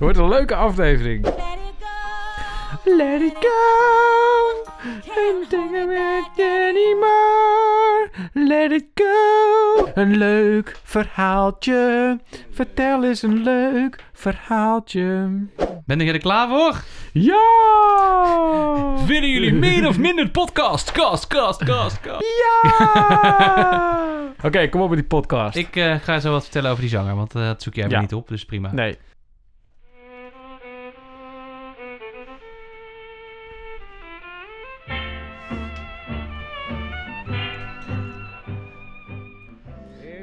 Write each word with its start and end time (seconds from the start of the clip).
Wordt 0.00 0.18
een 0.18 0.28
leuke 0.28 0.54
aflevering. 0.54 1.26
Let 2.84 3.20
it 3.20 3.36
go. 3.40 4.68
Thinking 5.02 5.92
it 5.92 6.38
anymore. 6.38 8.10
Let 8.32 8.72
it 8.72 8.84
go. 8.94 9.88
Een 9.94 10.16
leuk 10.16 10.76
verhaaltje. 10.84 12.18
Vertel 12.50 13.04
eens 13.04 13.22
een 13.22 13.42
leuk 13.42 14.04
verhaaltje. 14.12 15.30
Ben 15.86 16.00
je 16.00 16.12
er 16.12 16.18
klaar 16.18 16.48
voor? 16.48 16.80
Ja! 17.12 17.36
Willen 19.06 19.28
jullie 19.28 19.52
meer 19.52 19.88
of 19.88 19.98
minder 19.98 20.30
podcast? 20.30 20.92
Cast, 20.92 21.26
cast, 21.26 21.64
cast, 21.64 22.00
cast. 22.00 22.24
Ja! 22.24 24.28
Oké, 24.46 24.68
kom 24.68 24.80
op 24.80 24.88
met 24.88 24.98
die 24.98 25.06
podcast. 25.08 25.56
Ik 25.56 25.76
eh, 25.76 25.94
ga 25.94 26.20
zo 26.20 26.30
wat 26.30 26.42
vertellen 26.42 26.70
over 26.70 26.82
die 26.82 26.90
zanger, 26.90 27.14
want 27.16 27.34
eh, 27.34 27.42
dat 27.46 27.62
zoek 27.62 27.74
jij 27.74 27.88
Ja. 27.88 28.00
niet 28.00 28.14
op, 28.14 28.28
dus 28.28 28.44
prima. 28.44 28.72
Nee. 28.72 28.98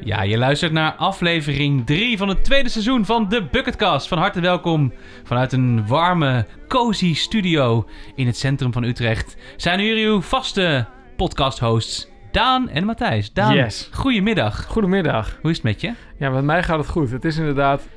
Ja, 0.08 0.22
je 0.22 0.38
luistert 0.38 0.72
naar 0.72 0.92
aflevering 0.94 1.86
3 1.86 2.18
van 2.18 2.28
het 2.28 2.44
tweede 2.44 2.70
seizoen 2.70 3.06
van 3.06 3.30
de 3.30 3.44
Bucketcast. 3.52 4.08
Van 4.08 4.18
harte 4.18 4.40
welkom 4.40 4.94
vanuit 5.24 5.52
een 5.52 5.88
warme, 5.88 6.46
cozy 6.68 7.14
studio 7.14 7.86
in 8.16 8.26
het 8.26 8.38
centrum 8.38 8.74
van 8.74 8.84
Utrecht. 8.84 9.38
Zijn 9.58 9.80
hier 9.80 10.08
uw 10.08 10.22
vaste 10.22 10.86
podcast-hosts 11.16 12.08
Daan 12.32 12.70
en 12.70 12.86
Matthijs. 12.86 13.34
Daan, 13.34 13.56
Yes. 13.56 13.90
goedemiddag. 13.94 14.66
Goedemiddag. 14.66 15.38
Hoe 15.42 15.50
is 15.52 15.58
het 15.58 15.66
met 15.66 15.82
je? 15.82 15.94
Ja, 16.18 16.30
met 16.30 16.44
mij 16.44 16.64
gaat 16.64 16.78
het 16.80 16.90
goed. 16.90 17.12
Het 17.12 17.26
is 17.26 17.38
inderdaad 17.38 17.88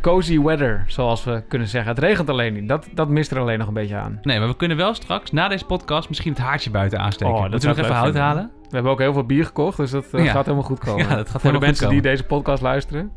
cozy 0.00 0.40
weather, 0.40 0.84
zoals 0.86 1.24
we 1.24 1.42
kunnen 1.48 1.68
zeggen. 1.68 1.90
Het 1.90 2.00
regent 2.00 2.28
alleen 2.30 2.52
niet. 2.52 2.68
Dat, 2.68 2.88
dat 2.92 3.08
mist 3.08 3.30
er 3.30 3.38
alleen 3.38 3.58
nog 3.58 3.68
een 3.68 3.74
beetje 3.74 3.96
aan. 3.96 4.18
Nee, 4.22 4.38
maar 4.38 4.48
we 4.48 4.56
kunnen 4.56 4.76
wel 4.76 4.94
straks 4.94 5.30
na 5.32 5.48
deze 5.48 5.64
podcast 5.64 6.08
misschien 6.08 6.32
het 6.32 6.40
haartje 6.40 6.70
buiten 6.70 6.98
aansteken. 6.98 7.34
Oh, 7.34 7.40
dat 7.42 7.50
Moeten 7.50 7.68
we 7.68 7.76
nog 7.76 7.84
even 7.84 7.96
hout 7.98 8.14
halen? 8.14 8.50
We 8.62 8.74
hebben 8.76 8.92
ook 8.92 8.98
heel 8.98 9.12
veel 9.12 9.24
bier 9.24 9.44
gekocht, 9.44 9.76
dus 9.76 9.90
dat 9.90 10.06
eh, 10.12 10.24
Ja. 10.24 10.30
gaat 10.30 10.44
helemaal 10.44 10.66
goed 10.66 10.78
komen. 10.78 11.06
Ja, 11.08 11.14
dat 11.16 11.30
gaat 11.30 11.40
Voor 11.40 11.52
de 11.52 11.58
mensen 11.58 11.88
die 11.88 12.02
deze 12.02 12.24
podcast 12.24 12.62
luisteren. 12.62 13.10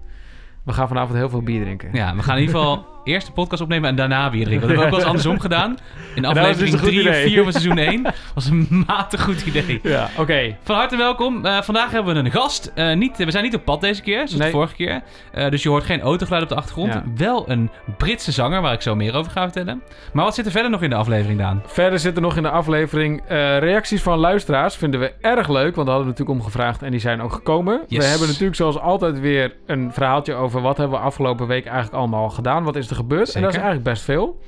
We 0.63 0.73
gaan 0.73 0.87
vanavond 0.87 1.17
heel 1.17 1.29
veel 1.29 1.41
bier 1.41 1.61
drinken. 1.61 1.89
Ja, 1.93 2.15
we 2.15 2.23
gaan 2.23 2.35
in 2.35 2.41
ieder 2.41 2.55
geval 2.59 2.85
eerst 3.03 3.27
de 3.27 3.33
podcast 3.33 3.61
opnemen 3.61 3.89
en 3.89 3.95
daarna 3.95 4.29
bier 4.29 4.45
drinken. 4.45 4.67
Dat 4.67 4.77
hebben 4.77 4.77
we 4.77 4.83
ook 4.83 4.89
wel 4.89 4.99
eens 4.99 5.07
andersom 5.07 5.39
gedaan. 5.49 5.77
In 6.15 6.21
dus 6.21 6.31
aflevering 6.31 6.73
een 6.73 6.79
goed 6.79 6.87
3 6.87 6.99
of 7.01 7.07
idee. 7.07 7.27
4 7.27 7.43
van 7.43 7.51
seizoen 7.51 7.77
1. 7.77 8.05
was 8.33 8.45
een 8.45 8.83
matig 8.87 9.21
goed 9.23 9.41
idee. 9.45 9.79
Ja, 9.83 10.09
oké. 10.17 10.55
Van 10.63 10.75
harte 10.75 10.97
welkom. 10.97 11.45
Eh, 11.45 11.61
vandaag 11.61 11.91
hebben 11.91 12.13
we 12.13 12.19
een 12.19 12.31
gast. 12.31 12.71
Eh, 12.75 12.93
niet, 12.95 13.17
we 13.17 13.31
zijn 13.31 13.43
niet 13.43 13.55
op 13.55 13.65
pad 13.65 13.81
deze 13.81 14.01
keer, 14.01 14.17
zoals 14.17 14.33
Nee. 14.35 14.45
de 14.45 14.53
vorige 14.57 14.75
keer. 14.75 15.01
Eh, 15.31 15.49
dus 15.49 15.63
je 15.63 15.69
hoort 15.69 15.83
geen 15.83 16.01
autogeluid 16.01 16.43
op 16.43 16.49
de 16.49 16.55
achtergrond. 16.55 16.93
Ja. 16.93 17.03
Wel 17.15 17.49
een 17.49 17.69
Britse 17.97 18.31
zanger, 18.31 18.61
waar 18.61 18.73
ik 18.73 18.81
zo 18.81 18.95
meer 18.95 19.15
over 19.15 19.31
ga 19.31 19.43
vertellen. 19.43 19.81
Maar 20.13 20.25
wat 20.25 20.35
zit 20.35 20.45
er 20.45 20.51
verder 20.51 20.71
nog 20.71 20.81
in 20.81 20.89
de 20.89 20.95
aflevering, 20.95 21.39
Daan? 21.39 21.61
Verder 21.65 21.99
zit 21.99 22.15
er 22.15 22.21
nog 22.21 22.35
in 22.37 22.43
de 22.43 22.49
aflevering 22.49 23.21
reacties 23.27 24.01
van 24.01 24.17
luisteraars. 24.17 24.75
Vinden 24.75 24.99
we 24.99 25.13
erg 25.21 25.47
leuk, 25.49 25.75
want 25.75 25.87
daar 25.87 25.95
hadden 25.95 26.03
we 26.03 26.09
natuurlijk 26.19 26.39
om 26.39 26.43
gevraagd 26.43 26.81
en 26.81 26.91
die 26.91 26.99
zijn 26.99 27.21
ook 27.21 27.33
gekomen. 27.33 27.81
Yes. 27.87 28.03
We 28.03 28.09
hebben 28.09 28.27
natuurlijk 28.27 28.55
zoals 28.55 28.79
altijd 28.79 29.19
weer 29.19 29.55
een 29.65 29.93
verhaaltje 29.93 30.33
over 30.33 30.61
wat 30.61 30.77
hebben 30.77 30.97
we 30.99 31.05
afgelopen 31.05 31.47
week 31.47 31.65
eigenlijk 31.65 31.95
allemaal 31.95 32.29
gedaan. 32.29 32.63
Wat 32.63 32.75
is 32.75 32.87
er 32.93 32.99
gebeurd? 33.01 33.35
En 33.35 33.41
dat 33.41 33.49
is 33.49 33.55
eigenlijk 33.55 33.85
best 33.85 34.03
veel. 34.03 34.39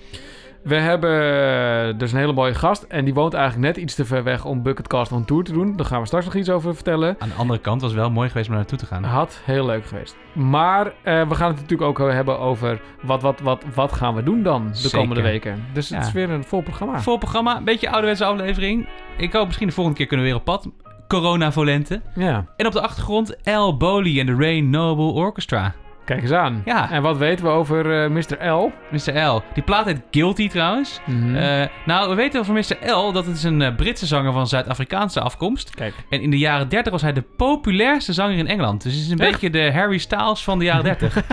We 0.64 0.76
hebben 0.76 1.98
dus 1.98 2.12
een 2.12 2.18
hele 2.18 2.34
mooie 2.34 2.54
gast 2.54 2.84
en 2.84 3.06
die 3.06 3.14
woont 3.14 3.34
eigenlijk 3.34 3.66
net 3.76 3.84
iets 3.84 3.96
te 3.96 4.06
ver 4.06 4.24
weg 4.24 4.46
om 4.46 4.64
Bucketcast 4.64 5.12
on 5.12 5.26
Tour 5.26 5.44
te 5.44 5.52
doen. 5.52 5.76
Daar 5.76 5.86
gaan 5.86 6.00
we 6.00 6.06
straks 6.08 6.26
nog 6.26 6.36
iets 6.36 6.50
over 6.50 6.76
vertellen. 6.76 7.16
Aan 7.20 7.30
de 7.30 7.36
andere 7.36 7.60
kant 7.60 7.82
was 7.82 7.92
het 7.92 8.00
wel 8.00 8.10
mooi 8.10 8.28
geweest 8.30 8.48
om 8.48 8.54
naar 8.56 8.62
naartoe 8.62 8.88
te 8.88 8.94
gaan. 8.94 9.04
Had 9.04 9.42
heel 9.44 9.66
leuk 9.66 9.86
geweest. 9.86 10.16
Maar 10.34 10.86
eh, 10.86 11.28
we 11.28 11.36
gaan 11.36 11.52
het 11.52 11.62
natuurlijk 11.62 11.90
ook 11.90 12.12
hebben 12.12 12.40
over 12.40 12.82
wat, 13.02 13.22
wat, 13.22 13.40
wat, 13.40 13.64
wat 13.74 13.92
gaan 13.94 14.16
we 14.16 14.24
doen 14.24 14.44
dan 14.44 14.68
de 14.68 14.76
Zeker. 14.78 15.00
komende 15.00 15.22
weken. 15.22 15.66
Dus 15.74 15.90
het 15.90 16.06
is 16.06 16.12
weer 16.12 16.30
een 16.30 16.44
vol 16.44 16.62
programma. 16.62 17.02
Vol 17.02 17.18
programma, 17.18 17.58
een 17.58 17.64
beetje 17.64 17.90
ouderwetse 17.90 18.26
aflevering. 18.26 18.88
Ik 19.18 19.34
hoop 19.34 19.46
misschien 19.46 19.68
de 19.68 19.74
volgende 19.74 19.98
keer 20.00 20.08
kunnen 20.08 20.26
we 20.26 20.32
weer 20.32 20.40
op 20.42 20.46
pad. 20.46 20.70
Corona 21.08 21.52
Volente. 21.52 22.02
Ja, 22.16 22.46
En 22.58 22.66
op 22.66 22.74
de 22.74 22.82
achtergrond 22.82 23.36
L. 23.44 23.78
Bowley 23.78 24.20
en 24.20 24.26
de 24.26 24.36
Ray 24.36 24.60
Noble 24.60 25.12
Orchestra. 25.12 25.74
Kijk 26.06 26.22
eens 26.22 26.32
aan. 26.32 26.62
Ja. 26.66 26.92
En 26.92 27.02
wat 27.02 27.18
weten 27.18 27.46
we 27.46 27.52
over 27.52 28.04
eh, 28.04 28.10
Mr. 28.10 28.48
L? 28.48 28.72
Mr. 28.92 29.20
L. 29.20 29.44
Die 29.54 29.64
plaat 29.64 29.86
heet 29.86 30.02
Guilty 30.12 30.50
trouwens. 30.50 31.00
Mhm. 31.06 31.36
Eh, 31.36 31.68
nou, 31.86 32.10
we 32.10 32.16
weten 32.16 32.46
van 32.46 32.54
Mr. 32.56 32.92
L 32.92 33.12
dat 33.12 33.26
het 33.26 33.36
is 33.36 33.44
een 33.44 33.62
eh, 33.62 33.76
Britse 33.76 34.06
zanger 34.06 34.34
van 34.34 34.48
Zuid-Afrikaanse 34.48 35.20
afkomst. 35.22 35.76
Kijk. 35.76 35.94
En 36.10 36.22
in 36.22 36.30
de 36.30 36.38
jaren 36.38 36.70
30 36.70 36.92
was 36.92 37.02
hij 37.02 37.14
de 37.14 37.24
populairste 37.38 38.14
zanger 38.14 38.38
in 38.38 38.48
Engeland. 38.48 38.84
Dus 38.84 38.94
het 38.94 39.02
is 39.02 39.10
een 39.10 39.20
Echt? 39.20 39.32
beetje 39.32 39.50
de 39.50 39.72
Harry 39.74 39.98
Styles 39.98 40.44
van 40.44 40.60
de 40.60 40.66
jaren 40.66 40.84
30. 40.84 41.16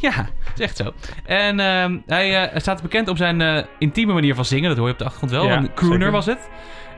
ja, 0.00 0.26
is 0.54 0.60
echt 0.60 0.76
zo. 0.76 0.92
En 1.24 1.60
ehm, 1.60 1.98
hij 2.06 2.48
eh, 2.50 2.60
staat 2.60 2.82
bekend 2.82 3.08
om 3.08 3.16
zijn 3.16 3.40
eh, 3.40 3.64
intieme 3.78 4.12
manier 4.12 4.34
van 4.34 4.44
zingen. 4.44 4.68
Dat 4.68 4.78
hoor 4.78 4.86
je 4.86 4.92
op 4.92 4.98
de 4.98 5.04
achtergrond 5.04 5.32
wel. 5.32 5.46
Ja, 5.46 5.56
een 5.56 5.74
crooner 5.74 5.96
zeker. 5.98 6.12
was 6.12 6.26
het. 6.26 6.48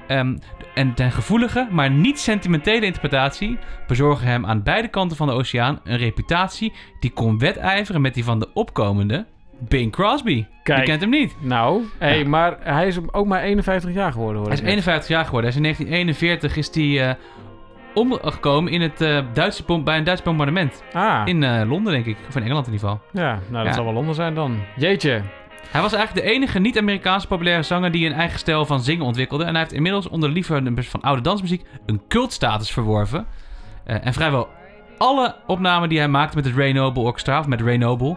Ehm, 0.07 0.37
en 0.75 0.93
zijn 0.95 1.13
gevoelige, 1.13 1.67
maar 1.71 1.91
niet 1.91 2.19
sentimentele 2.21 2.87
interpretatie 2.87 3.59
bezorgen 3.87 4.27
hem 4.27 4.47
aan 4.47 4.63
beide 4.63 4.89
kanten 4.89 5.17
van 5.17 5.27
de 5.27 5.33
oceaan 5.33 5.81
een 5.85 5.97
reputatie 5.97 6.73
die 7.01 7.11
kon 7.11 7.39
wedijveren 7.39 8.01
met 8.01 8.15
die 8.15 8.25
van 8.25 8.39
de 8.39 8.49
opkomende 8.55 9.27
Bing 9.59 9.93
Crosby. 9.93 10.45
Kijk. 10.63 10.79
Je 10.79 10.85
kent 10.85 11.01
hem 11.01 11.11
niet. 11.11 11.37
Nou, 11.41 11.83
hey, 11.99 12.19
Ja. 12.19 12.29
maar 12.29 12.57
hij 12.61 12.87
is 12.87 12.99
ook 13.13 13.27
maar 13.27 13.41
51 13.43 13.93
jaar 13.93 14.13
geworden 14.13 14.37
hoor. 14.37 14.45
Hij 14.45 14.53
is 14.55 14.59
ik 14.61 14.65
net. 14.65 14.75
51 14.75 15.09
jaar 15.11 15.25
geworden. 15.25 15.51
Hij 15.53 15.61
is 15.61 15.67
in 15.67 15.75
1941 15.87 16.57
is 16.57 16.75
hij 16.75 17.09
eh, 17.09 17.15
omgekomen 17.95 18.73
in 18.73 18.81
het, 18.81 19.01
eh, 19.01 19.19
Duitse 19.33 19.83
bij 19.85 19.97
een 19.99 20.05
Duits 20.05 20.23
bombardement. 20.23 20.83
Ah, 20.93 21.23
In 21.25 21.43
eh, 21.43 21.69
Londen, 21.69 21.93
denk 21.93 22.07
ik. 22.07 22.17
Of 22.29 22.37
in 22.37 22.43
Engeland 22.43 22.67
in 22.67 22.73
ieder 22.73 22.89
geval. 22.89 23.05
ja, 23.23 23.31
nou 23.49 23.53
dat 23.53 23.67
Ja. 23.67 23.73
zal 23.73 23.85
wel 23.85 23.93
Londen 23.93 24.15
zijn 24.15 24.35
dan. 24.35 24.57
Jeetje. 24.77 25.21
Hij 25.75 25.83
was 25.83 25.93
eigenlijk 25.93 26.27
de 26.27 26.33
enige 26.33 26.59
niet-Amerikaanse 26.59 27.27
populaire 27.27 27.63
zanger 27.63 27.91
die 27.91 28.07
een 28.07 28.13
eigen 28.13 28.39
stijl 28.39 28.67
van 28.67 28.83
zingen 28.83 29.05
ontwikkelde. 29.05 29.45
En 29.45 29.51
hij 29.51 29.61
heeft 29.61 29.73
inmiddels 29.73 30.09
onder 30.09 30.29
de 30.29 30.35
liefhebbers 30.35 30.89
van 30.89 31.01
oude 31.01 31.23
dansmuziek 31.23 31.67
een 31.87 32.03
cultstatus 32.09 32.71
verworven. 32.71 33.27
Eh, 33.85 34.07
en 34.07 34.13
vrijwel 34.13 34.49
alle 34.99 35.35
opnamen 35.47 35.89
die 35.89 35.99
hij 35.99 36.09
maakte 36.09 36.37
met 36.37 36.45
het 36.45 36.55
Ray 36.55 36.73
Noble 36.73 37.03
Orchestra, 37.03 37.39
of 37.39 37.47
met 37.47 37.61
Ray 37.61 37.77
Noble, 37.77 38.17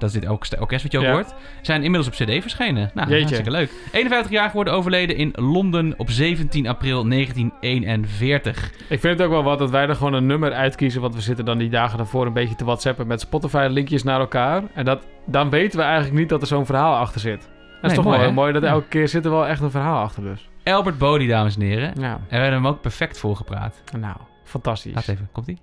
dat 0.00 0.08
is 0.14 0.20
dit 0.20 0.30
orkest, 0.30 0.58
orkest 0.60 0.82
wat 0.82 0.92
je 0.92 0.98
ook 0.98 1.04
Ja. 1.04 1.12
hoort, 1.12 1.34
zijn 1.62 1.82
inmiddels 1.82 2.06
op 2.20 2.26
cd 2.26 2.40
verschenen. 2.42 2.90
Nou, 2.94 3.08
Jeetje. 3.08 3.14
hartstikke 3.24 3.50
leuk. 3.50 3.70
51 3.92 4.30
jaar 4.32 4.48
geworden, 4.48 4.72
overleden 4.72 5.16
in 5.16 5.30
Londen 5.34 5.94
op 5.96 6.10
17 6.10 6.66
april 6.68 7.04
1941. 7.08 8.70
Ik 8.88 9.00
vind 9.00 9.18
het 9.18 9.22
ook 9.22 9.30
wel 9.32 9.42
wat 9.42 9.58
dat 9.58 9.70
wij 9.70 9.88
er 9.88 9.94
gewoon 9.94 10.12
een 10.12 10.26
nummer 10.26 10.52
uitkiezen. 10.52 11.00
Want 11.00 11.14
we 11.14 11.20
zitten 11.20 11.44
dan 11.44 11.58
die 11.58 11.68
dagen 11.70 11.96
daarvoor 11.98 12.26
een 12.26 12.32
beetje 12.32 12.54
te 12.54 12.64
whatsappen 12.64 13.06
met 13.06 13.20
Spotify 13.20 13.66
linkjes 13.70 14.02
naar 14.02 14.20
elkaar. 14.20 14.62
En 14.74 14.84
dat, 14.84 15.06
dan 15.26 15.50
weten 15.50 15.78
we 15.78 15.84
eigenlijk 15.84 16.18
niet 16.18 16.28
dat 16.28 16.40
er 16.40 16.46
zo'n 16.46 16.66
verhaal 16.66 16.96
achter 16.96 17.20
zit. 17.20 17.48
Dat 17.82 17.90
is 17.90 17.96
toch 17.96 18.04
mooi, 18.04 18.16
wel 18.16 18.26
heel 18.26 18.34
mooi 18.34 18.52
dat 18.52 18.62
Ja. 18.62 18.68
elke 18.68 18.88
keer 18.88 19.08
zit 19.08 19.24
er 19.24 19.30
wel 19.30 19.46
echt 19.46 19.60
een 19.60 19.70
verhaal 19.70 20.02
achter 20.02 20.22
dus. 20.22 20.48
Albert 20.64 20.98
Bodie, 20.98 21.28
dames 21.28 21.54
en 21.56 21.62
heren. 21.62 21.92
Ja, 22.00 22.12
En 22.12 22.20
we 22.28 22.34
hebben 22.36 22.52
hem 22.52 22.66
ook 22.66 22.80
perfect 22.80 23.18
voorgepraat. 23.18 23.82
nou, 23.98 24.16
fantastisch. 24.44 24.94
Laat 24.94 25.08
even, 25.08 25.28
komt-ie? 25.32 25.58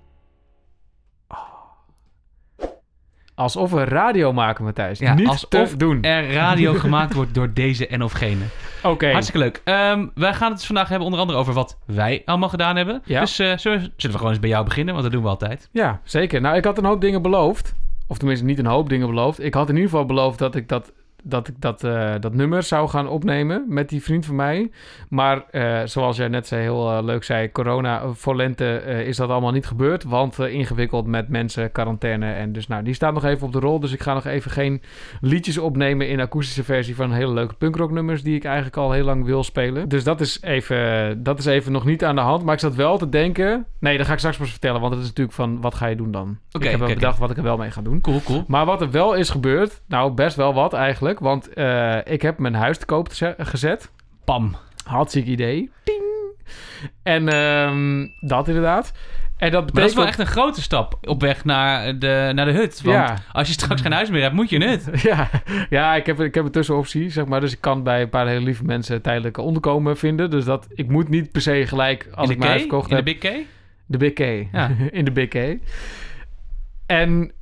Alsof 3.36 3.70
we 3.70 3.84
radio 3.84 4.32
maken, 4.32 4.64
Matthijs. 4.64 4.98
Ja, 4.98 5.14
niet 5.14 5.28
alsof 5.28 5.48
te 5.48 5.76
doen. 5.76 6.02
Er 6.02 6.32
radio 6.32 6.74
gemaakt 6.74 7.14
wordt 7.14 7.34
door 7.34 7.52
deze 7.52 7.86
en 7.86 8.02
of 8.02 8.12
gene. 8.12 8.44
Oké. 8.82 9.10
Hartstikke 9.10 9.40
leuk. 9.40 9.60
Ehm, 9.64 10.06
wij 10.14 10.34
gaan 10.34 10.48
het 10.48 10.56
dus 10.56 10.66
vandaag 10.66 10.88
hebben 10.88 11.04
onder 11.04 11.20
andere 11.20 11.38
over 11.38 11.54
wat 11.54 11.78
wij 11.86 12.22
allemaal 12.24 12.48
gedaan 12.48 12.76
hebben. 12.76 13.02
Ja. 13.04 13.20
Dus 13.20 13.38
eh, 13.38 13.56
zullen 13.56 13.92
we 13.96 14.12
gewoon 14.12 14.30
eens 14.30 14.40
bij 14.40 14.48
jou 14.48 14.64
beginnen, 14.64 14.94
want 14.94 15.04
dat 15.04 15.14
doen 15.14 15.22
we 15.22 15.28
altijd. 15.28 15.68
Ja, 15.72 16.00
zeker. 16.04 16.40
Nou, 16.40 16.56
ik 16.56 16.64
had 16.64 16.78
een 16.78 16.84
hoop 16.84 17.00
dingen 17.00 17.22
beloofd. 17.22 17.74
Of 18.06 18.18
tenminste, 18.18 18.44
niet 18.44 18.58
een 18.58 18.66
hoop 18.66 18.88
dingen 18.88 19.06
beloofd. 19.06 19.42
Ik 19.42 19.54
had 19.54 19.68
in 19.68 19.74
ieder 19.74 19.90
geval 19.90 20.06
beloofd 20.06 20.38
dat 20.38 20.54
ik 20.54 20.68
dat, 20.68 20.92
dat, 21.28 21.48
ik 21.48 21.54
dat, 21.60 21.84
eh, 21.84 22.14
dat 22.20 22.34
nummer 22.34 22.62
zou 22.62 22.88
gaan 22.88 23.08
opnemen 23.08 23.64
met 23.68 23.88
die 23.88 24.02
vriend 24.02 24.26
van 24.26 24.34
mij. 24.34 24.70
Maar 25.08 25.44
eh, 25.50 25.80
zoals 25.84 26.16
jij 26.16 26.28
net 26.28 26.46
zei, 26.46 26.62
heel 26.62 26.90
eh, 26.90 27.04
leuk 27.04 27.24
zei, 27.24 27.52
corona 27.52 28.12
voor 28.12 28.36
lente 28.36 28.82
is 29.06 29.16
dat 29.16 29.30
allemaal 29.30 29.52
niet 29.52 29.66
gebeurd. 29.66 30.04
Want 30.04 30.38
ingewikkeld 30.38 31.06
met 31.06 31.28
mensen, 31.28 31.72
quarantaine. 31.72 32.32
En 32.32 32.52
dus 32.52 32.66
nou, 32.66 32.82
die 32.82 32.94
staat 32.94 33.14
nog 33.14 33.24
even 33.24 33.46
op 33.46 33.52
de 33.52 33.58
rol. 33.58 33.80
Dus 33.80 33.92
ik 33.92 34.02
ga 34.02 34.14
nog 34.14 34.24
even 34.24 34.50
geen 34.50 34.82
liedjes 35.20 35.58
opnemen 35.58 36.08
in 36.08 36.20
akoestische 36.20 36.64
versie 36.64 36.96
van 36.96 37.12
hele 37.12 37.32
leuke 37.32 37.54
punkrocknummers 37.54 38.22
die 38.22 38.36
ik 38.36 38.44
eigenlijk 38.44 38.76
al 38.76 38.92
heel 38.92 39.04
lang 39.04 39.24
wil 39.24 39.44
spelen. 39.44 39.88
Dus 39.88 40.04
dat 40.04 40.20
is 40.20 40.42
even, 40.42 41.22
dat 41.22 41.38
is 41.38 41.46
even 41.46 41.72
nog 41.72 41.84
niet 41.84 42.04
aan 42.04 42.14
de 42.14 42.20
hand. 42.20 42.44
Maar 42.44 42.54
ik 42.54 42.60
zat 42.60 42.74
wel 42.74 42.98
te 42.98 43.08
denken... 43.08 43.66
Nee, 43.80 43.96
dat 43.96 44.06
ga 44.06 44.12
ik 44.12 44.18
straks 44.18 44.36
pas 44.36 44.50
vertellen. 44.50 44.80
Want 44.80 44.92
het 44.92 45.02
is 45.02 45.08
natuurlijk 45.08 45.36
van, 45.36 45.60
wat 45.60 45.74
ga 45.74 45.86
je 45.86 45.96
doen 45.96 46.10
dan? 46.10 46.38
Ik 46.50 46.62
heb 46.62 46.78
wel 46.78 46.88
bedacht 46.88 47.18
wat 47.18 47.30
ik 47.30 47.36
er 47.36 47.42
wel 47.42 47.56
mee 47.56 47.70
ga 47.70 47.82
doen. 47.82 48.00
Cool, 48.00 48.20
cool. 48.24 48.44
Maar 48.46 48.64
wat 48.64 48.80
er 48.80 48.90
wel 48.90 49.14
is 49.14 49.30
gebeurd... 49.30 49.82
Nou, 49.88 50.12
best 50.12 50.36
wel 50.36 50.54
wat 50.54 50.72
eigenlijk. 50.72 51.15
Want 51.18 51.52
eh, 51.52 51.96
ik 52.04 52.22
heb 52.22 52.38
mijn 52.38 52.54
huis 52.54 52.78
te 52.78 52.86
koop 52.86 53.12
ze- 53.12 53.34
gezet. 53.38 53.90
Pam. 54.24 54.56
Hartstikke 54.84 55.30
idee. 55.30 55.70
Ding. 55.84 56.02
En 57.02 57.28
ehm, 57.28 58.06
dat 58.20 58.48
inderdaad. 58.48 58.92
En 59.36 59.50
dat 59.50 59.66
betekent... 59.66 59.72
Maar 59.72 59.82
dat 59.82 59.90
is 59.90 59.96
wel 59.96 60.06
echt 60.06 60.18
een 60.18 60.26
grote 60.42 60.62
stap 60.62 60.98
op 61.02 61.20
weg 61.20 61.44
naar 61.44 61.98
de, 61.98 62.30
naar 62.34 62.46
de 62.46 62.52
hut. 62.52 62.82
Want 62.82 62.96
Ja. 62.96 63.16
als 63.32 63.46
je 63.46 63.52
straks 63.52 63.80
geen 63.80 63.92
huis 63.92 64.10
meer 64.10 64.22
hebt, 64.22 64.34
moet 64.34 64.50
je 64.50 64.56
een 64.56 64.68
hut. 64.68 64.88
Ja, 65.02 65.28
ja 65.70 65.94
ik, 65.94 66.06
heb, 66.06 66.20
ik 66.20 66.34
heb 66.34 66.44
een 66.44 66.50
tussenoptie, 66.50 67.10
zeg 67.10 67.26
maar. 67.26 67.40
Dus 67.40 67.52
ik 67.52 67.60
kan 67.60 67.82
bij 67.82 68.02
een 68.02 68.08
paar 68.08 68.26
hele 68.26 68.44
lieve 68.44 68.64
mensen 68.64 69.02
tijdelijk 69.02 69.38
onderkomen 69.38 69.96
vinden. 69.96 70.30
Dus 70.30 70.44
dat, 70.44 70.66
ik 70.74 70.88
moet 70.88 71.08
niet 71.08 71.32
per 71.32 71.40
se 71.40 71.66
gelijk, 71.66 72.08
als 72.14 72.26
in 72.26 72.32
ik 72.32 72.38
mijn 72.38 72.50
huis 72.50 72.62
verkocht 72.62 72.90
In 72.90 72.96
heb... 72.96 73.04
de 73.06 73.16
Big 73.20 73.32
K? 73.32 73.46
De 73.86 73.96
Big 73.98 74.12
K. 74.12 74.48
Ja. 74.52 74.70
in 74.90 75.04
de 75.04 75.12
Big 75.12 75.28
K. 75.28 75.56
En 76.86 77.32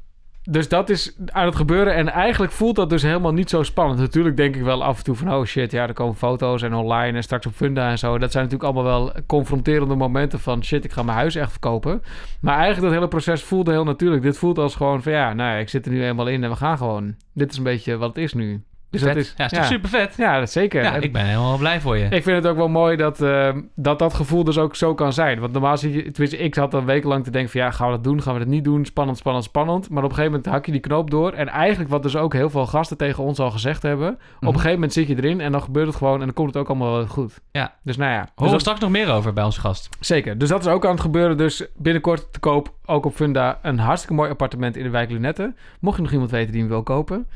dus 0.50 0.68
dat 0.68 0.90
is 0.90 1.16
aan 1.26 1.46
het 1.46 1.56
gebeuren. 1.56 1.94
En 1.94 2.08
eigenlijk 2.08 2.52
voelt 2.52 2.76
dat 2.76 2.90
dus 2.90 3.02
helemaal 3.02 3.32
niet 3.32 3.50
zo 3.50 3.62
spannend. 3.62 3.98
Natuurlijk 4.00 4.36
denk 4.36 4.56
ik 4.56 4.62
wel 4.62 4.84
af 4.84 4.98
en 4.98 5.04
toe 5.04 5.14
van... 5.14 5.32
oh 5.32 5.44
shit, 5.44 5.70
ja, 5.70 5.86
er 5.86 5.92
komen 5.92 6.14
foto's 6.14 6.62
en 6.62 6.74
online 6.74 7.16
en 7.16 7.22
straks 7.22 7.46
op 7.46 7.54
Funda 7.54 7.90
en 7.90 7.98
zo. 7.98 8.18
Dat 8.18 8.32
zijn 8.32 8.44
natuurlijk 8.44 8.72
allemaal 8.72 8.92
wel 8.92 9.12
confronterende 9.26 9.94
momenten 9.94 10.40
van... 10.40 10.64
shit, 10.64 10.84
ik 10.84 10.92
ga 10.92 11.02
mijn 11.02 11.16
huis 11.16 11.34
echt 11.34 11.50
verkopen. 11.50 12.02
Maar 12.40 12.54
eigenlijk 12.54 12.84
dat 12.84 12.94
hele 12.94 13.08
proces 13.08 13.42
voelde 13.42 13.70
heel 13.70 13.84
natuurlijk. 13.84 14.22
Dit 14.22 14.38
voelt 14.38 14.58
als 14.58 14.74
gewoon 14.74 15.02
van 15.02 15.12
ja, 15.12 15.32
nou 15.32 15.50
ja, 15.50 15.56
ik 15.56 15.68
zit 15.68 15.86
er 15.86 15.92
nu 15.92 16.04
eenmaal 16.04 16.28
in 16.28 16.44
en 16.44 16.50
we 16.50 16.56
gaan 16.56 16.78
gewoon. 16.78 17.14
Dit 17.32 17.50
is 17.50 17.56
een 17.56 17.64
beetje 17.64 17.96
wat 17.96 18.08
het 18.08 18.18
is 18.18 18.34
nu. 18.34 18.62
Dus 19.00 19.02
vet. 19.02 19.14
dat 19.14 19.24
is, 19.24 19.34
ja, 19.36 19.44
is 19.44 19.50
toch 19.50 19.64
super 19.64 19.88
vet? 19.88 20.14
Ja, 20.16 20.38
dat 20.38 20.50
zeker. 20.50 20.82
Ja, 20.82 20.94
En- 20.94 21.02
ik 21.02 21.12
ben 21.12 21.24
helemaal 21.24 21.58
blij 21.58 21.80
voor 21.80 21.96
je. 21.96 22.04
ik 22.04 22.22
vind 22.22 22.36
het 22.36 22.46
ook 22.46 22.56
wel 22.56 22.68
mooi 22.68 22.96
dat, 22.96 23.20
eh, 23.22 23.48
dat 23.74 23.98
dat 23.98 24.14
gevoel 24.14 24.44
dus 24.44 24.58
ook 24.58 24.76
zo 24.76 24.94
kan 24.94 25.12
zijn. 25.12 25.40
Want 25.40 25.52
normaal 25.52 25.76
zie 25.78 25.92
je, 25.92 26.02
tenminste, 26.10 26.38
ik 26.38 26.54
zat 26.54 26.70
dan 26.70 26.84
wekenlang 26.84 27.24
te 27.24 27.30
denken 27.30 27.50
van 27.50 27.60
ja, 27.60 27.70
gaan 27.70 27.86
we 27.88 27.94
dat 27.94 28.04
doen, 28.04 28.22
gaan 28.22 28.32
we 28.32 28.38
dat 28.38 28.48
niet 28.48 28.64
doen? 28.64 28.84
Spannend, 28.84 29.18
spannend, 29.18 29.44
spannend. 29.44 29.88
Maar 29.90 30.02
op 30.04 30.08
een 30.10 30.14
gegeven 30.14 30.36
moment 30.36 30.52
hak 30.52 30.66
je 30.66 30.72
die 30.72 30.80
knoop 30.80 31.10
door. 31.10 31.32
En 31.32 31.48
eigenlijk 31.48 31.90
wat 31.90 32.02
dus 32.02 32.16
ook 32.16 32.32
heel 32.32 32.50
veel 32.50 32.66
gasten 32.66 32.96
tegen 32.96 33.24
ons 33.24 33.38
al 33.38 33.50
gezegd 33.50 33.82
hebben. 33.82 34.08
Op 34.08 34.18
Mhm. 34.18 34.46
een 34.46 34.52
gegeven 34.52 34.72
moment 34.72 34.92
zit 34.92 35.06
je 35.08 35.16
erin 35.16 35.40
en 35.40 35.52
dan 35.52 35.62
gebeurt 35.62 35.86
het 35.86 35.96
gewoon 35.96 36.18
en 36.18 36.24
dan 36.24 36.34
komt 36.34 36.48
het 36.48 36.56
ook 36.56 36.68
allemaal 36.68 36.92
wel 36.92 37.06
goed. 37.06 37.40
Ja. 37.52 37.74
Dus 37.82 37.96
nou 37.96 38.12
ja. 38.12 38.20
Dus 38.22 38.30
we 38.46 38.50
dat- 38.50 38.60
straks 38.60 38.80
nog 38.80 38.90
meer 38.90 39.12
over 39.12 39.32
bij 39.32 39.44
onze 39.44 39.60
gast. 39.60 39.88
Zeker. 40.00 40.38
Dus 40.38 40.48
dat 40.48 40.60
is 40.60 40.66
ook 40.72 40.84
aan 40.84 40.90
het 40.90 41.00
gebeuren. 41.00 41.36
Dus 41.36 41.66
binnenkort 41.76 42.32
te 42.32 42.40
koop, 42.40 42.72
ook 42.86 43.04
op 43.06 43.14
Funda, 43.14 43.58
een 43.62 43.78
hartstikke 43.78 44.14
mooi 44.14 44.30
appartement 44.30 44.76
in 44.76 44.82
de 44.82 44.90
wijk 44.90 45.10
Lunette. 45.10 45.54
Mocht 45.80 45.96
je 45.96 46.02
nog 46.02 46.12
iemand 46.12 46.30
weten 46.30 46.52
die 46.52 46.60
hem 46.60 46.70
wil 46.70 46.82
kopen. 46.82 47.26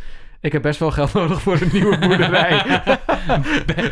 Ik 0.40 0.52
heb 0.52 0.62
best 0.62 0.78
wel 0.80 0.90
geld 0.90 1.12
nodig 1.22 1.42
voor 1.42 1.60
een 1.60 1.68
nieuwe 1.72 1.98
boerderij. 1.98 2.62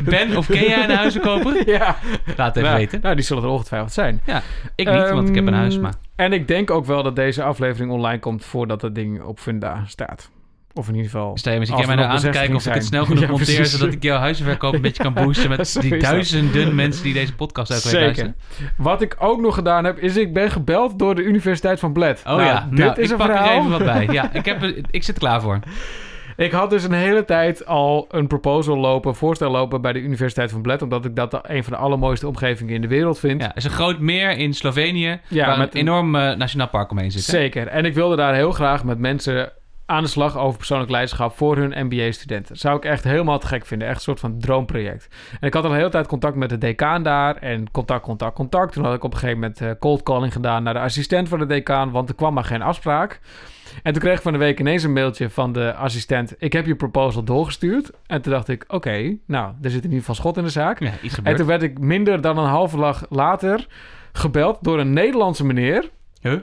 Ben- 0.04 0.36
of 0.36 0.46
ken 0.46 0.64
jij 0.64 0.84
een 0.84 0.96
huizenkoper? 0.96 1.68
ja. 1.78 1.96
Laat 2.36 2.46
het 2.46 2.56
even 2.56 2.62
nou, 2.62 2.76
weten. 2.76 3.00
Nou, 3.02 3.14
die 3.14 3.24
zullen 3.24 3.42
er 3.42 3.48
ongetwijfeld 3.48 3.92
zijn. 3.92 4.20
Ik 4.74 4.90
niet, 4.90 5.10
want 5.10 5.28
ik 5.28 5.34
heb 5.34 5.46
een 5.46 5.52
huis, 5.54 5.74
Ehm, 5.74 5.82
maar... 5.82 5.94
En 6.16 6.32
ik 6.32 6.48
denk 6.48 6.70
ook 6.70 6.84
wel 6.86 7.02
dat 7.02 7.16
deze 7.16 7.42
aflevering 7.42 7.90
online 7.92 8.18
komt 8.18 8.44
voordat 8.44 8.80
dat 8.80 8.94
ding 8.94 9.22
op 9.22 9.38
Funda 9.38 9.82
staat. 9.86 10.30
Of 10.74 10.88
in 10.88 10.94
ieder 10.94 11.10
geval... 11.10 11.36
Stel 11.36 11.52
je 11.52 11.64
jij 11.64 11.86
mij 11.86 11.94
nou 11.94 12.08
aan 12.08 12.18
te 12.18 12.28
kijken 12.28 12.54
of 12.54 12.66
ik 12.66 12.74
het 12.74 12.84
snel 12.84 13.04
genoeg 13.04 13.20
Ja, 13.22 13.28
monteer... 13.28 13.54
precies. 13.54 13.78
zodat 13.78 13.94
ik 13.94 14.02
jouw 14.02 14.18
huizenverkoop 14.18 14.74
een 14.74 14.80
beetje 14.80 15.02
kan 15.02 15.14
boosten... 15.14 15.48
met 15.48 15.76
die 15.80 15.98
duizenden 15.98 16.74
mensen 16.74 17.02
die 17.02 17.12
deze 17.12 17.34
podcast 17.34 17.72
ook 17.72 17.78
Zeker. 17.78 18.00
luisteren. 18.00 18.36
Wat 18.76 19.02
ik 19.02 19.16
ook 19.18 19.40
nog 19.40 19.54
gedaan 19.54 19.84
heb, 19.84 19.98
is 19.98 20.16
ik 20.16 20.32
ben 20.32 20.50
gebeld 20.50 20.98
door 20.98 21.14
de 21.14 21.22
Universiteit 21.22 21.80
van 21.80 21.92
Bled. 21.92 22.18
Oh 22.18 22.24
Nou, 22.24 22.42
ja, 22.42 22.66
dit 22.70 22.78
nou, 22.78 23.00
is 23.00 23.04
ik 23.04 23.10
een 23.10 23.16
pak 23.16 23.26
verhaal. 23.26 23.48
er 23.48 23.56
even 23.58 23.70
wat 23.70 23.84
bij. 23.84 24.08
Ja, 24.10 24.32
ik, 24.32 24.44
heb, 24.44 24.62
ik 24.90 25.02
zit 25.02 25.14
er 25.14 25.20
klaar 25.20 25.40
voor. 25.40 25.58
Ik 26.36 26.52
had 26.52 26.70
dus 26.70 26.84
een 26.84 26.92
hele 26.92 27.24
tijd 27.24 27.66
al 27.66 28.06
een 28.10 28.26
proposal 28.26 28.76
lopen, 28.76 29.14
voorstel 29.14 29.50
lopen 29.50 29.80
bij 29.80 29.92
de 29.92 29.98
Universiteit 30.00 30.50
van 30.50 30.62
Bled, 30.62 30.82
omdat 30.82 31.04
ik 31.04 31.16
dat 31.16 31.38
een 31.42 31.64
van 31.64 31.72
de 31.72 31.78
allermooiste 31.78 32.26
omgevingen 32.26 32.74
in 32.74 32.80
de 32.80 32.88
wereld 32.88 33.18
vind. 33.18 33.42
Ja, 33.42 33.54
is 33.54 33.64
een 33.64 33.70
groot 33.70 33.98
meer 33.98 34.30
in 34.30 34.54
Slovenië... 34.54 35.20
Ja, 35.28 35.46
waar 35.46 35.58
met 35.58 35.74
een 35.74 35.80
een- 35.80 35.86
enorm 35.86 36.14
eh, 36.16 36.36
nationaal 36.36 36.68
park 36.68 36.90
omheen 36.90 37.10
zit. 37.10 37.26
hè? 37.26 37.32
Zeker. 37.32 37.66
En 37.66 37.84
ik 37.84 37.94
wilde 37.94 38.16
daar 38.16 38.34
heel 38.34 38.52
graag 38.52 38.84
met 38.84 38.98
mensen 38.98 39.52
aan 39.86 40.02
de 40.02 40.08
slag 40.08 40.38
over 40.38 40.56
persoonlijk 40.56 40.90
leiderschap 40.90 41.36
voor 41.36 41.56
hun 41.56 41.86
MBA-studenten. 41.86 42.56
Zou 42.56 42.76
ik 42.76 42.84
echt 42.84 43.04
helemaal 43.04 43.38
te 43.38 43.46
gek 43.46 43.66
vinden. 43.66 43.88
Echt 43.88 43.96
een 43.96 44.02
soort 44.02 44.20
van 44.20 44.38
droomproject. 44.38 45.08
En 45.40 45.46
ik 45.46 45.54
had 45.54 45.64
al 45.64 45.70
een 45.70 45.76
hele 45.76 45.88
tijd 45.88 46.06
contact 46.06 46.36
met 46.36 46.48
de 46.48 46.58
decaan 46.58 47.02
daar. 47.02 47.36
En 47.36 47.70
contact, 47.70 48.02
contact, 48.02 48.34
contact. 48.34 48.72
Toen 48.72 48.84
had 48.84 48.94
ik 48.94 49.04
op 49.04 49.12
een 49.12 49.18
gegeven 49.18 49.40
moment 49.40 49.60
eh, 49.60 49.70
cold 49.80 50.02
calling 50.02 50.32
gedaan 50.32 50.62
naar 50.62 50.74
de 50.74 50.80
assistent 50.80 51.28
van 51.28 51.38
de 51.38 51.46
decaan. 51.46 51.90
Want 51.90 52.08
er 52.08 52.14
kwam 52.14 52.34
maar 52.34 52.44
geen 52.44 52.62
afspraak. 52.62 53.20
En 53.82 53.92
toen 53.92 54.02
kreeg 54.02 54.16
ik 54.16 54.22
van 54.22 54.32
de 54.32 54.38
week 54.38 54.60
ineens 54.60 54.82
een 54.82 54.92
mailtje 54.92 55.30
van 55.30 55.52
de 55.52 55.74
assistent. 55.74 56.34
Ik 56.38 56.52
heb 56.52 56.66
je 56.66 56.74
proposal 56.74 57.22
doorgestuurd. 57.24 57.90
En 58.06 58.22
toen 58.22 58.32
dacht 58.32 58.48
ik, 58.48 58.64
oké, 58.68 59.16
nou, 59.26 59.52
er 59.62 59.70
zit 59.70 59.78
in 59.78 59.84
ieder 59.84 59.98
geval 59.98 60.14
schot 60.14 60.36
in 60.36 60.44
de 60.44 60.50
zaak. 60.50 60.80
Ja, 60.80 60.92
iets 61.02 61.18
En 61.22 61.36
toen 61.36 61.46
werd 61.46 61.62
ik 61.62 61.78
minder 61.78 62.20
dan 62.20 62.38
een 62.38 62.48
halve 62.48 62.76
dag 62.76 63.06
later 63.10 63.66
gebeld 64.12 64.58
door 64.60 64.78
een 64.80 64.92
Nederlandse 64.92 65.44
meneer. 65.44 65.90
Huh? 66.20 66.38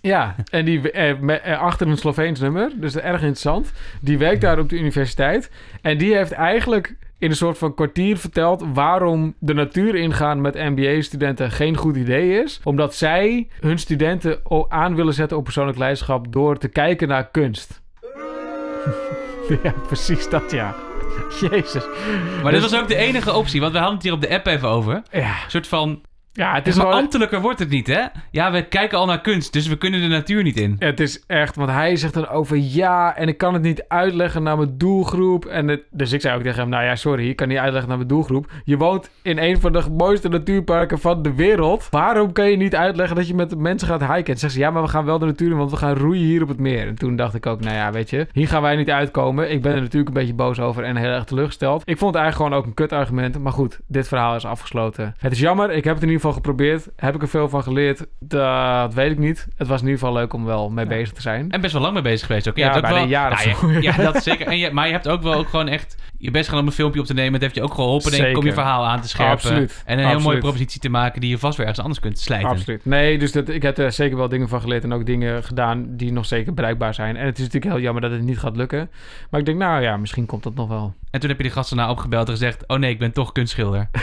Ja, 0.00 0.34
en 0.50 0.64
die 0.64 0.90
eh, 0.90 1.18
me- 1.18 1.34
eh, 1.34 1.60
achter 1.60 1.88
een 1.88 1.96
Sloveens 1.96 2.40
nummer, 2.40 2.70
dus 2.76 2.96
erg 2.96 3.20
interessant. 3.20 3.72
Die 4.00 4.18
werkt 4.18 4.40
daar 4.40 4.58
op 4.58 4.68
de 4.68 4.78
universiteit. 4.78 5.50
En 5.82 5.98
die 5.98 6.16
heeft 6.16 6.32
eigenlijk 6.32 6.96
in 7.18 7.30
een 7.30 7.36
soort 7.36 7.58
van 7.58 7.74
kwartier 7.74 8.16
verteld 8.18 8.64
waarom 8.74 9.34
de 9.38 9.54
natuur 9.54 9.94
ingaan 9.94 10.40
met 10.40 10.54
MBA-studenten 10.54 11.50
geen 11.50 11.76
goed 11.76 11.96
idee 11.96 12.42
is. 12.42 12.60
Omdat 12.64 12.94
zij 12.94 13.48
hun 13.60 13.78
studenten 13.78 14.40
aan 14.68 14.94
willen 14.94 15.14
zetten 15.14 15.36
op 15.36 15.44
persoonlijk 15.44 15.78
leiderschap 15.78 16.32
door 16.32 16.58
te 16.58 16.68
kijken 16.68 17.08
naar 17.08 17.28
kunst. 17.30 17.82
ja, 19.62 19.74
precies 19.86 20.28
dat 20.28 20.50
ja. 20.50 20.74
Jezus. 21.50 21.86
Maar 22.42 22.52
dit 22.52 22.60
Dus- 22.60 22.70
was 22.70 22.80
ook 22.80 22.88
de 22.88 22.96
enige 22.96 23.32
optie, 23.32 23.60
want 23.60 23.72
we 23.72 23.78
hadden 23.78 23.96
het 23.96 24.04
hier 24.04 24.14
op 24.14 24.20
de 24.20 24.30
app 24.30 24.46
even 24.46 24.68
over. 24.68 25.02
Ja, 25.10 25.28
Een 25.44 25.50
soort 25.50 25.66
van... 25.66 26.00
ja 26.36 26.54
het 26.54 26.66
is 26.66 26.76
maar 26.76 26.86
wel... 26.86 26.94
ambtelijker 26.96 27.40
wordt 27.40 27.58
het 27.58 27.68
niet, 27.68 27.86
hè? 27.86 28.02
Ja, 28.30 28.52
we 28.52 28.68
kijken 28.68 28.98
al 28.98 29.06
naar 29.06 29.20
kunst, 29.20 29.52
dus 29.52 29.66
we 29.66 29.78
kunnen 29.78 30.00
de 30.00 30.06
natuur 30.06 30.42
niet 30.42 30.56
in. 30.56 30.76
Het 30.78 31.00
is 31.00 31.24
echt, 31.26 31.56
want 31.56 31.70
hij 31.70 31.96
zegt 31.96 32.14
dan 32.14 32.28
over 32.28 32.56
ja, 32.56 33.16
en 33.16 33.28
ik 33.28 33.38
kan 33.38 33.52
het 33.54 33.62
niet 33.62 33.84
uitleggen 33.88 34.42
naar 34.42 34.56
mijn 34.56 34.78
doelgroep. 34.78 35.44
En 35.44 35.68
het, 35.68 35.82
dus 35.90 36.12
ik 36.12 36.20
zei 36.20 36.36
ook 36.36 36.42
tegen 36.42 36.60
hem, 36.60 36.68
nou 36.68 36.84
ja, 36.84 36.96
sorry, 36.96 37.28
ik 37.28 37.36
kan 37.36 37.48
niet 37.48 37.58
uitleggen 37.58 37.88
naar 37.88 37.96
mijn 37.96 38.08
doelgroep. 38.08 38.50
Je 38.64 38.76
woont 38.76 39.10
in 39.22 39.38
een 39.38 39.60
van 39.60 39.72
de 39.72 39.82
mooiste 39.96 40.28
natuurparken 40.28 40.98
van 40.98 41.22
de 41.22 41.34
wereld. 41.34 41.88
Waarom 41.90 42.32
kan 42.32 42.50
je 42.50 42.56
niet 42.56 42.74
uitleggen 42.74 43.16
dat 43.16 43.28
je 43.28 43.34
met 43.34 43.58
mensen 43.58 43.88
gaat 43.88 44.14
hiken? 44.14 44.32
En 44.32 44.38
zegt 44.38 44.52
ze, 44.52 44.58
ja, 44.58 44.70
maar 44.70 44.82
we 44.82 44.88
gaan 44.88 45.04
wel 45.04 45.18
de 45.18 45.26
natuur 45.26 45.50
in, 45.50 45.56
want 45.56 45.70
we 45.70 45.76
gaan 45.76 45.94
roeien 45.96 46.24
hier 46.24 46.42
op 46.42 46.48
het 46.48 46.58
meer. 46.58 46.86
En 46.86 46.94
toen 46.94 47.16
dacht 47.16 47.34
ik 47.34 47.46
ook, 47.46 47.60
nou 47.60 47.76
ja, 47.76 47.92
weet 47.92 48.10
je, 48.10 48.26
hier 48.32 48.48
gaan 48.48 48.62
wij 48.62 48.76
niet 48.76 48.90
uitkomen. 48.90 49.50
Ik 49.50 49.62
ben 49.62 49.74
er 49.74 49.80
natuurlijk 49.80 50.08
een 50.08 50.14
beetje 50.14 50.34
boos 50.34 50.60
over 50.60 50.84
en 50.84 50.96
heel 50.96 51.10
erg 51.10 51.24
teleurgesteld. 51.24 51.82
Ik 51.84 51.98
vond 51.98 52.14
het 52.14 52.22
eigenlijk 52.22 52.36
gewoon 52.36 52.64
ook 52.64 52.68
een 52.68 52.74
kut 52.74 52.92
argument. 52.92 53.38
Maar 53.38 53.52
goed, 53.52 53.80
dit 53.86 54.08
verhaal 54.08 54.34
is 54.34 54.44
afgesloten. 54.44 55.14
Het 55.18 55.32
is 55.32 55.40
jammer, 55.40 55.70
ik 55.70 55.84
heb 55.84 55.94
het 55.94 56.02
in 56.02 56.08
ieder 56.08 56.20
geval 56.20 56.25
geprobeerd. 56.32 56.88
Heb 56.96 57.14
ik 57.14 57.22
er 57.22 57.28
veel 57.28 57.48
van 57.48 57.62
geleerd? 57.62 58.06
Dat 58.20 58.94
weet 58.94 59.10
ik 59.10 59.18
niet. 59.18 59.46
Het 59.56 59.68
was 59.68 59.80
in 59.80 59.86
ieder 59.86 60.00
geval 60.00 60.14
leuk 60.14 60.32
om 60.32 60.44
wel 60.44 60.70
mee 60.70 60.84
Ja. 60.84 60.90
bezig 60.90 61.12
te 61.14 61.20
zijn. 61.20 61.50
En 61.50 61.60
best 61.60 61.72
wel 61.72 61.82
lang 61.82 61.94
mee 61.94 62.02
bezig 62.02 62.26
geweest 62.26 62.48
ook. 62.48 62.56
Je 62.56 62.60
Ja, 62.62 62.66
hebt 62.66 62.76
ook 62.78 62.82
bijna 62.90 62.96
wel, 62.96 63.04
een 63.04 63.10
jaar 63.10 63.32
of 63.32 63.44
Nou, 63.62 63.74
zo. 63.74 63.80
Ja, 63.80 63.94
ja, 63.96 64.12
dat 64.12 64.22
zeker. 64.30 64.46
En 64.46 64.58
je, 64.58 64.70
maar 64.70 64.86
je 64.86 64.92
hebt 64.92 65.08
ook 65.08 65.22
wel 65.22 65.34
ook 65.34 65.48
gewoon 65.48 65.68
echt 65.68 65.96
je 66.18 66.30
best 66.30 66.44
gedaan 66.44 66.60
om 66.60 66.66
een 66.66 66.72
filmpje 66.72 67.00
op 67.00 67.06
te 67.06 67.14
nemen. 67.14 67.32
Het 67.32 67.42
heeft 67.42 67.54
je 67.54 67.62
ook 67.62 67.74
geholpen, 67.74 68.10
denk 68.10 68.24
ik, 68.24 68.38
om 68.38 68.44
je 68.44 68.52
verhaal 68.52 68.86
aan 68.86 69.00
te 69.00 69.08
scherpen. 69.08 69.32
Absoluut. 69.34 69.82
En 69.86 69.98
een 69.98 70.06
heel 70.08 70.20
mooie 70.20 70.38
propositie 70.38 70.80
te 70.80 70.88
maken 70.88 71.20
die 71.20 71.30
je 71.30 71.38
vast 71.38 71.56
weer 71.56 71.66
ergens 71.66 71.84
anders 71.84 72.00
kunt 72.04 72.18
slijten. 72.18 72.48
Absoluut. 72.48 72.84
Nee, 72.84 73.18
dus 73.18 73.32
dat, 73.32 73.48
ik 73.48 73.62
heb 73.62 73.78
er 73.78 73.92
zeker 73.92 74.16
wel 74.16 74.28
dingen 74.28 74.48
van 74.48 74.60
geleerd 74.60 74.84
en 74.84 74.92
ook 74.92 75.06
dingen 75.06 75.44
gedaan 75.44 75.84
die 75.96 76.12
nog 76.12 76.26
zeker 76.26 76.54
bereikbaar 76.54 76.94
zijn. 76.94 77.16
En 77.16 77.26
het 77.26 77.38
is 77.38 77.44
natuurlijk 77.44 77.72
heel 77.72 77.82
jammer 77.82 78.02
dat 78.02 78.10
het 78.10 78.22
niet 78.22 78.38
gaat 78.38 78.56
lukken. 78.56 78.90
Maar 79.30 79.40
ik 79.40 79.46
denk, 79.46 79.58
nou 79.58 79.82
ja, 79.82 79.96
misschien 79.96 80.26
komt 80.26 80.42
dat 80.42 80.54
nog 80.54 80.68
wel. 80.68 80.94
En 81.10 81.20
toen 81.20 81.28
heb 81.28 81.38
je 81.38 81.44
die 81.44 81.52
gasten 81.52 81.76
nou 81.76 81.90
opgebeld 81.90 82.26
en 82.26 82.32
gezegd... 82.32 82.64
Oh 82.66 82.78
nee, 82.78 82.90
ik 82.90 82.98
ben 82.98 83.12
toch 83.12 83.32
kunstschilder. 83.32 83.88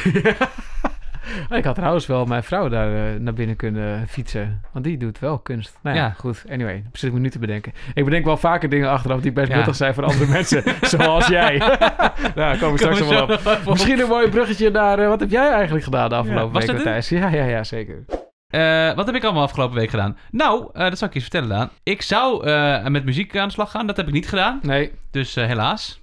Ik 1.50 1.64
had 1.64 1.76
trouwens 1.76 2.06
wel 2.06 2.26
mijn 2.26 2.44
vrouw 2.44 2.70
daar 2.70 2.94
eh, 2.96 3.20
naar 3.20 3.34
binnen 3.34 3.56
kunnen 3.56 4.08
fietsen. 4.08 4.62
Want 4.72 4.86
die 4.86 4.98
doet 4.98 5.20
wel 5.20 5.40
kunst. 5.40 5.78
Nou 5.82 5.96
ja, 5.96 6.02
Ja. 6.04 6.10
goed. 6.18 6.44
Anyway, 6.50 6.84
ik 7.02 7.14
me 7.14 7.20
nu 7.20 7.30
te 7.30 7.40
bedenken. 7.40 7.74
Ik 7.94 8.04
bedenk 8.06 8.26
wel 8.26 8.38
vaker 8.38 8.70
dingen 8.70 8.90
achteraf 8.90 9.22
die 9.22 9.32
best 9.32 9.50
Ja. 9.50 9.56
nuttig 9.56 9.76
zijn 9.76 9.94
voor 9.94 10.04
andere 10.06 10.32
mensen. 10.32 10.64
zoals 10.82 11.28
jij. 11.28 11.58
nou, 12.36 12.58
komen 12.58 12.72
we 12.72 12.78
straks 12.78 13.00
nog 13.00 13.10
wel 13.10 13.24
op. 13.24 13.62
Misschien 13.70 14.00
een 14.00 14.08
mooi 14.08 14.30
bruggetje 14.30 14.70
naar... 14.70 15.00
eh, 15.00 15.08
wat 15.08 15.20
heb 15.20 15.30
jij 15.30 15.50
eigenlijk 15.52 15.84
gedaan 15.84 16.10
de 16.10 16.16
afgelopen 16.16 16.60
week? 16.60 16.72
Matthijs? 16.72 17.10
Ja, 17.10 17.28
ja, 17.30 17.44
ja, 17.44 17.64
zeker. 17.64 18.06
Eh, 18.48 18.94
wat 18.96 19.06
heb 19.06 19.16
ik 19.16 19.24
allemaal 19.24 19.44
afgelopen 19.44 19.76
week 19.76 19.90
gedaan? 19.90 20.18
Nou, 20.32 20.70
dat 20.74 20.98
zal 20.98 21.08
ik 21.08 21.14
je 21.14 21.20
eens 21.20 21.30
vertellen, 21.30 21.50
Daan. 21.50 21.70
Ik 21.84 22.02
zou 22.02 22.50
met 22.90 23.06
muziek 23.06 23.38
aan 23.38 23.48
de 23.48 23.54
slag 23.54 23.72
gaan. 23.72 23.88
Dat 23.88 23.98
heb 23.98 24.08
ik 24.08 24.14
niet 24.14 24.30
gedaan. 24.30 24.60
Nee. 24.62 24.92
Dus 25.12 25.36
helaas. 25.36 26.02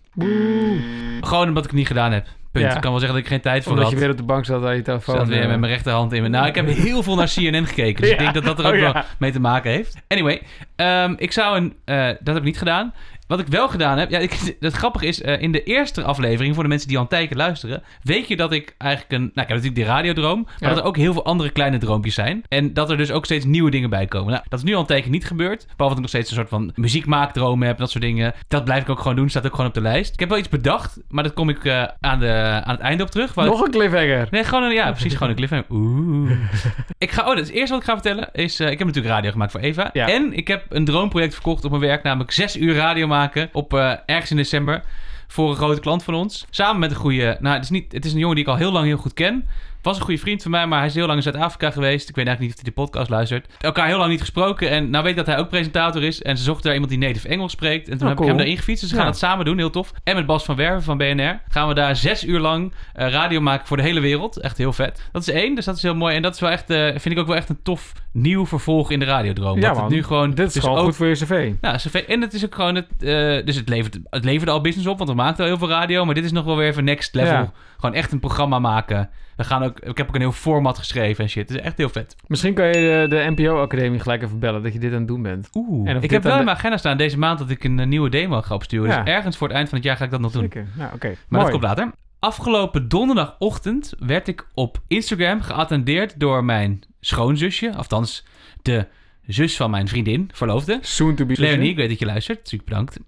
Gewoon 1.20 1.48
omdat 1.48 1.64
ik 1.64 1.70
het 1.70 1.78
niet 1.78 1.86
gedaan 1.86 2.12
heb. 2.12 2.26
Punt. 2.52 2.64
Ja. 2.64 2.74
Ik 2.74 2.80
kan 2.80 2.90
wel 2.90 3.00
zeggen 3.00 3.16
dat 3.18 3.26
ik 3.26 3.32
geen 3.32 3.40
tijd 3.42 3.62
voor 3.62 3.72
Omdat 3.72 3.84
had. 3.88 3.94
je 3.94 4.00
weer 4.00 4.10
op 4.10 4.16
de 4.16 4.22
bank 4.22 4.44
zat 4.44 4.64
aan 4.64 4.76
je 4.76 4.82
telefoon. 4.82 5.16
zat 5.16 5.28
weer 5.28 5.42
eh. 5.42 5.48
met 5.48 5.58
mijn 5.60 5.72
rechterhand 5.72 6.12
in 6.12 6.20
mijn... 6.20 6.32
Nou, 6.32 6.46
ik 6.46 6.54
heb 6.54 6.66
heel 6.68 7.02
veel 7.02 7.14
naar 7.14 7.32
CNN 7.34 7.66
gekeken. 7.66 8.02
Dus 8.02 8.10
ik 8.10 8.18
denk 8.18 8.34
dat 8.34 8.44
dat 8.44 8.58
er 8.58 8.66
ook 8.66 8.74
Oh, 8.74 8.80
wel 8.92 9.02
mee 9.18 9.32
te 9.32 9.40
maken 9.40 9.70
heeft. 9.70 9.96
Anyway, 10.08 10.42
ehm, 10.76 11.14
ik 11.16 11.32
zou 11.32 11.56
een... 11.56 11.74
eh, 11.84 12.06
dat 12.06 12.26
heb 12.26 12.36
ik 12.36 12.42
niet 12.42 12.58
gedaan. 12.58 12.94
Wat 13.30 13.40
ik 13.40 13.46
wel 13.46 13.68
gedaan 13.68 13.98
heb... 13.98 14.10
Ja, 14.10 14.18
ik, 14.18 14.38
het 14.60 14.72
grappige 14.72 15.06
is, 15.06 15.22
eh, 15.22 15.42
in 15.42 15.52
de 15.52 15.62
eerste 15.62 16.02
aflevering... 16.02 16.54
voor 16.54 16.62
de 16.62 16.68
mensen 16.68 16.88
die 16.88 16.96
al 16.96 17.02
een 17.02 17.08
tijdje 17.08 17.34
luisteren... 17.36 17.82
weet 18.02 18.28
je 18.28 18.36
dat 18.36 18.52
ik 18.52 18.74
eigenlijk 18.78 19.12
een... 19.12 19.20
Nou, 19.20 19.30
ik 19.34 19.36
heb 19.36 19.48
natuurlijk 19.48 19.74
die 19.74 19.84
radiodroom... 19.84 20.42
maar 20.42 20.54
Ja. 20.58 20.68
dat 20.68 20.78
er 20.78 20.84
ook 20.84 20.96
heel 20.96 21.12
veel 21.12 21.24
andere 21.24 21.50
kleine 21.50 21.78
droompjes 21.78 22.14
zijn. 22.14 22.42
En 22.48 22.72
dat 22.74 22.90
er 22.90 22.96
dus 22.96 23.10
ook 23.10 23.24
steeds 23.24 23.44
nieuwe 23.44 23.70
dingen 23.70 23.90
bij 23.90 24.06
komen. 24.06 24.32
Nou, 24.32 24.44
dat 24.48 24.58
is 24.58 24.64
nu 24.64 24.74
al 24.74 24.80
een 24.80 24.86
tijdje 24.86 25.10
niet 25.10 25.26
gebeurd. 25.26 25.58
Behalve 25.76 25.76
dat 25.78 25.90
ik 25.94 26.00
nog 26.00 26.08
steeds 26.08 26.30
een 26.30 26.36
soort 26.36 26.48
van 26.48 26.72
muziekmaakdroom 26.74 27.62
heb... 27.62 27.78
dat 27.78 27.90
soort 27.90 28.04
dingen. 28.04 28.34
Dat 28.48 28.64
blijf 28.64 28.82
ik 28.82 28.88
ook 28.88 29.00
gewoon 29.00 29.16
doen. 29.16 29.28
Staat 29.30 29.46
ook 29.46 29.50
gewoon 29.54 29.66
op 29.66 29.74
de 29.74 29.80
lijst. 29.80 30.12
Ik 30.12 30.20
heb 30.20 30.28
wel 30.28 30.38
iets 30.38 30.48
bedacht... 30.48 30.98
maar 31.08 31.22
dat 31.24 31.32
kom 31.34 31.48
ik 31.48 31.64
eh, 31.64 31.82
aan, 32.00 32.18
de, 32.18 32.60
aan 32.64 32.74
het 32.74 32.80
einde 32.80 33.02
op 33.02 33.10
terug. 33.10 33.30
Ik- 33.30 33.36
Nog 33.44 33.60
een 33.64 33.70
cliffhanger. 33.70 34.28
Nee, 34.30 34.44
gewoon 34.44 34.64
een, 34.64 34.72
ja, 34.74 34.90
precies, 34.90 35.12
gewoon 35.12 35.28
een 35.28 35.34
cliffhanger. 35.34 35.64
Oeh. 35.70 36.30
ik 36.98 37.10
ga, 37.10 37.28
oh, 37.30 37.36
het 37.36 37.50
eerste 37.50 37.70
wat 37.72 37.80
ik 37.82 37.88
ga 37.88 37.92
vertellen 37.94 38.28
is, 38.32 38.60
eh, 38.60 38.70
ik 38.70 38.78
heb 38.78 38.86
natuurlijk 38.86 39.14
radio 39.14 39.30
gemaakt 39.30 39.50
voor 39.52 39.60
Eva. 39.60 39.90
Ja. 39.92 40.08
En 40.08 40.32
ik 40.36 40.48
heb 40.48 40.64
een 40.68 40.84
droomproject 40.84 41.34
verkocht 41.34 41.64
op 41.64 41.70
mijn 41.70 41.82
werk, 41.82 42.02
namelijk 42.02 42.30
zes 42.32 42.56
uur 42.56 42.74
radio 42.74 43.06
maken 43.06 43.18
op 43.52 43.74
eh, 43.74 43.92
ergens 44.06 44.30
in 44.30 44.36
december 44.36 44.82
voor 45.26 45.50
een 45.50 45.56
grote 45.56 45.80
klant 45.80 46.02
van 46.02 46.14
ons. 46.14 46.46
Samen 46.50 46.80
met 46.80 46.90
een 46.90 46.96
goede, 46.96 47.36
nou, 47.40 47.54
het 47.54 47.64
is, 47.64 47.70
niet, 47.70 47.92
het 47.92 48.04
is 48.04 48.12
een 48.12 48.18
jongen 48.18 48.34
die 48.34 48.44
ik 48.44 48.50
al 48.50 48.56
heel 48.56 48.72
lang 48.72 48.86
heel 48.86 48.96
goed 48.96 49.14
ken. 49.14 49.48
Was 49.82 49.96
een 49.96 50.02
goede 50.02 50.20
vriend 50.20 50.42
van 50.42 50.50
mij, 50.50 50.66
maar 50.66 50.78
hij 50.78 50.86
is 50.88 50.94
heel 50.94 51.06
lang 51.06 51.16
in 51.16 51.22
Zuid-Afrika 51.22 51.70
geweest. 51.70 52.08
Ik 52.08 52.14
weet 52.14 52.26
eigenlijk 52.26 52.40
niet 52.40 52.50
of 52.50 52.74
hij 52.74 52.84
de 52.84 52.90
podcast 52.90 53.10
luistert. 53.10 53.52
Elkaar 53.60 53.86
heel 53.86 53.98
lang 53.98 54.10
niet 54.10 54.20
gesproken. 54.20 54.70
En 54.70 54.90
nou 54.90 55.02
weet 55.02 55.12
ik 55.12 55.18
dat 55.18 55.26
hij 55.26 55.38
ook 55.38 55.48
presentator 55.48 56.02
is. 56.02 56.22
En 56.22 56.36
ze 56.36 56.42
zochten 56.44 56.64
daar 56.64 56.72
iemand 56.72 56.90
die 56.92 57.00
native 57.00 57.28
Engels 57.28 57.52
spreekt. 57.52 57.88
En 57.88 57.92
toen 57.98 58.02
Oh, 58.02 58.06
heb 58.08 58.16
cool. 58.16 58.22
ik 58.22 58.28
hem 58.28 58.36
daarin 58.36 58.56
gefietst. 58.56 58.80
Dus 58.82 58.90
we 58.90 58.96
gaan 58.96 59.04
Ja. 59.06 59.10
het 59.10 59.20
samen 59.20 59.44
doen, 59.44 59.58
heel 59.58 59.70
tof. 59.70 59.92
En 60.04 60.14
met 60.14 60.26
Bas 60.26 60.44
van 60.44 60.56
Werven 60.56 60.82
van 60.82 60.96
BNR 60.98 61.40
gaan 61.48 61.68
we 61.68 61.74
daar 61.74 61.96
zes 61.96 62.24
uur 62.24 62.40
lang 62.40 62.72
eh, 62.94 63.08
radio 63.10 63.40
maken 63.40 63.66
voor 63.66 63.76
de 63.76 63.82
hele 63.82 64.00
wereld. 64.00 64.36
Echt 64.40 64.58
heel 64.58 64.72
vet. 64.72 65.08
Dat 65.12 65.22
is 65.22 65.28
één, 65.30 65.54
dus 65.54 65.64
dat 65.64 65.76
is 65.76 65.82
heel 65.82 65.94
mooi. 65.94 66.14
En 66.16 66.22
dat 66.22 66.34
is 66.34 66.40
wel 66.40 66.50
echt, 66.50 66.70
eh, 66.70 66.84
vind 66.86 67.10
ik 67.10 67.18
ook 67.18 67.26
wel 67.26 67.36
echt 67.36 67.48
een 67.48 67.62
tof 67.62 67.92
nieuw 68.12 68.46
vervolg 68.46 68.90
in 68.90 68.98
de 68.98 69.04
radiodroom. 69.04 69.60
Ja, 69.60 69.72
man. 69.72 69.90
nu 69.90 70.02
gewoon... 70.04 70.30
Dit 70.30 70.46
is 70.46 70.52
dus 70.52 70.62
gewoon 70.62 70.78
ook 70.78 70.84
goed 70.84 70.96
voor 70.96 71.06
je 71.06 71.14
cv. 71.14 71.52
nou, 71.60 71.76
CV. 71.76 71.94
En 71.94 72.20
het 72.20 72.32
is 72.34 72.44
ook 72.44 72.54
gewoon 72.54 72.74
het. 72.74 72.86
eh, 72.98 73.46
dus 73.46 73.56
het 73.56 73.68
levert, 73.68 73.98
het 74.10 74.24
leverde 74.24 74.52
al 74.52 74.60
business 74.60 74.88
op, 74.88 74.98
want 74.98 75.10
we 75.10 75.16
maakten 75.16 75.44
al 75.44 75.50
heel 75.50 75.58
veel 75.58 75.68
radio. 75.68 76.04
Maar 76.04 76.14
dit 76.14 76.24
is 76.24 76.32
nog 76.32 76.44
wel 76.44 76.56
weer 76.56 76.68
even 76.68 76.84
next 76.84 77.14
level. 77.14 77.32
Ja. 77.32 77.52
Gewoon 77.78 77.94
echt 77.94 78.12
een 78.12 78.20
programma 78.20 78.58
maken. 78.58 79.10
We 79.40 79.46
gaan 79.46 79.62
ook, 79.62 79.80
ik 79.80 79.96
heb 79.98 80.08
ook 80.08 80.14
een 80.14 80.20
heel 80.20 80.32
format 80.32 80.78
geschreven 80.78 81.24
en 81.24 81.30
shit. 81.30 81.48
Het 81.48 81.58
is 81.58 81.64
echt 81.64 81.76
heel 81.78 81.88
vet. 81.88 82.16
Misschien 82.26 82.54
kan 82.54 82.66
je 82.66 82.72
de, 82.72 83.06
de 83.08 83.30
NPO-academie 83.36 84.00
gelijk 84.00 84.22
even 84.22 84.38
bellen 84.38 84.62
dat 84.62 84.72
je 84.72 84.78
dit 84.78 84.92
aan 84.92 84.98
het 84.98 85.08
doen 85.08 85.22
bent. 85.22 85.48
Oeh. 85.54 85.88
En 85.88 86.02
Ik 86.02 86.10
heb 86.10 86.22
wel 86.22 86.32
in 86.32 86.38
de- 86.38 86.44
mijn 86.44 86.56
agenda 86.56 86.76
staan 86.76 86.96
deze 86.96 87.18
maand 87.18 87.38
dat 87.38 87.50
ik 87.50 87.64
een, 87.64 87.80
eh, 87.80 87.86
nieuwe 87.86 88.08
demo 88.10 88.42
ga 88.42 88.54
opsturen. 88.54 88.88
Ja. 88.90 89.02
Dus 89.02 89.14
ergens 89.14 89.36
voor 89.36 89.46
het 89.46 89.56
eind 89.56 89.68
van 89.68 89.78
het 89.78 89.86
jaar 89.86 89.96
ga 89.96 90.04
ik 90.04 90.10
dat 90.10 90.20
nog 90.20 90.32
doen. 90.32 90.42
Zeker. 90.42 90.66
Nou, 90.76 90.94
oké. 90.94 91.06
Maar 91.06 91.16
Mooi. 91.28 91.42
dat 91.42 91.50
komt 91.50 91.62
later. 91.62 91.92
Afgelopen 92.18 92.88
donderdagochtend 92.88 93.92
werd 93.98 94.28
ik 94.28 94.46
op 94.54 94.78
Instagram 94.86 95.40
geattendeerd 95.40 96.20
door 96.20 96.44
mijn 96.44 96.80
schoonzusje. 97.00 97.74
Althans, 97.76 98.26
de 98.62 98.86
zus 99.26 99.56
van 99.56 99.70
mijn 99.70 99.88
vriendin, 99.88 100.30
verloofde. 100.32 100.78
Soon 100.80 101.14
to 101.14 101.26
be 101.26 101.34
Leonie, 101.40 101.70
ik 101.70 101.76
weet 101.76 101.88
dat 101.88 101.98
je 101.98 102.06
luistert. 102.06 102.48
Super 102.48 102.66
bedankt. 102.66 102.98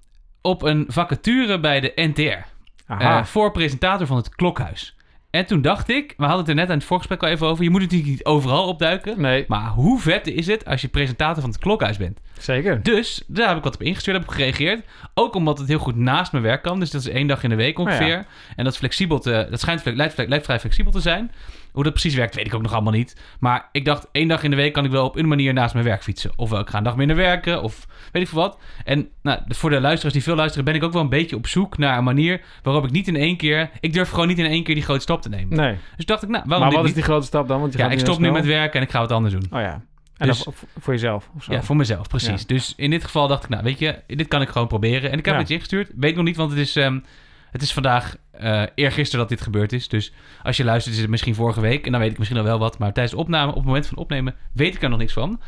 Op 0.43 0.63
een 0.63 0.85
vacature 0.89 1.61
bij 1.61 1.81
de 1.81 1.93
NTR. 1.95 2.51
Eh, 2.87 3.25
voor 3.25 3.51
presentator 3.53 4.07
van 4.07 4.17
het 4.17 4.29
Klokhuis. 4.35 4.97
En 5.33 5.47
toen 5.47 5.63
dacht 5.63 5.89
ik, 5.89 6.15
we 6.17 6.25
hadden 6.25 6.41
het 6.41 6.49
er 6.49 6.55
net 6.55 6.69
aan 6.69 6.77
het 6.77 6.85
voorgesprek 6.85 7.23
al 7.23 7.29
even 7.29 7.47
over. 7.47 7.65
Je 7.65 7.71
moet 7.71 7.81
natuurlijk 7.81 8.11
niet 8.11 8.25
overal 8.25 8.69
opduiken. 8.69 9.21
nee, 9.21 9.45
Maar 9.49 9.69
hoe 9.71 10.01
vet 10.01 10.27
is 10.27 10.47
het 10.47 10.65
als 10.65 10.81
je 10.81 10.89
presentator 10.89 11.43
van 11.43 11.51
het 11.51 11.61
Klokhuis 11.61 11.97
bent? 11.97 12.21
Zeker. 12.43 12.83
Dus 12.83 13.23
daar 13.27 13.49
heb 13.49 13.57
ik 13.57 13.63
wat 13.63 13.75
op 13.75 13.83
ingestuurd, 13.83 14.17
heb 14.17 14.27
ik 14.27 14.35
gereageerd. 14.35 14.85
Ook 15.15 15.35
omdat 15.35 15.59
het 15.59 15.69
heel 15.69 15.79
goed 15.79 15.97
naast 15.97 16.33
mijn 16.33 16.45
werk 16.45 16.63
kan. 16.63 16.81
Dus 16.81 16.91
dat 16.91 17.01
is 17.01 17.09
één 17.09 17.27
dag 17.27 17.43
in 17.43 17.51
de 17.51 17.57
week 17.57 17.79
ongeveer. 17.79 18.03
Oh 18.03 18.09
ja. 18.09 18.27
En 18.57 18.65
dat 18.65 18.73
is 18.73 18.79
flexibel 18.79 19.19
te, 19.19 19.47
dat 19.51 19.61
schijnt 19.61 19.85
lijkt, 19.85 20.29
lijkt 20.29 20.45
vrij 20.45 20.61
flexibel 20.61 20.93
te 20.93 21.01
zijn. 21.01 21.33
Hoe 21.73 21.85
dat 21.85 21.93
precies 21.93 22.15
werkt, 22.15 22.35
weet 22.35 22.47
ik 22.47 22.55
ook 22.55 22.63
nog 22.63 22.73
allemaal 22.73 22.93
niet. 22.93 23.17
Maar 23.41 23.69
ik 23.73 23.85
dacht, 23.85 24.09
één 24.13 24.29
dag 24.29 24.43
in 24.43 24.51
de 24.51 24.57
week 24.57 24.73
kan 24.73 24.85
ik 24.85 24.91
wel 24.91 25.05
op 25.05 25.17
een 25.17 25.29
manier 25.29 25.53
naast 25.53 25.75
mijn 25.75 25.87
werk 25.87 26.03
fietsen. 26.03 26.33
Ofwel, 26.37 26.61
ik 26.61 26.69
ga 26.69 26.79
een 26.79 26.85
dag 26.85 26.97
minder 26.97 27.17
werken, 27.17 27.63
of 27.63 27.87
weet 28.13 28.23
ik 28.23 28.29
veel 28.29 28.39
wat. 28.39 28.59
En 28.85 29.09
nou, 29.23 29.41
voor 29.49 29.71
de 29.71 29.81
luisteraars 29.81 30.15
die 30.15 30.23
veel 30.23 30.35
luisteren, 30.35 30.65
ben 30.65 30.75
ik 30.75 30.83
ook 30.83 30.93
wel 30.93 31.03
een 31.03 31.09
beetje 31.09 31.37
op 31.37 31.47
zoek 31.47 31.79
naar 31.79 31.99
een 31.99 32.05
manier 32.05 32.41
waarop 32.63 32.85
ik 32.85 32.91
niet 32.91 33.09
in 33.09 33.17
één 33.17 33.37
keer... 33.37 33.71
Ik 33.81 33.93
durf 33.93 34.11
gewoon 34.11 34.29
niet 34.29 34.39
in 34.39 34.47
één 34.47 34.65
keer 34.65 34.75
die 34.75 34.85
grote 34.85 35.01
stap 35.01 35.23
te 35.23 35.29
nemen. 35.29 35.57
Nee. 35.57 35.77
Dus 35.97 36.05
dacht 36.05 36.23
ik, 36.23 36.29
nou, 36.29 36.45
waarom 36.47 36.67
Maar 36.67 36.77
wat 36.77 36.87
is 36.87 36.95
die 36.95 37.03
grote 37.03 37.27
stap 37.27 37.49
dan? 37.49 37.61
Want 37.61 37.73
je 37.73 37.79
Ja, 37.79 37.91
ik 37.91 37.99
stop 37.99 38.19
nu 38.19 38.31
met 38.31 38.47
werken 38.47 38.81
en 38.81 38.87
ik 38.87 38.91
ga 38.91 39.01
wat 39.01 39.13
anders 39.13 39.35
doen. 39.35 39.47
Oh 39.51 39.61
ja. 39.61 39.83
En 40.23 40.29
Dus- 40.29 40.45
dan 40.45 40.55
voor, 40.79 40.93
jezelf 40.93 41.31
of 41.37 41.45
zo. 41.45 41.53
Ja, 41.53 41.63
voor 41.63 41.77
mezelf, 41.77 42.09
precies. 42.09 42.41
Ja. 42.41 42.47
Dus 42.47 42.73
in 42.77 42.91
dit 42.91 43.05
geval 43.05 43.29
dacht 43.29 43.43
ik, 43.45 43.49
nou 43.49 43.63
weet 43.63 43.79
je, 43.79 43.99
dit 44.07 44.29
kan 44.29 44.43
ik 44.43 44.49
gewoon 44.49 44.69
proberen. 44.69 45.11
En 45.11 45.19
ik 45.19 45.25
heb 45.25 45.35
Ja. 45.35 45.41
het 45.41 45.49
je 45.49 45.55
ingestuurd. 45.55 45.91
Weet 45.97 46.17
nog 46.17 46.25
niet, 46.25 46.37
want 46.37 46.51
het 46.51 46.59
is, 46.61 46.77
ehm, 46.77 46.99
het 47.51 47.63
is 47.63 47.73
vandaag, 47.73 48.17
eh 48.33 48.63
eergisteren 48.75 49.21
dat 49.21 49.29
dit 49.29 49.41
gebeurd 49.41 49.73
is. 49.73 49.89
Dus 49.89 50.13
als 50.43 50.57
je 50.57 50.65
luistert 50.65 50.95
is 50.95 51.01
het 51.01 51.11
misschien 51.11 51.35
vorige 51.35 51.61
week. 51.61 51.87
En 51.87 51.93
dan 51.93 52.01
weet 52.01 52.11
ik 52.11 52.19
misschien 52.19 52.39
al 52.39 52.45
wel 52.45 52.59
wat. 52.59 52.79
Maar 52.79 52.93
tijdens 52.93 53.15
de 53.15 53.21
opname, 53.21 53.51
op 53.51 53.57
het 53.57 53.65
moment 53.65 53.87
van 53.87 53.97
opnemen, 53.99 54.35
weet 54.53 54.75
ik 54.75 54.83
er 54.83 54.89
nog 54.89 54.99
niks 54.99 55.13
van. 55.13 55.41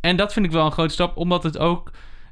En 0.00 0.16
dat 0.16 0.32
vind 0.32 0.46
ik 0.46 0.52
wel 0.52 0.64
een 0.66 0.72
grote 0.72 0.92
stap, 0.92 1.16
omdat 1.16 1.42
het 1.42 1.58
ook... 1.58 1.90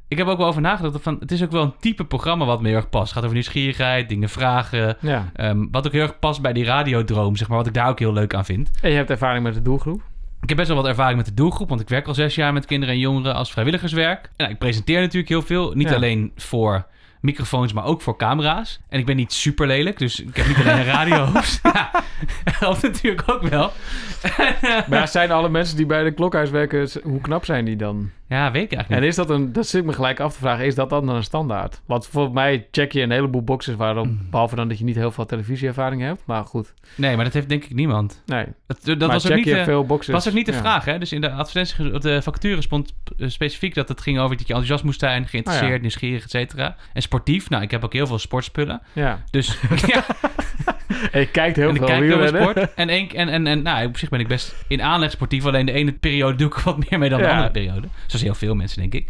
Ik 0.09 0.19
heb 0.19 0.27
ook 0.27 0.39
wel 0.39 0.47
over 0.47 0.61
nagedacht. 0.61 1.03
Van, 1.03 1.17
het 1.21 1.33
is 1.33 1.43
ook 1.43 1.51
wel 1.51 1.63
een 1.63 1.75
type 1.81 2.05
programma 2.05 2.45
wat 2.45 2.61
me 2.61 2.69
heel 2.69 2.77
erg 2.77 2.89
past. 2.89 3.05
Het 3.05 3.13
gaat 3.13 3.23
over 3.23 3.35
nieuwsgierigheid, 3.35 4.09
dingen 4.09 4.29
vragen. 4.29 4.97
Ja. 5.01 5.31
ehm, 5.35 5.67
wat 5.71 5.87
ook 5.87 5.93
heel 5.93 6.03
erg 6.03 6.19
past 6.19 6.41
bij 6.43 6.53
die 6.53 6.65
radiodroom, 6.65 7.37
zeg 7.37 7.49
maar. 7.49 7.57
Wat 7.57 7.67
ik 7.67 7.75
daar 7.75 7.89
ook 7.89 7.99
heel 7.99 8.13
leuk 8.13 8.35
aan 8.35 8.45
vind. 8.45 8.71
En 8.83 8.91
je 8.91 8.97
hebt 8.97 9.11
ervaring 9.11 9.45
met 9.45 9.55
de 9.55 9.63
doelgroep. 9.63 10.03
Ik 10.43 10.49
heb 10.49 10.57
best 10.57 10.69
wel 10.69 10.77
wat 10.83 10.87
ervaring 10.87 11.17
met 11.17 11.27
de 11.27 11.35
doelgroep, 11.35 11.69
want 11.69 11.81
ik 11.81 11.89
werk 11.89 12.07
al 12.07 12.15
zes 12.15 12.35
jaar 12.35 12.53
met 12.53 12.67
kinderen 12.67 12.95
en 12.95 13.01
jongeren 13.01 13.35
als 13.35 13.51
vrijwilligerswerk. 13.53 14.25
En 14.25 14.31
nou, 14.37 14.51
ik 14.51 14.59
presenteer 14.59 15.01
natuurlijk 15.01 15.29
heel 15.29 15.43
veel, 15.43 15.73
niet 15.75 15.89
Ja. 15.89 15.95
alleen 15.95 16.33
voor 16.37 16.87
microfoons, 17.21 17.73
maar 17.73 17.85
ook 17.85 18.01
voor 18.03 18.17
camera's. 18.17 18.81
En 18.89 18.99
ik 18.99 19.07
ben 19.07 19.17
niet 19.17 19.33
super 19.33 19.67
lelijk, 19.67 19.99
dus 19.99 20.21
ik 20.21 20.37
heb 20.37 20.47
niet 20.47 20.57
alleen 20.57 20.79
een 20.79 20.85
radiohoofd. 20.85 21.61
ja, 21.73 21.91
helpt 22.45 22.83
natuurlijk 22.83 23.31
ook 23.31 23.43
wel. 23.43 23.73
Maar 24.89 24.99
ja, 24.99 25.07
zijn 25.07 25.31
alle 25.31 25.49
mensen 25.49 25.77
die 25.77 25.87
bij 25.87 26.03
de 26.03 26.13
klokhuis 26.13 26.51
werken, 26.51 26.89
hoe 27.03 27.21
knap 27.21 27.45
zijn 27.45 27.65
die 27.65 27.77
dan? 27.77 28.11
Ja, 28.29 28.51
weet 28.51 28.63
ik 28.63 28.73
eigenlijk 28.73 28.89
En 28.91 29.01
niet. 29.01 29.09
is 29.09 29.17
dat 29.17 29.31
een, 29.31 29.53
dat 29.53 29.67
zit 29.67 29.81
ik 29.81 29.87
me 29.87 29.93
gelijk 29.93 30.21
af 30.21 30.33
te 30.33 30.39
vragen, 30.39 30.67
is 30.67 30.75
dat 30.75 30.91
dan 30.91 31.09
een 31.09 31.23
standaard? 31.23 31.81
Want 31.87 32.07
volgens 32.07 32.35
mij 32.35 32.67
check 32.71 32.93
je 32.93 33.01
een 33.03 33.11
heleboel 33.11 33.43
boxes 33.43 33.75
waarop, 33.75 34.07
Mm. 34.07 34.27
behalve 34.31 34.57
dan 34.57 34.69
dat 34.69 34.79
je 34.79 34.85
niet 34.85 34.97
heel 34.97 35.11
veel 35.11 35.27
televisieervaring 35.27 36.03
hebt. 36.03 36.23
Maar 36.27 36.45
goed, 36.45 36.75
Nee, 36.95 37.15
maar 37.17 37.25
dat 37.25 37.35
heeft 37.35 37.49
denk 37.49 37.65
ik 37.65 37.75
niemand. 37.75 38.23
nee. 38.27 38.47
Dat, 38.67 38.79
dat 38.85 38.99
maar 38.99 39.09
was 39.09 39.25
ook 39.25 39.33
check 39.33 39.45
niet... 39.45 39.55
je 39.55 39.65
veel 39.65 39.85
boxes. 39.87 40.15
was 40.15 40.29
ook 40.29 40.35
niet 40.35 40.47
de 40.47 40.53
Ja. 40.53 40.59
vraag, 40.59 40.85
hè? 40.85 40.99
Dus 40.99 41.13
in 41.13 41.21
de 41.21 41.31
advertentie, 41.31 41.95
op 41.95 42.01
de 42.01 42.23
vacature 42.23 42.63
stond 42.63 42.95
eh, 43.19 43.29
specifiek 43.29 43.75
dat 43.75 43.89
het 43.89 44.01
ging 44.01 44.19
over 44.19 44.31
dat 44.37 44.47
je 44.47 44.53
enthousiast 44.53 44.85
moest 44.85 45.01
zijn, 45.01 45.27
geïnteresseerd, 45.29 45.73
ja. 45.75 45.81
nieuwsgierig, 45.81 46.23
et 46.25 46.31
cetera. 46.31 46.77
En 46.93 47.03
sportief. 47.03 47.51
Nou, 47.51 47.63
ik 47.63 47.71
heb 47.71 47.85
ook 47.85 47.93
heel 47.93 48.07
veel 48.07 48.19
sportspullen. 48.19 48.83
Ja. 48.93 49.23
Dus 49.31 49.59
ja, 49.87 50.05
En 51.13 51.21
je 51.21 51.27
kijkt 51.31 51.57
heel 51.57 51.69
en 51.69 51.75
ik 51.75 51.77
veel 51.79 51.87
kijk 51.87 52.01
heel 52.03 52.11
veel 52.11 52.21
wielrennen. 52.21 52.53
sport. 52.55 52.75
En, 52.75 52.89
en, 52.89 53.29
en, 53.29 53.47
en 53.47 53.63
nou, 53.63 53.87
op 53.87 53.97
zich 53.99 54.09
ben 54.09 54.21
ik 54.21 54.29
best 54.29 54.55
in 54.69 54.83
aanleg 54.83 55.11
sportief. 55.11 55.45
Alleen 55.47 55.67
de 55.67 55.73
ene 55.73 55.93
periode 55.93 56.37
doe 56.37 56.47
ik 56.47 56.55
wat 56.55 56.77
meer 56.91 56.99
mee 56.99 57.09
dan 57.09 57.19
de 57.19 57.25
Ja. 57.25 57.31
andere 57.33 57.51
periode. 57.51 57.89
Zoals 58.07 58.25
heel 58.25 58.35
veel 58.35 58.55
mensen, 58.55 58.81
denk 58.81 58.95
ik. 58.95 59.07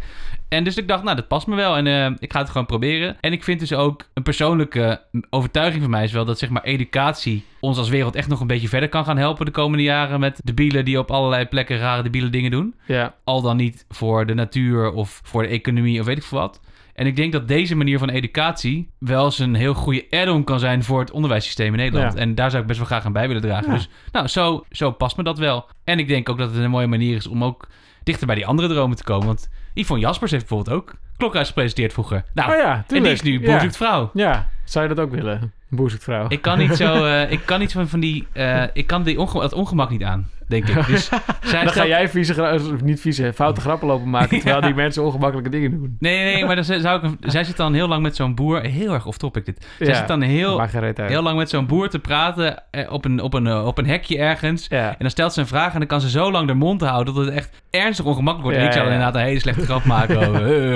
En 0.49 0.63
dus 0.63 0.77
ik 0.77 0.87
dacht, 0.87 1.03
nou, 1.03 1.15
dat 1.15 1.27
past 1.27 1.47
me 1.47 1.55
wel. 1.55 1.77
En 1.77 1.87
eh, 1.87 2.11
ik 2.19 2.31
ga 2.31 2.39
het 2.39 2.49
gewoon 2.49 2.65
proberen. 2.65 3.17
En 3.21 3.31
ik 3.31 3.43
vind 3.43 3.59
dus 3.59 3.73
ook 3.73 4.05
een 4.13 4.23
persoonlijke 4.23 5.01
overtuiging 5.29 5.81
van 5.81 5.91
mij 5.91 6.03
is 6.03 6.11
wel 6.11 6.25
dat 6.25 6.39
zeg 6.39 6.49
maar 6.49 6.63
educatie 6.63 7.43
ons 7.59 7.77
als 7.77 7.89
wereld 7.89 8.15
echt 8.15 8.27
nog 8.27 8.39
een 8.39 8.47
beetje 8.47 8.67
verder 8.67 8.89
kan 8.89 9.05
gaan 9.05 9.17
helpen 9.17 9.45
de 9.45 9.51
komende 9.51 9.83
jaren 9.83 10.19
met 10.19 10.41
debielen 10.43 10.85
die 10.85 10.99
op 10.99 11.11
allerlei 11.11 11.45
plekken 11.45 11.77
rare 11.77 12.03
debiele 12.03 12.29
dingen 12.29 12.51
doen. 12.51 12.75
Ja, 12.85 13.15
Al 13.23 13.41
dan 13.41 13.57
niet 13.57 13.85
voor 13.89 14.25
de 14.25 14.33
natuur 14.33 14.91
of 14.91 15.21
voor 15.23 15.41
de 15.41 15.47
economie 15.49 15.99
of 15.99 16.05
weet 16.05 16.17
ik 16.17 16.23
veel 16.23 16.39
wat. 16.39 16.59
En 16.99 17.05
ik 17.05 17.15
denk 17.15 17.31
dat 17.31 17.47
deze 17.47 17.75
manier 17.75 17.97
van 17.99 18.09
educatie 18.09 18.91
wel 18.97 19.25
eens 19.25 19.39
een 19.39 19.55
heel 19.55 19.73
goede 19.73 20.05
add-on 20.09 20.43
kan 20.43 20.59
zijn 20.59 20.83
voor 20.83 20.99
het 20.99 21.11
onderwijssysteem 21.11 21.73
in 21.73 21.79
Nederland. 21.79 22.13
Ja. 22.13 22.19
En 22.19 22.35
daar 22.35 22.49
zou 22.49 22.61
ik 22.61 22.67
best 22.67 22.79
wel 22.79 22.87
graag 22.87 23.05
aan 23.05 23.11
bij 23.11 23.27
willen 23.27 23.41
dragen. 23.41 23.67
Ja. 23.67 23.73
Dus 23.73 23.89
nou, 24.11 24.27
zo, 24.27 24.65
zo 24.71 24.91
past 24.91 25.17
me 25.17 25.23
dat 25.23 25.37
wel. 25.37 25.69
En 25.83 25.99
ik 25.99 26.07
denk 26.07 26.29
ook 26.29 26.37
dat 26.37 26.51
het 26.51 26.63
een 26.63 26.69
mooie 26.69 26.87
manier 26.87 27.15
is 27.15 27.27
om 27.27 27.43
ook 27.43 27.67
dichter 28.03 28.25
bij 28.25 28.35
die 28.35 28.45
andere 28.45 28.67
dromen 28.67 28.97
te 28.97 29.03
komen. 29.03 29.27
Want 29.27 29.49
Yvonne 29.73 30.05
Jaspers 30.05 30.31
heeft 30.31 30.47
bijvoorbeeld 30.47 30.77
ook 30.77 30.95
Klokhuis 31.17 31.47
gepresenteerd 31.47 31.93
vroeger. 31.93 32.23
Nou, 32.33 32.51
oh 32.51 32.57
ja, 32.57 32.83
en 32.87 33.03
die 33.03 33.11
is 33.11 33.21
nu. 33.21 33.39
Boer 33.39 33.59
zoekt 33.59 33.77
vrouw. 33.77 34.09
Ja, 34.13 34.49
zou 34.63 34.87
je 34.87 34.93
dat 34.93 35.05
ook 35.05 35.11
willen? 35.11 35.53
Boerzoekvrouw. 35.69 36.25
Ik 36.27 36.41
kan 36.41 36.57
niet 36.57 36.75
zo, 36.75 37.05
eh, 37.05 37.31
ik 37.31 37.41
kan 37.45 37.59
niet 37.59 37.71
van, 37.71 37.87
van 37.87 37.99
die, 37.99 38.27
eh, 38.31 38.63
ik 38.73 38.87
kan 38.87 39.03
die 39.03 39.19
onge 39.19 39.39
dat 39.39 39.53
ongemak 39.53 39.89
niet 39.89 40.03
aan, 40.03 40.29
denk 40.49 40.67
ik. 40.67 40.85
Dus 40.87 41.09
zij 41.41 41.63
dan 41.63 41.73
ga 41.73 41.85
jij 41.85 42.09
vieze, 42.09 42.59
of 42.73 42.81
niet 42.81 43.01
vieze, 43.01 43.33
foute 43.33 43.61
grappen 43.61 43.87
lopen 43.87 44.09
maken... 44.09 44.29
terwijl 44.39 44.59
Ja. 44.61 44.65
die 44.65 44.75
mensen 44.75 45.03
ongemakkelijke 45.03 45.49
dingen 45.49 45.71
doen. 45.71 45.95
Nee, 45.99 46.33
nee, 46.33 46.45
maar 46.45 46.55
dan 46.55 46.63
zou 46.63 47.05
ik, 47.07 47.11
zij 47.31 47.43
zit 47.43 47.57
dan 47.57 47.73
heel 47.73 47.87
lang 47.87 48.01
met 48.01 48.15
zo'n 48.15 48.35
boer, 48.35 48.61
heel 48.61 48.93
erg 48.93 49.05
off-topic 49.05 49.45
dit. 49.45 49.67
Zij 49.77 49.87
Ja, 49.87 49.93
zit 49.95 50.07
dan 50.07 50.21
heel, 50.21 50.61
heel 50.95 51.21
lang 51.21 51.37
met 51.37 51.49
zo'n 51.49 51.65
boer 51.65 51.89
te 51.89 51.99
praten 51.99 52.63
eh, 52.71 52.91
op 52.91 53.05
een, 53.05 53.21
op, 53.21 53.33
een, 53.33 53.47
eh, 53.47 53.65
op 53.65 53.77
een 53.77 53.87
hekje 53.87 54.17
ergens. 54.17 54.65
Ja. 54.69 54.87
En 54.89 54.95
dan 54.99 55.09
stelt 55.09 55.33
ze 55.33 55.39
een 55.39 55.47
vraag 55.47 55.73
en 55.73 55.79
dan 55.79 55.87
kan 55.87 56.01
ze 56.01 56.09
zo 56.09 56.31
lang 56.31 56.47
de 56.47 56.53
mond 56.53 56.81
houden 56.81 57.13
dat 57.13 57.25
het 57.25 57.33
echt 57.33 57.49
ernstig 57.69 58.05
ongemakkelijk 58.05 58.43
wordt. 58.43 58.57
en 58.57 58.65
ik 58.65 58.71
zou 58.71 58.83
dan 58.85 58.93
inderdaad 58.93 59.21
een 59.21 59.27
hele 59.27 59.39
slechte 59.39 59.65
grap 59.65 59.83
maken 59.83 60.17
over... 60.27 60.73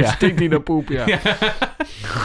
eh. 0.00 0.08
Stinkt 0.08 0.40
niet 0.40 0.50
naar 0.50 0.60
poep, 0.60 0.88
ja. 0.88 1.04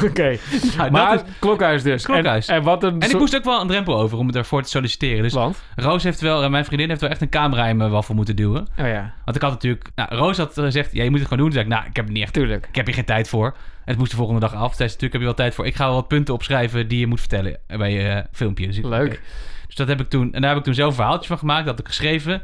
Oké. 0.03 0.37
Nou, 0.77 0.91
Maar 0.91 1.13
is- 1.13 1.21
klokhuis 1.39 1.83
dus. 1.83 2.03
Klokhuis. 2.05 2.47
En, 2.47 2.55
en 2.55 2.63
wat 2.63 2.83
een... 2.83 2.99
en 2.99 3.09
ik 3.09 3.17
moest 3.17 3.35
ook 3.35 3.43
wel 3.43 3.61
een 3.61 3.67
drempel 3.67 3.99
over 3.99 4.17
om 4.17 4.29
ervoor 4.29 4.61
te 4.63 4.69
solliciteren. 4.69 5.23
Dus 5.23 5.33
Want? 5.33 5.61
Roos 5.75 6.03
heeft 6.03 6.21
wel, 6.21 6.43
eh, 6.43 6.49
mijn 6.61 6.73
vriendin 6.73 6.89
heeft 6.89 7.01
wel 7.01 7.09
echt 7.09 7.21
een 7.21 7.29
camera 7.29 7.67
in 7.67 7.77
mijn 7.77 7.89
waffel 7.89 8.15
moeten 8.15 8.35
duwen. 8.35 8.67
Oh 8.79 8.87
ja, 8.87 9.13
Want 9.25 9.35
ik 9.35 9.41
had 9.41 9.51
natuurlijk... 9.51 9.89
Nou, 9.95 10.15
Roos 10.15 10.37
had 10.37 10.53
gezegd, 10.53 10.93
ja, 10.93 11.03
je 11.03 11.09
moet 11.09 11.19
het 11.19 11.27
gewoon 11.27 11.43
doen. 11.43 11.53
Toen 11.53 11.61
zei 11.61 11.73
ik, 11.73 11.79
nou, 11.79 11.89
ik 11.89 11.95
heb 11.95 12.05
het 12.05 12.13
niet 12.13 12.23
echt... 12.23 12.33
tuurlijk. 12.33 12.67
Ik 12.67 12.75
heb 12.75 12.85
hier 12.85 12.95
geen 12.95 13.05
tijd 13.05 13.29
voor. 13.29 13.45
En 13.45 13.57
het 13.85 13.97
moest 13.97 14.11
de 14.11 14.17
volgende 14.17 14.39
dag 14.39 14.53
af. 14.53 14.67
Toen 14.67 14.75
zei 14.75 14.89
ze, 14.89 14.95
natuurlijk 14.95 15.11
heb 15.11 15.21
je 15.21 15.27
wel 15.27 15.33
tijd 15.33 15.53
voor. 15.55 15.65
Ik 15.65 15.75
ga 15.75 15.85
wel 15.85 15.93
wat 15.93 16.07
punten 16.07 16.33
opschrijven 16.33 16.87
die 16.87 16.99
je 16.99 17.07
moet 17.07 17.19
vertellen 17.19 17.59
bij 17.67 17.91
je 17.91 18.07
eh, 18.07 18.23
filmpje. 18.31 18.67
Dus 18.67 18.77
Leuk. 18.77 19.21
Dus 19.67 19.75
dat 19.75 19.87
heb 19.87 19.99
ik 19.99 20.09
toen... 20.09 20.33
En 20.33 20.41
daar 20.41 20.49
heb 20.49 20.59
ik 20.59 20.65
toen 20.65 20.73
zelf 20.73 20.89
een 20.89 20.95
verhaaltje 20.95 21.27
van 21.27 21.37
gemaakt. 21.37 21.65
Dat 21.65 21.75
had 21.75 21.79
ik 21.79 21.87
geschreven. 21.87 22.41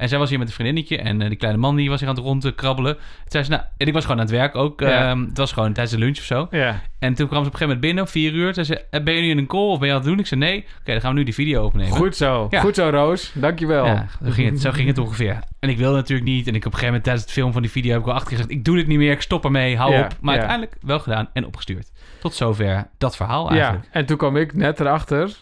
En 0.00 0.08
zij 0.08 0.18
was 0.18 0.28
hier 0.28 0.38
met 0.38 0.48
een 0.48 0.54
vriendinnetje. 0.54 0.98
En 0.98 1.22
eh, 1.22 1.28
die 1.28 1.36
kleine 1.36 1.60
man 1.60 1.76
die 1.76 1.88
was 1.90 2.00
hier 2.00 2.08
aan 2.08 2.14
het 2.14 2.24
rondkrabbelen. 2.24 2.94
Toen 2.94 3.04
zei 3.26 3.44
ze, 3.44 3.50
nou... 3.50 3.62
En 3.76 3.86
ik 3.86 3.92
was 3.92 4.02
gewoon 4.02 4.16
aan 4.20 4.26
het 4.26 4.34
werk 4.34 4.56
ook. 4.56 4.80
Ja. 4.80 5.10
Ehm, 5.10 5.20
het 5.24 5.38
was 5.38 5.52
gewoon 5.52 5.72
tijdens 5.72 5.96
de 5.96 6.02
lunch 6.04 6.18
of 6.18 6.24
zo. 6.24 6.46
Ja. 6.50 6.80
En 6.98 7.14
toen 7.14 7.28
kwam 7.28 7.42
ze 7.42 7.48
op 7.48 7.52
een 7.52 7.58
gegeven 7.58 7.66
moment 7.66 7.80
binnen, 7.80 8.04
om 8.04 8.08
vier 8.10 8.32
uur. 8.32 8.54
Zei 8.54 8.66
ze, 8.66 8.84
"Eh, 8.90 9.02
ben 9.02 9.14
je 9.14 9.20
nu 9.20 9.28
in 9.30 9.38
een 9.38 9.46
call 9.46 9.60
of 9.68 9.78
ben 9.78 9.88
je 9.88 9.94
aan 9.94 10.00
het 10.00 10.08
doen? 10.08 10.18
Ik 10.18 10.26
zei, 10.26 10.40
nee. 10.40 10.56
Oké, 10.80 10.92
dan 10.92 11.00
gaan 11.00 11.12
we 11.12 11.18
nu 11.18 11.24
die 11.24 11.34
video 11.34 11.64
opnemen. 11.64 11.96
Goed 11.96 12.16
zo. 12.16 12.46
Ja. 12.50 12.60
Goed 12.60 12.74
zo, 12.74 12.88
Roos. 12.88 13.32
Dankjewel. 13.34 13.84
Ja, 13.86 14.06
zo 14.24 14.30
ging, 14.30 14.50
het, 14.50 14.60
zo 14.60 14.70
ging 14.70 14.88
het 14.88 14.98
ongeveer. 14.98 15.38
En 15.60 15.68
ik 15.68 15.78
wilde 15.78 15.96
natuurlijk 15.96 16.28
niet. 16.28 16.46
En 16.46 16.54
ik 16.54 16.58
op 16.58 16.72
een 16.72 16.78
gegeven 16.78 16.86
moment 16.86 17.04
tijdens 17.04 17.24
het 17.24 17.34
film 17.34 17.52
van 17.52 17.62
die 17.62 17.70
video 17.70 17.90
heb 17.90 18.00
ik 18.00 18.06
wel 18.06 18.14
achter 18.14 18.30
gezegd... 18.30 18.50
ik 18.50 18.64
doe 18.64 18.76
dit 18.76 18.86
niet 18.86 18.98
meer, 18.98 19.12
ik 19.12 19.22
stop 19.22 19.44
ermee, 19.44 19.76
hou 19.76 19.92
Ja, 19.92 20.04
op. 20.04 20.16
Maar 20.20 20.34
ja. 20.34 20.40
uiteindelijk 20.40 20.76
wel 20.82 20.98
gedaan 21.00 21.28
en 21.32 21.46
opgestuurd. 21.46 21.90
Tot 22.20 22.34
zover 22.34 22.86
dat 22.98 23.16
verhaal 23.16 23.44
Ja, 23.44 23.58
eigenlijk. 23.60 23.88
en 23.90 24.06
toen 24.06 24.16
kwam 24.16 24.36
ik 24.36 24.54
net 24.54 24.80
erachter 24.80 25.36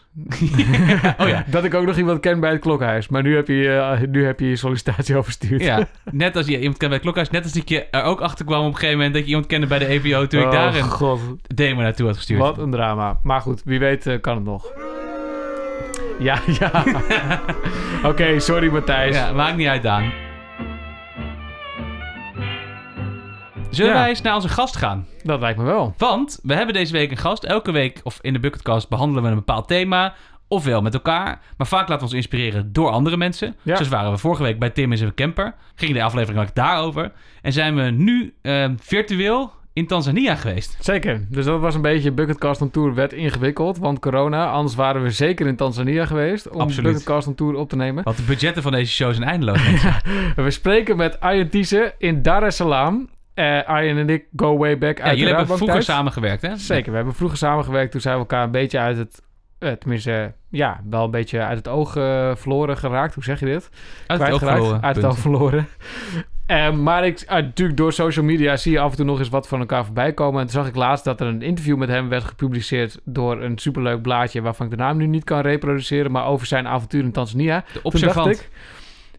oh 1.20 1.28
ja. 1.28 1.44
dat 1.50 1.64
ik 1.64 1.74
ook 1.74 1.86
nog 1.86 1.96
iemand 1.96 2.20
ken 2.20 2.40
bij 2.40 2.50
het 2.50 2.60
klokhuis. 2.60 3.08
Maar 3.08 3.22
nu 3.22 3.36
heb 3.36 3.48
je, 3.48 3.68
eh, 3.70 4.08
nu 4.08 4.24
heb 4.24 4.40
je 4.40 4.48
je 4.48 4.56
sollicitatie 4.56 5.16
overstuurd. 5.16 5.62
Ja, 5.62 5.88
net 6.10 6.36
als 6.36 6.46
je 6.46 6.58
iemand 6.58 6.76
kent 6.76 6.90
bij 6.90 6.90
het 6.90 7.00
klokhuis. 7.00 7.30
Net 7.30 7.44
als 7.44 7.56
ik 7.56 7.68
je 7.68 7.86
er 7.90 8.02
ook 8.02 8.20
achter 8.20 8.44
kwam 8.44 8.60
op 8.60 8.66
een 8.66 8.74
gegeven 8.74 8.96
moment... 8.96 9.14
dat 9.14 9.22
je 9.22 9.28
iemand 9.28 9.46
kende 9.46 9.66
bij 9.66 9.78
de 9.78 9.86
EPO 9.86 10.26
toen 10.26 10.40
ik 10.40 10.46
oh, 10.46 10.52
daar 10.52 10.74
een 10.74 10.82
god. 10.82 11.20
demo 11.42 11.80
naartoe 11.80 12.06
had 12.06 12.16
gestuurd. 12.16 12.40
Wat 12.40 12.58
een 12.58 12.70
drama. 12.70 13.18
Maar 13.22 13.40
goed, 13.40 13.62
wie 13.64 13.78
weet 13.78 14.06
eh, 14.06 14.20
kan 14.20 14.34
het 14.34 14.44
nog. 14.44 14.72
Ja, 16.18 16.38
ja. 16.58 16.84
Oké, 18.10 18.40
sorry 18.40 18.68
Matthijs. 18.68 19.16
Ja, 19.16 19.32
maakt 19.32 19.56
niet 19.56 19.68
uit, 19.68 19.82
Daan. 19.82 20.27
Zullen 23.70 23.92
Ja. 23.92 23.98
wij 23.98 24.08
eens 24.08 24.22
naar 24.22 24.34
onze 24.34 24.48
gast 24.48 24.76
gaan? 24.76 25.06
Dat 25.22 25.40
lijkt 25.40 25.58
me 25.58 25.64
wel. 25.64 25.94
Want 25.96 26.38
we 26.42 26.54
hebben 26.54 26.74
deze 26.74 26.92
week 26.92 27.10
een 27.10 27.16
gast. 27.16 27.44
Elke 27.44 27.70
week, 27.72 28.00
of 28.02 28.18
in 28.20 28.32
de 28.32 28.38
Bucketcast, 28.38 28.88
behandelen 28.88 29.22
we 29.22 29.28
een 29.28 29.34
bepaald 29.34 29.68
thema. 29.68 30.14
Ofwel 30.48 30.82
met 30.82 30.94
elkaar. 30.94 31.40
Maar 31.56 31.66
vaak 31.66 31.80
laten 31.80 31.96
we 31.96 32.02
ons 32.04 32.12
inspireren 32.12 32.72
door 32.72 32.90
andere 32.90 33.16
mensen. 33.16 33.56
Ja. 33.62 33.74
Zoals 33.74 33.88
waren 33.90 34.10
we 34.10 34.18
vorige 34.18 34.42
week 34.42 34.58
bij 34.58 34.70
Tim 34.70 34.92
en 34.92 34.98
zijn 34.98 35.14
camper. 35.14 35.54
Ging 35.74 35.92
de 35.92 36.02
aflevering 36.02 36.42
ook 36.42 36.54
daarover. 36.54 37.12
En 37.42 37.52
zijn 37.52 37.74
we 37.74 37.82
nu 37.82 38.34
eh, 38.42 38.68
virtueel 38.80 39.52
in 39.72 39.86
Tanzania 39.86 40.34
geweest. 40.34 40.76
Zeker. 40.80 41.26
Dus 41.30 41.44
dat 41.44 41.60
was 41.60 41.74
een 41.74 41.82
beetje 41.82 42.12
Bucketcast 42.12 42.60
on 42.62 42.70
Tour 42.70 42.94
werd 42.94 43.12
ingewikkeld, 43.12 43.78
want 43.78 43.98
corona. 43.98 44.50
Anders 44.50 44.74
waren 44.74 45.02
we 45.02 45.10
zeker 45.10 45.46
in 45.46 45.56
Tanzania 45.56 46.06
geweest 46.06 46.48
om 46.50 46.60
Absoluut. 46.60 46.90
Bucketcast 46.92 47.26
on 47.26 47.34
Tour 47.34 47.54
op 47.54 47.68
te 47.68 47.76
nemen. 47.76 48.04
Want 48.04 48.16
de 48.16 48.22
budgetten 48.22 48.62
van 48.62 48.72
deze 48.72 48.92
show 48.92 49.12
zijn 49.14 49.28
eindeloos. 49.28 49.60
We 50.36 50.50
spreken 50.50 50.96
met 50.96 51.20
Arjen 51.20 51.50
Thiese 51.50 51.94
in 51.98 52.22
Dar 52.22 52.42
es 52.42 52.56
Salaam. 52.56 53.08
Eh 53.38 53.62
Arjen 53.64 53.96
en 53.98 54.08
ik 54.08 54.24
go 54.36 54.56
way 54.56 54.78
back 54.78 54.98
ja, 54.98 55.04
uit 55.04 55.18
jullie 55.18 55.34
hebben 55.34 55.56
vroeger 55.56 55.82
samengewerkt, 55.82 56.42
hè? 56.42 56.56
Zeker, 56.56 56.90
we 56.90 56.96
hebben 56.96 57.14
vroeger 57.14 57.38
samengewerkt. 57.38 57.90
Toen 57.92 58.00
zijn 58.00 58.14
we 58.14 58.20
elkaar 58.20 58.44
een 58.44 58.50
beetje 58.50 58.78
uit 58.78 58.96
het... 58.96 59.22
eh, 59.58 59.72
tenminste, 59.72 60.32
ja, 60.50 60.80
wel 60.90 61.04
een 61.04 61.10
beetje 61.10 61.40
uit 61.40 61.56
het 61.58 61.68
oog 61.68 61.96
eh, 61.96 62.30
verloren 62.36 62.76
geraakt. 62.76 63.14
Hoe 63.14 63.24
zeg 63.24 63.40
je 63.40 63.46
dit? 63.46 63.70
Uit 64.06 64.20
het 64.20 64.30
oog 64.32 64.38
verloren. 64.38 64.82
Uit 64.82 64.96
het 64.96 65.04
oog 65.04 65.18
verloren. 65.18 65.66
Maar 66.82 67.06
ik, 67.06 67.24
natuurlijk 67.28 67.78
door 67.78 67.92
social 67.92 68.24
media 68.24 68.56
zie 68.56 68.72
je 68.72 68.80
af 68.80 68.90
en 68.90 68.96
toe 68.96 69.04
nog 69.06 69.18
eens 69.18 69.28
wat 69.28 69.48
van 69.48 69.60
elkaar 69.60 69.84
voorbij 69.84 70.12
komen. 70.12 70.40
En 70.40 70.46
toen 70.46 70.54
zag 70.54 70.66
ik 70.68 70.74
laatst 70.74 71.04
dat 71.04 71.20
er 71.20 71.26
een 71.26 71.42
interview 71.42 71.76
met 71.76 71.88
hem 71.88 72.08
werd 72.08 72.24
gepubliceerd 72.24 73.00
door 73.04 73.42
een 73.42 73.58
superleuk 73.58 74.02
blaadje 74.02 74.40
waarvan 74.42 74.66
ik 74.66 74.72
de 74.72 74.78
naam 74.78 74.96
nu 74.96 75.06
niet 75.06 75.24
kan 75.24 75.40
reproduceren, 75.40 76.10
maar 76.10 76.26
over 76.26 76.46
zijn 76.46 76.66
avontuur 76.68 77.02
in 77.02 77.12
Tanzania. 77.12 77.64
De 77.66 77.72
Toen 77.72 77.82
observant. 77.82 78.26
dacht 78.26 78.40
ik, 78.40 78.48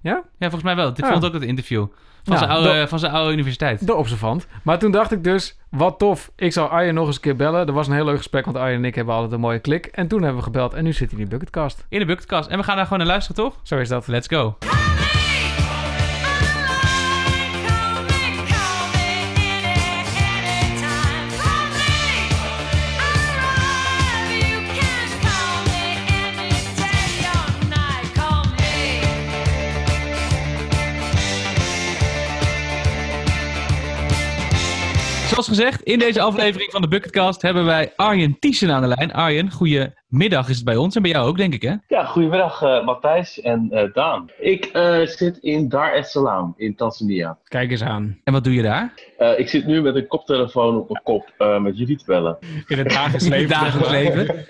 Ja, 0.01 0.23
volgens 0.39 0.63
mij 0.63 0.75
wel. 0.75 0.87
Ik 0.89 0.97
Ja. 0.97 1.11
vond 1.11 1.25
ook 1.25 1.33
het 1.33 1.43
interview. 1.43 1.85
Van, 2.29 2.37
Ja, 2.37 2.43
zijn 2.53 2.57
oude, 2.63 2.79
dat- 2.79 2.89
van 2.89 2.99
zijn 2.99 3.11
oude 3.11 3.33
universiteit. 3.33 3.87
de 3.87 3.95
observant. 3.95 4.47
Maar 4.63 4.79
toen 4.79 4.91
dacht 4.91 5.11
ik 5.11 5.23
dus, 5.23 5.57
wat 5.69 5.99
tof. 5.99 6.31
Ik 6.35 6.53
zal 6.53 6.67
Arjen 6.67 6.93
nog 6.93 7.05
eens 7.07 7.15
een 7.15 7.21
keer 7.21 7.35
bellen. 7.35 7.65
Dat 7.65 7.75
was 7.75 7.87
een 7.87 7.93
heel 7.93 8.05
leuk 8.05 8.17
gesprek, 8.17 8.45
want 8.45 8.57
Arjen 8.57 8.77
en 8.77 8.85
ik 8.85 8.95
hebben 8.95 9.13
altijd 9.13 9.31
een 9.33 9.39
mooie 9.39 9.59
klik. 9.59 9.85
En 9.85 10.07
toen 10.07 10.19
hebben 10.21 10.37
we 10.39 10.43
gebeld 10.43 10.73
en 10.73 10.83
nu 10.83 10.93
zit 10.93 11.11
hij 11.11 11.19
in 11.19 11.25
die 11.27 11.27
bucketcast. 11.37 11.85
In 11.89 11.99
de 11.99 12.05
Bucketcast. 12.05 12.49
En 12.49 12.57
we 12.57 12.63
gaan 12.63 12.75
daar 12.75 12.83
gewoon 12.83 12.99
naar 12.99 13.07
luisteren, 13.07 13.43
toch? 13.43 13.55
Zo 13.63 13.77
is 13.77 13.89
dat. 13.89 14.07
Let's 14.07 14.27
go. 14.27 14.57
Zoals 35.39 35.59
gezegd, 35.59 35.83
in 35.83 35.99
deze 35.99 36.21
aflevering 36.21 36.71
van 36.71 36.81
de 36.81 36.87
Bucketcast 36.87 37.41
hebben 37.41 37.65
wij 37.65 37.93
Arjen 37.95 38.39
Thiessen 38.39 38.71
aan 38.71 38.81
de 38.81 38.87
lijn. 38.87 39.13
Arjen, 39.13 39.51
goedemiddag 40.09 40.49
is 40.49 40.55
het 40.55 40.65
bij 40.65 40.75
ons 40.75 40.95
en 40.95 41.01
bij 41.01 41.11
jou 41.11 41.27
ook, 41.27 41.37
denk 41.37 41.53
ik, 41.53 41.61
hè? 41.61 41.73
Ja, 41.87 42.05
goedemiddag 42.05 42.61
uh, 42.63 42.85
Matthijs 42.85 43.41
en 43.41 43.69
uh, 43.71 43.93
Daan. 43.93 44.29
Ik 44.39 44.69
uh, 44.73 45.05
zit 45.05 45.37
in 45.37 45.69
Dar 45.69 45.93
es 45.93 46.11
Salaam 46.11 46.53
in 46.57 46.75
Tanzania. 46.75 47.37
Kijk 47.43 47.71
eens 47.71 47.81
aan. 47.83 48.19
En 48.23 48.33
wat 48.33 48.43
doe 48.43 48.53
je 48.53 48.61
daar? 48.61 48.93
Uh, 49.19 49.39
ik 49.39 49.49
zit 49.49 49.65
nu 49.65 49.81
met 49.81 49.95
een 49.95 50.07
koptelefoon 50.07 50.77
op 50.77 50.89
mijn 50.89 51.03
kop 51.03 51.33
uh, 51.39 51.59
met 51.61 51.77
jullie 51.77 51.97
te 51.97 52.03
bellen. 52.05 52.37
In 52.67 52.77
het 52.77 52.89
dagelijks 52.89 53.27
leven. 53.27 53.37
In 53.37 53.41
het 53.43 53.59
dagelijks 53.61 53.89
leven. 53.89 54.45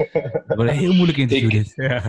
Dat 0.47 0.57
wordt 0.57 0.71
een 0.71 0.77
heel 0.77 0.93
moeilijk 0.93 1.17
interview 1.17 1.53
Ik- 1.53 1.63
dit. 1.65 1.71
Ja. 1.75 2.01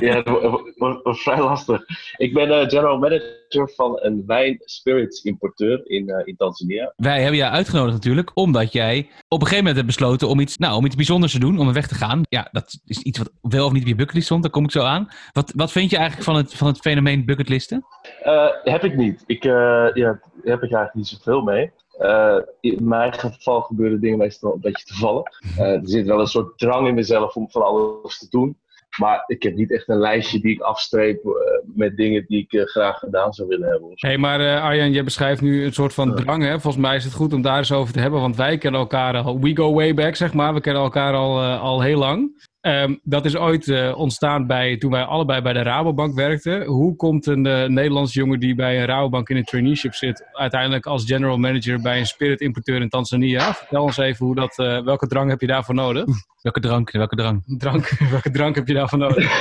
ja, 0.08 0.22
dat 0.22 0.40
wordt- 0.76 1.20
vrij 1.22 1.38
lastig. 1.38 1.82
Ik 2.16 2.34
ben 2.34 2.48
uh, 2.48 2.58
general 2.60 2.98
manager 2.98 3.72
van 3.76 3.98
een 4.02 4.22
wijn-spirits 4.26 5.22
importeur 5.24 5.90
in, 5.90 6.08
uh, 6.08 6.16
in 6.24 6.36
Tanzania. 6.36 6.92
Wij 6.96 7.20
hebben 7.20 7.38
jou 7.38 7.52
uitgenodigd 7.52 7.94
natuurlijk, 7.94 8.30
omdat 8.34 8.72
jij 8.72 8.98
op 8.98 9.40
een 9.40 9.46
gegeven 9.46 9.56
moment 9.56 9.74
hebt 9.76 9.86
besloten 9.86 10.28
om 10.28 10.40
iets, 10.40 10.56
nou, 10.56 10.76
om 10.76 10.84
iets 10.84 10.94
bijzonders 10.96 11.32
te 11.32 11.38
doen, 11.38 11.58
om 11.58 11.72
weg 11.72 11.86
te 11.88 11.94
gaan. 11.94 12.20
Ja, 12.28 12.48
dat 12.52 12.78
is 12.86 12.98
iets 12.98 13.18
wat 13.18 13.30
wel 13.40 13.66
of 13.66 13.72
niet 13.72 13.82
op 13.82 13.88
je 13.88 13.94
bucketlist 13.94 14.26
stond, 14.26 14.42
daar 14.42 14.50
kom 14.50 14.64
ik 14.64 14.70
zo 14.70 14.82
aan. 14.82 15.08
Wat, 15.32 15.52
wat 15.56 15.72
vind 15.72 15.90
je 15.90 15.96
eigenlijk 15.96 16.26
van 16.26 16.36
het, 16.36 16.54
van 16.54 16.66
het 16.66 16.78
fenomeen 16.78 17.24
bucketlisten? 17.24 17.84
Uh, 18.24 18.48
heb 18.62 18.84
ik 18.84 18.96
niet. 18.96 19.22
Ik, 19.26 19.44
uh, 19.44 19.52
ja, 19.52 19.92
daar 19.94 20.20
heb 20.42 20.62
ik 20.62 20.72
eigenlijk 20.72 20.94
niet 20.94 21.06
zoveel 21.06 21.42
mee. 21.42 21.70
Uh, 22.00 22.38
in 22.60 22.88
mijn 22.88 23.12
geval 23.12 23.60
gebeuren 23.60 24.00
dingen 24.00 24.18
meestal 24.18 24.54
een 24.54 24.60
beetje 24.60 24.84
toevallig. 24.84 25.22
Uh, 25.58 25.60
er 25.60 25.80
zit 25.82 26.06
wel 26.06 26.20
een 26.20 26.26
soort 26.26 26.58
drang 26.58 26.88
in 26.88 26.94
mezelf 26.94 27.34
om 27.34 27.50
van 27.50 27.62
alles 27.62 28.18
te 28.18 28.26
doen. 28.30 28.56
Maar 28.98 29.24
ik 29.26 29.42
heb 29.42 29.54
niet 29.54 29.72
echt 29.72 29.88
een 29.88 29.98
lijstje 29.98 30.40
die 30.40 30.54
ik 30.54 30.60
afstreep 30.60 31.24
uh, 31.24 31.32
met 31.74 31.96
dingen 31.96 32.24
die 32.26 32.42
ik 32.42 32.52
uh, 32.52 32.64
graag 32.64 32.98
gedaan 32.98 33.32
zou 33.32 33.48
willen 33.48 33.68
hebben. 33.68 33.88
Hé, 33.94 34.08
hey, 34.08 34.18
maar 34.18 34.40
uh, 34.40 34.62
Arjen, 34.62 34.92
je 34.92 35.02
beschrijft 35.02 35.40
nu 35.40 35.64
een 35.64 35.72
soort 35.72 35.94
van 35.94 36.14
drang, 36.14 36.42
hè? 36.42 36.60
Volgens 36.60 36.82
mij 36.82 36.96
is 36.96 37.04
het 37.04 37.12
goed 37.12 37.32
om 37.32 37.42
daar 37.42 37.58
eens 37.58 37.72
over 37.72 37.92
te 37.92 38.00
hebben, 38.00 38.20
want 38.20 38.36
wij 38.36 38.58
kennen 38.58 38.80
elkaar 38.80 39.16
al, 39.16 39.40
we 39.40 39.56
go 39.56 39.74
way 39.74 39.94
back, 39.94 40.14
zeg 40.14 40.32
maar. 40.34 40.54
We 40.54 40.60
kennen 40.60 40.82
elkaar 40.82 41.14
al, 41.14 41.42
uh, 41.42 41.62
al 41.62 41.80
heel 41.80 41.98
lang. 41.98 42.44
Um, 42.66 43.00
dat 43.02 43.24
is 43.24 43.36
ooit 43.36 43.66
uh, 43.66 43.98
ontstaan 43.98 44.46
bij, 44.46 44.76
toen 44.76 44.90
wij 44.90 45.02
allebei 45.02 45.40
bij 45.40 45.52
de 45.52 45.62
Rabobank 45.62 46.14
werkten. 46.14 46.64
Hoe 46.64 46.96
komt 46.96 47.26
een 47.26 47.46
uh, 47.46 47.66
Nederlandse 47.66 48.18
jongen 48.18 48.40
die 48.40 48.54
bij 48.54 48.78
een 48.78 48.86
Rabobank 48.86 49.28
in 49.28 49.36
een 49.36 49.44
traineeship 49.44 49.94
zit, 49.94 50.28
uiteindelijk 50.32 50.86
als 50.86 51.04
general 51.04 51.36
manager 51.36 51.80
bij 51.80 51.98
een 51.98 52.06
spirit 52.06 52.40
importeur 52.40 52.80
in 52.80 52.88
Tanzania? 52.88 53.54
Vertel 53.54 53.82
ons 53.82 53.96
even 53.96 54.26
hoe 54.26 54.34
dat, 54.34 54.58
uh, 54.58 54.84
welke 54.84 55.06
drang 55.06 55.30
heb 55.30 55.40
je 55.40 55.46
daarvoor 55.46 55.74
nodig? 55.74 56.04
Welke 56.42 56.60
drank? 56.60 56.90
Welke 56.90 57.16
drank? 57.16 57.42
Drank, 57.46 57.88
welke 58.10 58.30
drank 58.30 58.54
heb 58.54 58.66
je 58.66 58.74
daarvoor 58.74 58.98
nodig? 58.98 59.40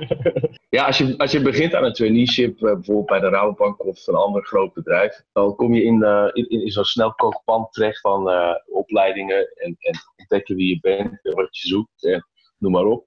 ja, 0.76 0.86
als 0.86 0.98
je, 0.98 1.18
als 1.18 1.32
je 1.32 1.42
begint 1.42 1.74
aan 1.74 1.84
een 1.84 1.92
traineeship, 1.92 2.62
uh, 2.62 2.72
bijvoorbeeld 2.72 3.06
bij 3.06 3.20
de 3.20 3.28
Rabobank 3.28 3.84
of 3.84 4.06
een 4.06 4.14
ander 4.14 4.44
groot 4.44 4.74
bedrijf, 4.74 5.22
dan 5.32 5.54
kom 5.54 5.74
je 5.74 5.82
in, 5.82 6.00
uh, 6.02 6.28
in, 6.32 6.48
in 6.48 6.70
zo'n 6.70 6.84
snel 6.84 7.12
kookpan 7.14 7.68
terecht 7.70 8.00
van 8.00 8.28
uh, 8.28 8.50
opleidingen 8.66 9.52
en, 9.54 9.76
en 9.78 9.94
ontdekken 10.16 10.56
wie 10.56 10.68
je 10.68 10.80
bent 10.80 11.20
en 11.22 11.34
wat 11.34 11.58
je 11.58 11.68
zoekt 11.68 12.04
en 12.04 12.26
noem 12.58 12.72
maar 12.72 12.84
op. 12.84 13.06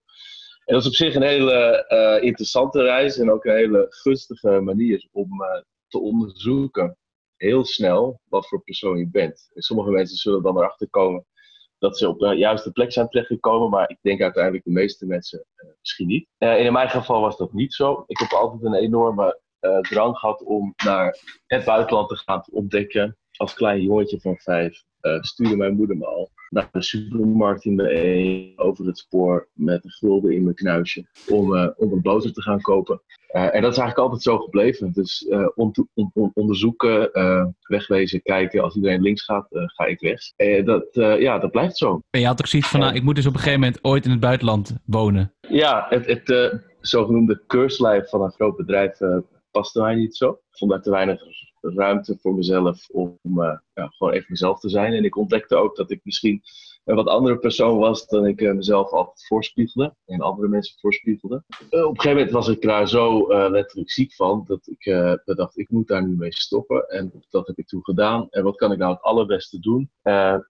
En 0.69 0.75
dat 0.75 0.83
is 0.83 0.89
op 0.89 0.95
zich 0.95 1.15
een 1.15 1.21
hele 1.21 1.85
uh, 1.89 2.23
interessante 2.27 2.81
reis 2.81 3.17
en 3.17 3.31
ook 3.31 3.45
een 3.45 3.55
hele 3.55 3.85
gunstige 3.89 4.59
manier 4.59 5.07
om 5.12 5.41
uh, 5.41 5.62
te 5.88 5.99
onderzoeken 5.99 6.97
heel 7.35 7.65
snel 7.65 8.21
wat 8.23 8.47
voor 8.47 8.62
persoon 8.62 8.97
je 8.97 9.09
bent. 9.09 9.51
En 9.53 9.62
sommige 9.62 9.89
mensen 9.89 10.17
zullen 10.17 10.43
dan 10.43 10.57
erachter 10.57 10.89
komen 10.89 11.25
dat 11.77 11.97
ze 11.97 12.07
op 12.07 12.19
de 12.19 12.35
juiste 12.35 12.71
plek 12.71 12.91
zijn 12.91 13.07
terechtgekomen, 13.07 13.69
maar 13.69 13.89
ik 13.89 13.97
denk 14.01 14.21
uiteindelijk 14.21 14.63
de 14.63 14.71
meeste 14.71 15.05
mensen 15.05 15.45
uh, 15.55 15.69
misschien 15.79 16.07
niet. 16.07 16.27
In 16.38 16.73
mijn 16.73 16.89
geval 16.89 17.21
was 17.21 17.38
dat 17.38 17.53
niet 17.53 17.73
zo. 17.73 18.03
Ik 18.07 18.17
heb 18.17 18.31
altijd 18.31 18.63
een 18.63 18.73
enorme 18.73 19.41
drang 19.81 20.17
gehad 20.17 20.43
om 20.43 20.73
naar 20.83 21.19
het 21.45 21.65
buitenland 21.65 22.09
te 22.09 22.15
gaan 22.15 22.43
ontdekken. 22.51 23.17
Als 23.38 23.53
klein 23.53 23.81
jongetje 23.81 24.19
van 24.19 24.38
vijf 24.38 24.83
stuurde 25.21 25.55
mijn 25.55 25.75
moeder 25.75 25.97
me 25.97 26.05
al 26.05 26.29
naar 26.49 26.69
de 26.71 26.83
supermarkt 26.83 27.65
in 27.65 27.77
de 27.77 27.95
E 27.95 28.53
over 28.55 28.85
het 28.85 28.97
spoor 28.97 29.47
met 29.53 29.83
een 29.83 29.91
gulden 29.91 30.31
in 30.31 30.43
mijn 30.43 30.55
knuisje 30.55 31.05
om, 31.27 31.53
uh, 31.53 31.67
om 31.75 31.91
een 31.91 32.01
boter 32.01 32.33
te 32.33 32.41
gaan 32.41 32.62
kopen. 32.62 33.01
Uh, 33.35 33.55
en 33.55 33.62
dat 33.62 33.71
is 33.71 33.77
eigenlijk 33.77 33.97
altijd 33.97 34.21
zo 34.21 34.38
gebleven. 34.38 34.93
Dus 34.93 35.25
uh, 35.29 35.47
on 35.55 35.73
on 35.93 36.12
on 36.13 36.31
onderzoeken, 36.33 37.09
wegwezen, 37.62 38.21
kijken. 38.21 38.63
Als 38.63 38.75
iedereen 38.75 39.01
links 39.01 39.23
gaat, 39.23 39.47
ga 39.49 39.85
ik 39.85 40.01
rechts. 40.01 40.33
En 40.35 40.65
dat, 40.65 40.88
ja, 41.19 41.39
dat 41.39 41.51
blijft 41.51 41.77
zo. 41.77 42.01
En 42.09 42.19
je 42.19 42.25
had 42.25 42.38
toch 42.38 42.47
zoiets 42.47 42.69
van, 42.69 42.79
nou, 42.79 42.95
ik 42.95 43.03
moet 43.03 43.15
dus 43.15 43.25
op 43.25 43.33
een 43.33 43.39
gegeven 43.39 43.59
moment 43.59 43.83
ooit 43.83 44.05
in 44.05 44.12
het 44.12 44.19
buitenland 44.19 44.75
wonen? 44.85 45.33
Ja, 45.49 45.85
het, 45.89 46.05
het 46.05 46.59
zogenoemde 46.79 47.43
keurslijf 47.47 48.09
van 48.09 48.21
een 48.21 48.31
groot 48.31 48.57
bedrijf 48.57 48.97
paste 49.51 49.81
mij 49.81 49.95
niet 49.95 50.15
zo. 50.15 50.29
Ik 50.29 50.57
vond 50.57 50.71
daar 50.71 50.81
te 50.81 50.89
weinig 50.89 51.21
ruimte 51.62 52.17
voor 52.22 52.34
mezelf 52.34 52.89
om 52.89 53.19
uh, 53.24 53.58
ja, 53.74 53.88
gewoon 53.88 54.13
even 54.13 54.26
mezelf 54.30 54.60
te 54.60 54.69
zijn. 54.69 54.93
En 54.93 55.04
ik 55.04 55.17
ontdekte 55.17 55.56
ook 55.56 55.76
dat 55.76 55.91
ik 55.91 56.00
misschien 56.04 56.41
een 56.86 56.95
wat 56.95 57.08
andere 57.08 57.39
persoon 57.39 57.78
was 57.78 58.08
dan 58.08 58.26
ik 58.26 58.41
uh, 58.41 58.54
mezelf 58.54 58.91
altijd 58.91 59.28
voorspiegelde 59.28 59.95
en 60.06 60.22
andere 60.22 60.48
mensen 60.48 60.80
voorspiegelde. 60.80 61.43
Uh, 61.69 61.86
op 61.86 61.89
een 61.89 62.02
gegeven 62.02 62.17
moment 62.17 62.32
was 62.32 62.48
ik 62.48 62.62
daar 62.62 62.88
zo 62.88 63.28
letterlijk 63.50 63.91
ziek 63.91 64.13
van 64.13 64.43
dat 64.48 64.67
ik 64.67 64.84
bedacht, 65.26 65.58
ik 65.58 65.69
moet 65.69 65.88
daar 65.88 66.08
nu 66.08 66.15
mee 66.15 66.34
stoppen. 66.34 66.89
En 66.89 67.12
dat 67.30 67.48
heb 67.48 67.58
ik 67.58 67.67
toen 67.67 67.84
gedaan. 67.84 68.28
En 68.30 68.43
wat 68.43 68.56
kan 68.56 68.72
ik 68.72 68.78
nou 68.78 68.93
het 68.93 69.02
allerbeste 69.02 69.60
doen? 69.60 69.91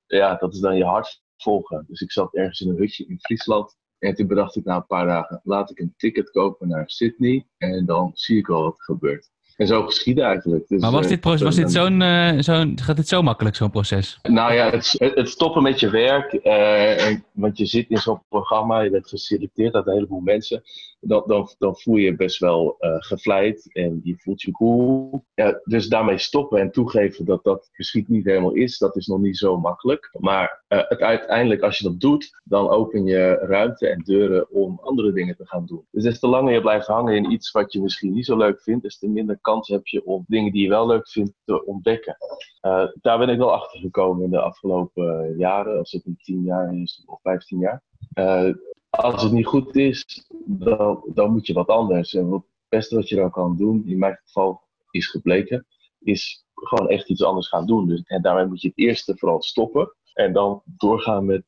ja, 0.06 0.36
dat 0.40 0.54
is 0.54 0.60
dan 0.60 0.78
je 0.78 0.86
hart 0.86 1.22
volgen. 1.38 1.86
Dus 1.88 2.02
ik 2.02 2.12
zat 2.12 2.36
ergens 2.36 2.62
in 2.62 2.70
een 2.70 2.78
hutje 2.78 3.06
in 3.08 3.20
Friesland. 3.20 3.78
En 4.00 4.16
toen 4.16 4.28
bedacht 4.28 4.56
ik 4.56 4.66
na 4.66 4.76
een 4.76 4.86
paar 4.86 5.06
dagen, 5.06 5.42
laat 5.44 5.72
ik 5.72 5.80
een 5.80 5.94
ticket 5.98 6.30
kopen 6.30 6.68
naar 6.68 6.90
Sydney 6.90 7.48
en 7.58 7.86
dan 7.86 8.12
zie 8.14 8.38
ik 8.38 8.48
wel 8.48 8.64
wat 8.64 8.78
er 8.78 8.84
gebeurt. 8.84 9.30
En 9.60 9.68
zo 9.68 9.86
geschieden 9.86 10.26
eigenlijk. 10.26 10.68
Dus, 10.68 10.82
Maar 10.82 10.92
was 10.92 11.04
eh, 11.04 11.10
dit, 11.10 11.20
proces, 11.20 11.42
was 11.42 11.56
dit 11.56 11.72
zo'n, 11.72 12.02
eh, 12.02 12.34
zo'n, 12.40 12.80
gaat 12.82 12.96
dit 12.96 13.08
zo 13.08 13.22
makkelijk, 13.22 13.56
zo'n 13.56 13.70
proces? 13.70 14.20
Nou 14.22 14.54
ja, 14.54 14.70
het, 14.70 14.96
het 14.98 15.30
stoppen 15.30 15.64
met 15.64 15.80
je 15.80 15.90
werk, 15.90 16.34
eh, 16.34 17.08
en- 17.08 17.24
want 17.32 17.58
je 17.58 17.66
zit 17.66 17.90
in 17.90 17.98
zo'n 17.98 18.22
programma, 18.30 18.82
je 18.82 18.90
bent 18.90 19.08
geselecteerd 19.08 19.74
uit 19.74 19.88
een 19.88 19.94
heleboel 19.94 20.20
mensen, 20.20 20.62
dan, 21.02 21.24
dan, 21.26 21.50
dan 21.58 21.76
voel 21.78 21.96
je 21.96 22.04
je 22.06 22.16
best 22.16 22.40
wel 22.40 22.76
gevleid 22.80 23.70
en 23.74 24.00
je 24.04 24.16
voelt 24.18 24.42
je 24.42 24.52
cool. 24.52 25.24
Ja, 25.34 25.60
dus 25.64 25.88
daarmee 25.88 26.18
stoppen 26.18 26.60
en 26.60 26.72
toegeven 26.72 27.26
dat 27.26 27.44
dat 27.44 27.70
misschien 27.76 28.06
niet 28.08 28.26
helemaal 28.26 28.54
is, 28.54 28.78
dat 28.78 28.96
is 28.96 29.08
nog 29.08 29.20
niet 29.20 29.38
zo 29.38 29.58
makkelijk. 29.60 30.10
Maar 30.20 30.64
het 30.68 31.00
uiteindelijk, 31.00 31.62
als 31.62 31.78
je 31.78 31.84
dat 31.84 32.00
doet, 32.00 32.42
dan 32.44 32.70
open 32.70 33.06
je 33.06 33.34
ruimte 33.42 33.88
en 33.88 34.00
deuren 34.04 34.52
om 34.52 34.80
andere 34.84 35.12
dingen 35.12 35.36
te 35.36 35.48
gaan 35.48 35.66
doen. 35.66 35.86
Dus 35.92 36.04
des 36.04 36.20
te 36.20 36.28
langer 36.28 36.54
je 36.54 36.62
blijft 36.62 36.88
hangen 36.88 37.16
in 37.16 37.32
iets 37.32 37.52
wat 37.52 37.74
je 37.74 37.82
misschien 37.82 38.14
niet 38.14 38.26
zo 38.26 38.38
leuk 38.38 38.62
vindt, 38.62 38.84
des 38.84 38.98
te 38.98 39.08
minder 39.08 39.40
heb 39.58 39.88
je 39.88 40.06
om 40.06 40.24
dingen 40.28 40.52
die 40.52 40.64
je 40.64 40.70
wel 40.70 40.88
leuk 40.88 41.10
vindt 41.10 41.34
te 41.46 41.66
ontdekken. 41.66 42.18
Eh, 42.62 42.86
daar 43.02 43.18
ben 43.18 43.30
ik 43.30 43.38
wel 43.38 43.54
achter 43.54 43.80
gekomen 43.80 44.24
in 44.24 44.30
de 44.30 44.42
afgelopen 44.42 45.24
eh, 45.24 45.38
jaren, 45.38 45.78
als 45.78 45.92
het 45.92 46.06
niet 46.06 46.24
10 46.24 46.44
jaar 46.44 46.76
is 46.76 47.04
of 47.06 47.22
15 47.22 47.60
jaar. 47.60 47.84
Eh, 48.14 48.54
als 48.90 49.24
het 49.24 49.32
niet 49.32 49.46
goed 49.46 49.76
is, 49.76 50.26
dan, 50.46 51.04
dan 51.14 51.32
moet 51.32 51.48
je 51.48 51.54
wat 51.54 51.68
anders. 51.68 52.14
En 52.14 52.32
het 52.32 52.44
beste 52.70 52.96
wat 52.96 53.10
je 53.10 53.16
dan 53.16 53.32
kan 53.32 53.58
doen, 53.58 53.84
in 53.86 54.00
mijn 54.00 54.20
geval 54.24 54.62
is 54.92 55.08
gebleken, 55.08 55.66
is 56.00 56.46
gewoon 56.54 56.90
echt 56.90 57.10
iets 57.10 57.24
anders 57.24 57.48
gaan 57.48 57.66
doen. 57.66 57.88
Dus, 57.88 58.02
en 58.04 58.22
daarmee 58.22 58.46
moet 58.46 58.62
je 58.62 58.68
het 58.68 58.78
eerste 58.78 59.18
vooral 59.18 59.42
stoppen 59.42 59.94
en 60.14 60.34
dan 60.34 60.62
doorgaan 60.66 61.26
met 61.26 61.44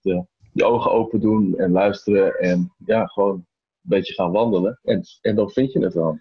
je 0.51 0.65
ogen 0.65 0.91
open 0.91 1.19
doen 1.19 1.57
en 1.57 1.71
luisteren 1.71 2.39
en 2.39 2.73
ja, 2.85 3.05
gewoon 3.05 3.33
een 3.33 3.45
beetje 3.81 4.13
gaan 4.13 4.31
wandelen. 4.31 4.79
En, 4.83 5.01
en 5.21 5.35
dan 5.35 5.49
vind 5.49 5.71
je 5.71 5.79
het 5.79 5.93
wel. 5.93 6.19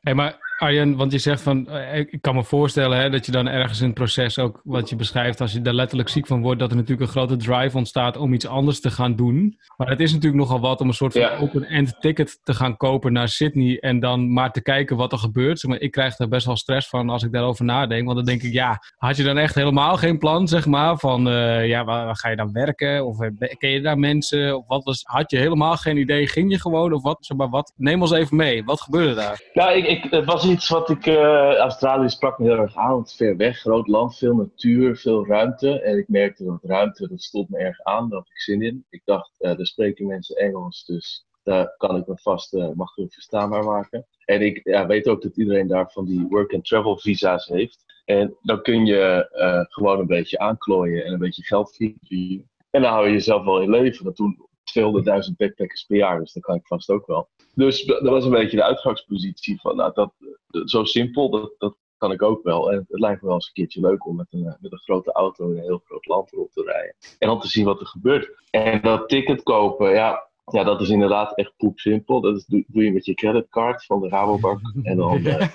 Hey, 0.00 0.14
maar 0.14 0.45
Arjen, 0.56 0.96
want 0.96 1.12
je 1.12 1.18
zegt 1.18 1.40
van, 1.42 1.68
eh, 1.68 1.98
ik 1.98 2.18
kan 2.20 2.34
me 2.34 2.44
voorstellen 2.44 2.98
hè, 2.98 3.10
dat 3.10 3.26
je 3.26 3.32
dan 3.32 3.48
ergens 3.48 3.80
in 3.80 3.86
het 3.86 3.94
proces 3.94 4.38
ook, 4.38 4.60
wat 4.64 4.88
je 4.88 4.96
beschrijft, 4.96 5.40
als 5.40 5.52
je 5.52 5.60
daar 5.60 5.74
letterlijk 5.74 6.08
ziek 6.08 6.26
van 6.26 6.42
wordt, 6.42 6.60
dat 6.60 6.70
er 6.70 6.76
natuurlijk 6.76 7.02
een 7.06 7.12
grote 7.12 7.36
drive 7.36 7.76
ontstaat 7.76 8.16
om 8.16 8.32
iets 8.32 8.46
anders 8.46 8.80
te 8.80 8.90
gaan 8.90 9.16
doen. 9.16 9.58
Maar 9.76 9.88
het 9.88 10.00
is 10.00 10.12
natuurlijk 10.12 10.42
nogal 10.42 10.60
wat 10.60 10.80
om 10.80 10.88
een 10.88 10.94
soort 10.94 11.12
van 11.12 11.20
Ja. 11.22 11.36
open-end 11.36 11.96
ticket 12.00 12.40
te 12.42 12.54
gaan 12.54 12.76
kopen 12.76 13.12
naar 13.12 13.28
Sydney 13.28 13.78
en 13.78 14.00
dan 14.00 14.32
maar 14.32 14.52
te 14.52 14.62
kijken 14.62 14.96
wat 14.96 15.12
er 15.12 15.18
gebeurt. 15.18 15.58
Zeg 15.60 15.70
maar, 15.70 15.80
ik 15.80 15.90
krijg 15.90 16.18
er 16.18 16.28
best 16.28 16.46
wel 16.46 16.56
stress 16.56 16.88
van 16.88 17.10
als 17.10 17.22
ik 17.22 17.32
daarover 17.32 17.64
nadenk, 17.64 18.04
want 18.04 18.16
dan 18.16 18.26
denk 18.26 18.42
ik, 18.42 18.52
ja, 18.52 18.78
had 18.96 19.16
je 19.16 19.22
dan 19.22 19.38
echt 19.38 19.54
helemaal 19.54 19.96
geen 19.96 20.18
plan, 20.18 20.48
zeg 20.48 20.66
maar, 20.66 20.96
van, 20.98 21.28
eh, 21.28 21.66
ja, 21.68 21.84
waar, 21.84 22.04
waar 22.04 22.16
ga 22.16 22.28
je 22.28 22.36
dan 22.36 22.52
werken? 22.52 23.06
Of 23.06 23.20
eh, 23.20 23.30
ken 23.58 23.70
je 23.70 23.80
daar 23.80 23.98
mensen? 23.98 24.56
Of 24.56 24.66
wat 24.66 24.84
was, 24.84 25.00
had 25.04 25.30
je 25.30 25.38
helemaal 25.38 25.76
geen 25.76 25.96
idee? 25.96 26.26
Ging 26.26 26.50
je 26.52 26.60
gewoon? 26.60 26.92
Of 26.92 27.02
wat? 27.02 27.16
Zeg 27.20 27.36
maar, 27.36 27.48
wat? 27.48 27.72
Neem 27.76 28.00
ons 28.00 28.10
even 28.12 28.36
mee. 28.36 28.64
Wat 28.64 28.80
gebeurde 28.80 29.14
daar? 29.14 29.40
Nou, 29.52 29.76
ik, 29.76 29.86
ik, 29.86 30.06
het 30.10 30.24
was 30.24 30.44
iets 30.50 30.68
wat 30.68 30.90
ik. 30.90 31.06
eh, 31.06 31.54
Australië 31.56 32.08
sprak 32.08 32.38
me 32.38 32.44
heel 32.48 32.58
erg 32.58 32.76
aan. 32.76 33.02
Is 33.02 33.14
ver 33.14 33.36
weg, 33.36 33.58
groot 33.58 33.86
land, 33.88 34.16
veel 34.16 34.34
natuur, 34.34 34.96
veel 34.96 35.26
ruimte. 35.26 35.80
En 35.80 35.98
ik 35.98 36.08
merkte 36.08 36.44
dat 36.44 36.58
ruimte, 36.62 37.08
dat 37.08 37.22
stond 37.22 37.48
me 37.48 37.58
erg 37.58 37.82
aan. 37.82 38.08
Daar 38.08 38.18
had 38.18 38.28
ik 38.28 38.40
zin 38.40 38.62
in. 38.62 38.86
Ik 38.90 39.02
dacht, 39.04 39.32
eh 39.38 39.58
er 39.58 39.66
spreken 39.66 40.06
mensen 40.06 40.36
Engels, 40.36 40.84
dus 40.84 41.26
daar 41.42 41.74
kan 41.76 41.96
ik 41.96 42.06
me 42.06 42.16
vast 42.16 42.54
eh, 42.54 42.70
makkelijk 42.74 43.12
verstaanbaar 43.12 43.64
maken. 43.64 44.06
En 44.24 44.40
ik 44.42 44.60
ja, 44.62 44.86
weet 44.86 45.08
ook 45.08 45.22
dat 45.22 45.36
iedereen 45.36 45.66
daar 45.66 45.90
van 45.90 46.04
die 46.04 46.26
work-and-travel 46.28 46.98
visa's 46.98 47.46
heeft. 47.46 47.84
En 48.04 48.36
dan 48.42 48.62
kun 48.62 48.86
je 48.86 49.28
gewoon 49.68 49.98
een 49.98 50.06
beetje 50.06 50.38
aanklooien 50.38 51.04
en 51.04 51.12
een 51.12 51.18
beetje 51.18 51.42
geld 51.42 51.76
verdienen. 51.76 52.50
En 52.70 52.82
dan 52.82 52.92
hou 52.92 53.06
je 53.06 53.12
jezelf 53.12 53.44
wel 53.44 53.60
in 53.60 53.70
leven. 53.70 54.04
Dat 54.04 54.16
doen 54.16 54.45
200.000 54.70 55.36
backpackers 55.36 55.84
per 55.84 55.96
jaar, 55.96 56.18
dus 56.20 56.32
dat 56.32 56.42
kan 56.42 56.54
ik 56.56 56.66
vast 56.66 56.90
ook 56.90 57.06
wel. 57.06 57.28
Dus 57.54 57.84
dat 57.84 58.02
was 58.02 58.24
een 58.24 58.30
beetje 58.30 58.56
de 58.56 58.64
uitgangspositie 58.64 59.60
van, 59.60 59.76
nou, 59.76 59.92
dat, 59.94 60.12
dat- 60.48 60.70
zo 60.70 60.84
simpel, 60.84 61.30
dat, 61.30 61.54
dat 61.58 61.76
kan 61.98 62.12
ik 62.12 62.22
ook 62.22 62.42
wel. 62.42 62.72
En 62.72 62.86
het 62.88 63.00
lijkt 63.00 63.20
me 63.20 63.26
wel 63.26 63.36
eens 63.36 63.46
een 63.46 63.52
keertje 63.52 63.80
leuk 63.80 64.06
om 64.06 64.16
met 64.16 64.26
een, 64.30 64.46
eh, 64.46 64.54
met 64.60 64.72
een 64.72 64.78
grote 64.78 65.12
auto 65.12 65.50
in 65.50 65.56
een 65.56 65.62
heel 65.62 65.82
groot 65.84 66.06
land 66.06 66.30
rond 66.30 66.52
te 66.52 66.62
rijden. 66.62 66.94
En 67.18 67.28
dan 67.28 67.40
te 67.40 67.48
zien 67.48 67.64
wat 67.64 67.80
er 67.80 67.86
gebeurt. 67.86 68.30
En 68.50 68.80
dat 68.82 69.08
ticket 69.08 69.42
kopen, 69.42 69.90
ja, 69.92 70.28
ja 70.52 70.64
dat 70.64 70.80
is 70.80 70.88
inderdaad 70.88 71.36
echt 71.36 71.52
poepsimpel. 71.56 72.20
Dat 72.20 72.36
is, 72.36 72.44
doe, 72.46 72.64
doe 72.68 72.84
je 72.84 72.92
met 72.92 73.04
je 73.04 73.14
creditcard 73.14 73.84
van 73.84 74.00
de 74.00 74.08
Rabobank. 74.08 74.60
En 74.82 74.96
dan, 74.96 75.26
eh, 75.26 75.48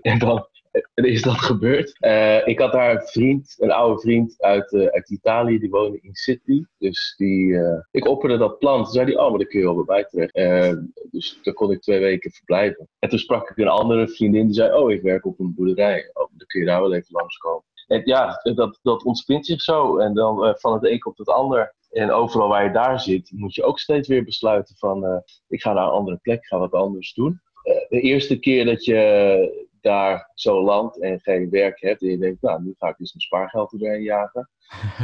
en 0.00 0.18
dan 0.18 0.46
is 0.94 1.22
dat 1.22 1.38
gebeurd. 1.38 1.96
Eh, 2.00 2.46
ik 2.46 2.58
had 2.58 2.72
daar 2.72 2.94
een 2.94 3.06
vriend, 3.06 3.54
een 3.58 3.70
oude 3.70 4.00
vriend 4.00 4.42
uit, 4.42 4.72
eh, 4.72 4.86
uit 4.86 5.10
Italië, 5.10 5.58
die 5.58 5.70
woonde 5.70 5.98
in 6.00 6.14
Sydney. 6.14 6.66
Dus 6.78 7.14
die, 7.16 7.56
eh, 7.58 7.78
ik 7.90 8.08
opperde 8.08 8.36
dat 8.36 8.58
plan. 8.58 8.82
Toen 8.82 8.92
zei 8.92 9.04
hij, 9.04 9.16
oh, 9.18 9.28
maar 9.28 9.38
dan 9.38 9.48
kun 9.48 9.58
je 9.58 9.64
wel 9.64 9.84
bij 9.84 10.06
mij 10.10 10.82
dus 11.10 11.38
daar 11.42 11.54
kon 11.54 11.70
ik 11.70 11.80
twee 11.80 12.00
weken 12.00 12.30
verblijven. 12.30 12.88
En 12.98 13.08
toen 13.08 13.18
sprak 13.18 13.50
ik 13.50 13.56
een 13.56 13.68
andere 13.68 14.08
vriendin, 14.08 14.44
die 14.44 14.54
zei, 14.54 14.72
oh, 14.72 14.90
ik 14.90 15.02
werk 15.02 15.26
op 15.26 15.40
een 15.40 15.54
boerderij. 15.54 16.10
Oh, 16.12 16.28
dan 16.30 16.46
kun 16.46 16.60
je 16.60 16.66
daar 16.66 16.80
wel 16.80 16.94
even 16.94 17.12
langskomen. 17.12 17.64
En 17.86 18.02
ja, 18.04 18.40
dat, 18.54 18.78
dat 18.82 19.04
ontspint 19.04 19.46
zich 19.46 19.62
zo. 19.62 19.98
En 19.98 20.14
dan 20.14 20.54
van 20.58 20.72
het 20.72 20.84
een 20.84 20.98
komt 20.98 21.18
het 21.18 21.28
ander. 21.28 21.74
En 21.90 22.10
overal 22.10 22.48
waar 22.48 22.64
je 22.64 22.70
daar 22.70 23.00
zit, 23.00 23.30
moet 23.34 23.54
je 23.54 23.64
ook 23.64 23.78
steeds 23.78 24.08
weer 24.08 24.24
besluiten 24.24 24.76
van, 24.76 25.22
ik 25.48 25.62
ga 25.62 25.72
naar 25.72 25.84
een 25.84 25.90
andere 25.90 26.16
plek, 26.16 26.46
ga 26.46 26.58
wat 26.58 26.72
anders 26.72 27.12
doen. 27.12 27.40
De 27.88 28.00
eerste 28.00 28.38
keer 28.38 28.64
dat 28.64 28.84
je 28.84 29.72
daar 29.84 30.30
zo 30.34 30.62
landt 30.64 31.00
en 31.00 31.20
geen 31.20 31.50
werk 31.50 31.80
hebt 31.80 32.02
en 32.02 32.08
je 32.08 32.18
denkt, 32.18 32.42
nou, 32.42 32.62
nu 32.62 32.74
ga 32.78 32.88
ik 32.88 32.96
dus 32.98 33.12
mijn 33.12 33.24
spaargeld 33.24 33.72
erbij 33.72 34.00
jagen. 34.00 34.48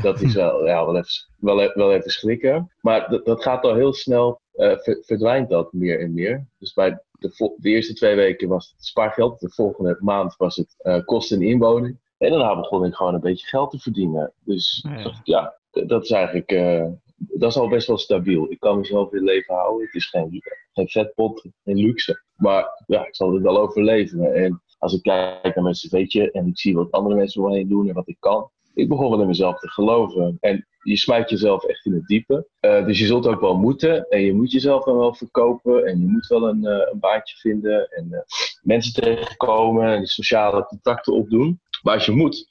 Dat 0.02 0.20
is 0.20 0.34
wel, 0.34 0.66
ja, 0.66 0.84
wel, 0.84 0.96
even, 0.96 1.10
wel, 1.38 1.72
wel 1.74 1.92
even 1.94 2.10
schrikken. 2.10 2.72
Maar 2.80 3.10
dat, 3.10 3.24
dat 3.24 3.42
gaat 3.42 3.64
al 3.64 3.74
heel 3.74 3.92
snel, 3.92 4.40
eh, 4.52 4.78
ver- 4.78 5.02
verdwijnt 5.04 5.48
dat 5.50 5.72
meer 5.72 6.00
en 6.00 6.14
meer. 6.14 6.46
Dus 6.58 6.72
bij 6.72 7.02
de, 7.18 7.56
eerste 7.62 7.94
twee 7.94 8.14
weken 8.16 8.48
was 8.48 8.72
het 8.76 8.84
spaargeld, 8.84 9.40
de 9.40 9.50
volgende 9.50 9.96
maand 10.00 10.36
was 10.36 10.56
het 10.56 10.74
eh, 10.78 11.04
kosten 11.04 11.40
en 11.40 11.46
inwoning. 11.46 11.98
En 12.18 12.30
daarna 12.30 12.56
begon 12.56 12.84
ik 12.84 12.94
gewoon 12.94 13.14
een 13.14 13.20
beetje 13.20 13.46
geld 13.46 13.70
te 13.70 13.78
verdienen. 13.78 14.32
Dus 14.44 14.86
Ja. 14.88 15.20
ja, 15.24 15.58
dat 15.70 16.04
is 16.04 16.10
eigenlijk, 16.10 16.50
eh, 16.52 16.86
dat 17.16 17.50
is 17.50 17.56
al 17.56 17.68
best 17.68 17.86
wel 17.86 17.98
stabiel. 17.98 18.50
Ik 18.50 18.60
kan 18.60 18.78
mezelf 18.78 19.12
in 19.12 19.22
leven 19.24 19.54
houden. 19.54 19.86
Het 19.86 19.94
is 19.94 20.06
geen, 20.06 20.42
geen 20.72 20.88
vetpot, 20.88 21.44
geen 21.64 21.76
luxe. 21.76 22.22
Maar 22.36 22.82
ja, 22.86 23.06
ik 23.06 23.16
zal 23.16 23.32
het 23.32 23.42
wel 23.42 23.58
overleven. 23.58 24.34
En 24.34 24.62
als 24.80 24.94
ik 24.94 25.02
kijk 25.02 25.54
naar 25.54 25.64
mijn 25.64 25.74
cv'tje 25.74 26.30
en 26.30 26.46
ik 26.46 26.58
zie 26.58 26.74
wat 26.74 26.90
andere 26.90 27.14
mensen 27.14 27.42
om 27.42 27.68
doen 27.68 27.88
en 27.88 27.94
wat 27.94 28.08
ik 28.08 28.16
kan. 28.18 28.50
Ik 28.74 28.88
begon 28.88 29.10
wel 29.10 29.20
in 29.20 29.26
mezelf 29.26 29.58
te 29.58 29.68
geloven. 29.68 30.36
En 30.40 30.66
je 30.82 30.96
smijt 30.96 31.30
jezelf 31.30 31.64
echt 31.64 31.86
in 31.86 31.92
het 31.92 32.06
diepe. 32.06 32.46
Eh, 32.60 32.86
dus 32.86 32.98
je 32.98 33.06
zult 33.06 33.26
ook 33.26 33.40
wel 33.40 33.56
moeten. 33.56 34.08
En 34.08 34.20
je 34.20 34.34
moet 34.34 34.52
jezelf 34.52 34.84
dan 34.84 34.96
wel 34.96 35.14
verkopen. 35.14 35.84
En 35.84 36.00
je 36.00 36.06
moet 36.06 36.26
wel 36.26 36.48
een, 36.48 36.64
eh, 36.64 36.88
een 36.92 36.98
baantje 36.98 37.36
vinden. 37.36 37.88
En 37.90 38.12
eh, 38.12 38.20
mensen 38.62 39.02
tegenkomen. 39.02 39.86
En 39.86 40.06
sociale 40.06 40.64
contacten 40.64 41.12
opdoen. 41.12 41.60
Maar 41.82 41.94
als 41.94 42.06
je 42.06 42.12
moet, 42.12 42.46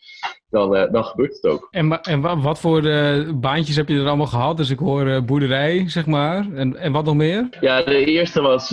dan, 0.50 0.76
eh, 0.76 0.92
dan 0.92 1.04
gebeurt 1.04 1.34
het 1.34 1.46
ook. 1.52 1.68
En, 1.72 2.02
en 2.02 2.22
wa- 2.22 2.38
wat 2.40 2.60
voor 2.60 2.86
eh, 2.86 3.30
baantjes 3.34 3.76
heb 3.76 3.88
je 3.88 4.00
er 4.00 4.08
allemaal 4.08 4.26
gehad? 4.26 4.58
Dus 4.58 4.70
ik 4.70 4.80
hoor 4.80 5.08
eh, 5.08 5.22
boerderij, 5.22 5.90
zeg 5.90 6.06
maar. 6.06 6.52
En, 6.54 6.76
en 6.76 6.92
wat 6.92 7.06
nog 7.06 7.16
meer? 7.16 7.48
Ja, 7.62 7.82
de 7.84 8.06
eerste 8.06 8.42
was 8.42 8.70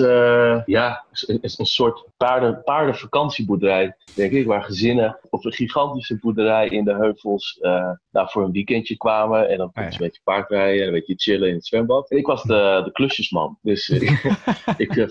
ja, 0.67 1.05
is 1.41 1.59
een 1.59 1.67
soort 1.67 2.05
paarden, 2.17 2.63
paardenvakantieboerderij, 2.65 3.97
denk 4.15 4.33
ik, 4.33 4.47
waar 4.47 4.63
gezinnen 4.63 5.19
op 5.31 5.45
een 5.45 5.53
gigantische 5.53 6.19
boerderij 6.19 6.69
in 6.69 6.85
de 6.85 6.95
heuvels 6.95 7.59
nou, 8.11 8.29
voor 8.31 8.45
een 8.45 8.53
weekendje 8.53 8.97
kwamen. 8.97 9.49
En 9.49 9.59
dan 9.59 9.73
kon 9.73 9.83
je 9.83 9.89
Ah, 9.89 9.95
een 9.95 10.05
beetje 10.07 10.21
paardrijden 10.25 10.81
en 10.81 10.87
een 10.87 10.93
beetje 10.95 11.15
chillen 11.17 11.49
in 11.49 11.55
het 11.55 11.67
zwembad. 11.67 12.11
En 12.11 12.17
ik 12.17 12.27
was 12.27 12.43
de, 12.43 12.81
de 12.85 12.93
klusjesman, 12.93 13.59
dus 13.63 13.89
ik, 14.77 14.97
eh, 14.97 15.09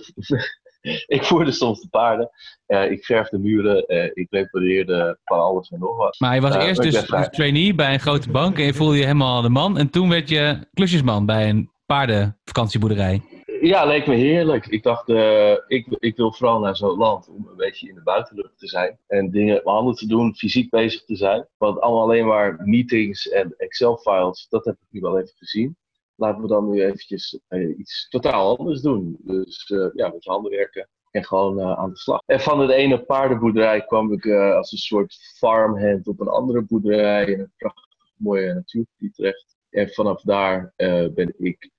ik 1.18 1.24
voerde 1.24 1.52
soms 1.52 1.82
de 1.82 1.88
paarden, 1.90 2.30
eh, 2.66 2.92
ik 2.92 3.06
verfde 3.06 3.38
muren, 3.38 3.86
eh, 3.86 4.10
ik 4.14 4.28
repareerde 4.30 5.18
van 5.24 5.40
alles 5.40 5.70
en 5.70 5.80
nog 5.80 5.98
wat. 5.98 6.20
Maar 6.20 6.36
je 6.36 6.42
was 6.42 6.54
Ja, 6.54 6.66
eerst 6.66 6.82
dus, 6.82 7.06
dus 7.06 7.30
trainee 7.30 7.76
bij 7.76 7.94
een 7.94 8.00
grote 8.00 8.32
bank 8.32 8.58
en 8.58 8.66
je 8.66 8.74
voelde 8.74 8.96
je 8.96 9.02
helemaal 9.02 9.42
de 9.42 9.50
man. 9.50 9.78
En 9.78 9.90
toen 9.90 10.10
werd 10.10 10.30
je 10.30 10.68
klusjesman 10.74 11.26
bij 11.26 11.50
een 11.50 11.70
paardenvakantieboerderij. 11.86 13.22
Ja, 13.62 13.86
leek 13.86 14.08
me 14.08 14.16
heerlijk. 14.16 14.68
Ik 14.68 14.84
dacht, 14.84 15.10
eh, 15.10 15.56
ik, 15.68 15.88
ik 16.00 16.16
wil 16.16 16.34
vooral 16.34 16.60
naar 16.60 16.76
zo'n 16.76 16.98
land 16.98 17.30
om 17.30 17.48
een 17.50 17.58
beetje 17.58 17.90
in 17.90 17.96
de 17.96 18.04
buitenlucht 18.04 18.58
te 18.58 18.68
zijn. 18.68 19.00
En 19.08 19.32
dingen 19.32 19.62
handen 19.64 19.96
te 19.96 20.08
doen, 20.08 20.36
fysiek 20.36 20.70
bezig 20.70 21.06
te 21.06 21.16
zijn. 21.16 21.48
Want 21.58 21.80
allemaal 21.80 22.04
alleen 22.04 22.26
maar 22.26 22.62
meetings 22.64 23.30
en 23.30 23.54
Excel-files, 23.58 24.48
dat 24.50 24.66
heb 24.66 24.76
ik 24.76 24.88
nu 24.90 25.00
wel 25.00 25.20
even 25.20 25.34
gezien. 25.36 25.78
Laten 26.16 26.42
we 26.42 26.48
dan 26.48 26.70
nu 26.70 26.84
eventjes 26.84 27.40
eh, 27.48 27.78
iets 27.78 28.08
totaal 28.10 28.58
anders 28.58 28.82
doen. 28.82 29.18
Dus 29.20 29.66
eh, 29.70 29.88
ja, 29.94 30.08
met 30.10 30.24
je 30.24 30.30
handen 30.30 30.52
werken 30.52 30.90
en 31.12 31.26
gewoon 31.26 31.60
eh, 31.60 31.72
aan 31.72 31.90
de 31.90 31.98
slag. 31.98 32.22
En 32.26 32.40
van 32.40 32.68
de 32.68 32.74
ene 32.74 33.04
paardenboerderij 33.04 33.86
kwam 33.86 34.14
ik 34.14 34.26
als 34.32 34.72
een 34.72 34.78
soort 34.78 35.18
farmhand 35.38 36.08
op 36.08 36.20
een 36.20 36.28
andere 36.28 36.62
boerderij 36.62 37.26
in 37.26 37.40
een 37.40 37.54
prachtig 37.58 38.10
mooie 38.18 38.54
natuurgebied 38.54 39.16
terecht. 39.16 39.56
En 39.70 39.90
vanaf 39.90 40.22
daar 40.22 40.74
ben 41.14 41.34
ik 41.38 41.72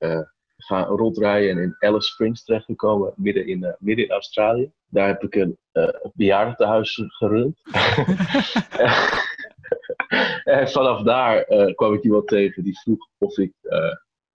gaan 0.56 0.84
rondrijden 0.84 1.50
en 1.50 1.62
in 1.62 1.76
Alice 1.78 2.08
Springs 2.08 2.44
terechtgekomen, 2.44 3.12
midden 3.16 3.46
in, 3.46 3.76
midden 3.78 4.04
in 4.04 4.10
Australië. 4.10 4.72
Daar 4.88 5.06
heb 5.06 5.22
ik 5.22 5.34
een, 5.34 5.58
eh 5.72 5.88
bejaardentehuis 6.14 7.02
gerund. 7.06 7.60
en 10.58 10.68
vanaf 10.68 11.02
daar 11.02 11.44
kwam 11.74 11.94
ik 11.94 12.02
iemand 12.02 12.26
tegen 12.26 12.64
die 12.64 12.78
vroeg 12.78 13.08
of 13.18 13.38
ik 13.38 13.52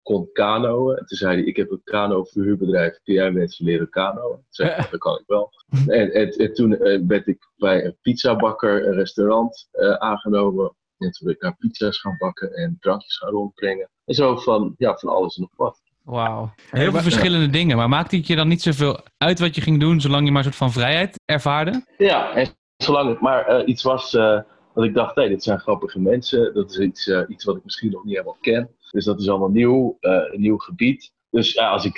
kon 0.04 0.30
kanoën. 0.34 0.98
En 0.98 1.06
toen 1.06 1.18
zei 1.18 1.36
hij, 1.36 1.46
ik 1.46 1.56
heb 1.56 1.72
een 1.72 1.82
kano-verhuurbedrijf, 1.84 3.00
kun 3.04 3.14
jij 3.14 3.32
mensen 3.32 3.66
leren 3.66 3.90
kanoën? 3.90 4.36
Toen 4.36 4.46
zei 4.50 4.70
ik, 4.80 4.92
dat 4.92 5.00
kan 5.00 5.18
ik 5.20 5.24
wel. 5.28 5.52
En, 5.88 6.14
en, 6.14 6.30
en 6.30 6.54
toen 6.54 6.78
eh, 6.78 7.00
werd 7.08 7.28
ik 7.28 7.50
bij 7.56 7.86
een 7.86 7.98
pizzabakker, 8.02 8.88
een 8.88 8.94
restaurant 8.94 9.68
eh, 9.72 9.94
aangenomen. 9.94 10.76
En 10.98 11.12
toen 11.12 11.28
ben 11.28 11.34
ik 11.34 11.42
daar 11.42 11.56
pizza's 11.58 12.00
gaan 12.00 12.16
bakken 12.18 12.54
en 12.54 12.78
drankjes 12.80 13.18
gaan 13.18 13.30
rondbrengen. 13.30 13.90
En 14.06 14.14
zo 14.14 14.36
van, 14.36 14.74
ja, 14.78 14.98
van 14.98 15.10
alles 15.10 15.36
en 15.36 15.42
nog 15.42 15.52
wat. 15.56 15.82
Wauw. 16.04 16.54
Heel 16.70 16.92
veel 16.92 17.02
verschillende 17.02 17.50
dingen. 17.50 17.78
Maar 17.78 17.90
maakte 17.90 18.16
het 18.16 18.28
je 18.28 18.36
dan 18.36 18.48
niet 18.48 18.62
zoveel 18.62 19.00
uit 19.18 19.40
wat 19.40 19.56
je 19.56 19.62
ging 19.62 19.80
doen, 19.80 20.02
zolang 20.02 20.26
je 20.26 20.32
maar 20.32 20.38
een 20.38 20.54
soort 20.54 20.56
van 20.56 20.72
vrijheid 20.72 21.20
ervaarde? 21.26 21.86
Ja, 21.98 22.34
en 22.34 22.48
zolang 22.78 23.10
het 23.10 23.20
maar 23.20 23.46
eh, 23.46 23.68
iets 23.68 23.84
was 23.84 24.14
uh, 24.14 24.40
wat 24.74 24.84
ik 24.84 24.94
dacht, 24.94 25.16
hé, 25.16 25.28
dit 25.28 25.44
zijn 25.44 25.60
grappige 25.60 26.00
mensen. 26.00 26.54
Dat 26.54 26.72
is 26.72 26.80
iets, 26.80 27.08
uh, 27.08 27.24
iets 27.28 27.44
wat 27.44 27.56
ik 27.56 27.64
misschien 27.64 27.92
nog 27.92 28.04
niet 28.04 28.14
helemaal 28.14 28.38
ken. 28.42 28.70
Dus 28.92 29.06
dat 29.06 29.20
is 29.20 29.30
allemaal 29.30 29.50
nieuw, 29.50 29.98
een 30.00 30.42
nieuw 30.42 30.58
gebied. 30.58 31.12
Dus 31.30 31.54
ja, 31.54 31.70
als 31.70 31.86
ik 31.86 31.96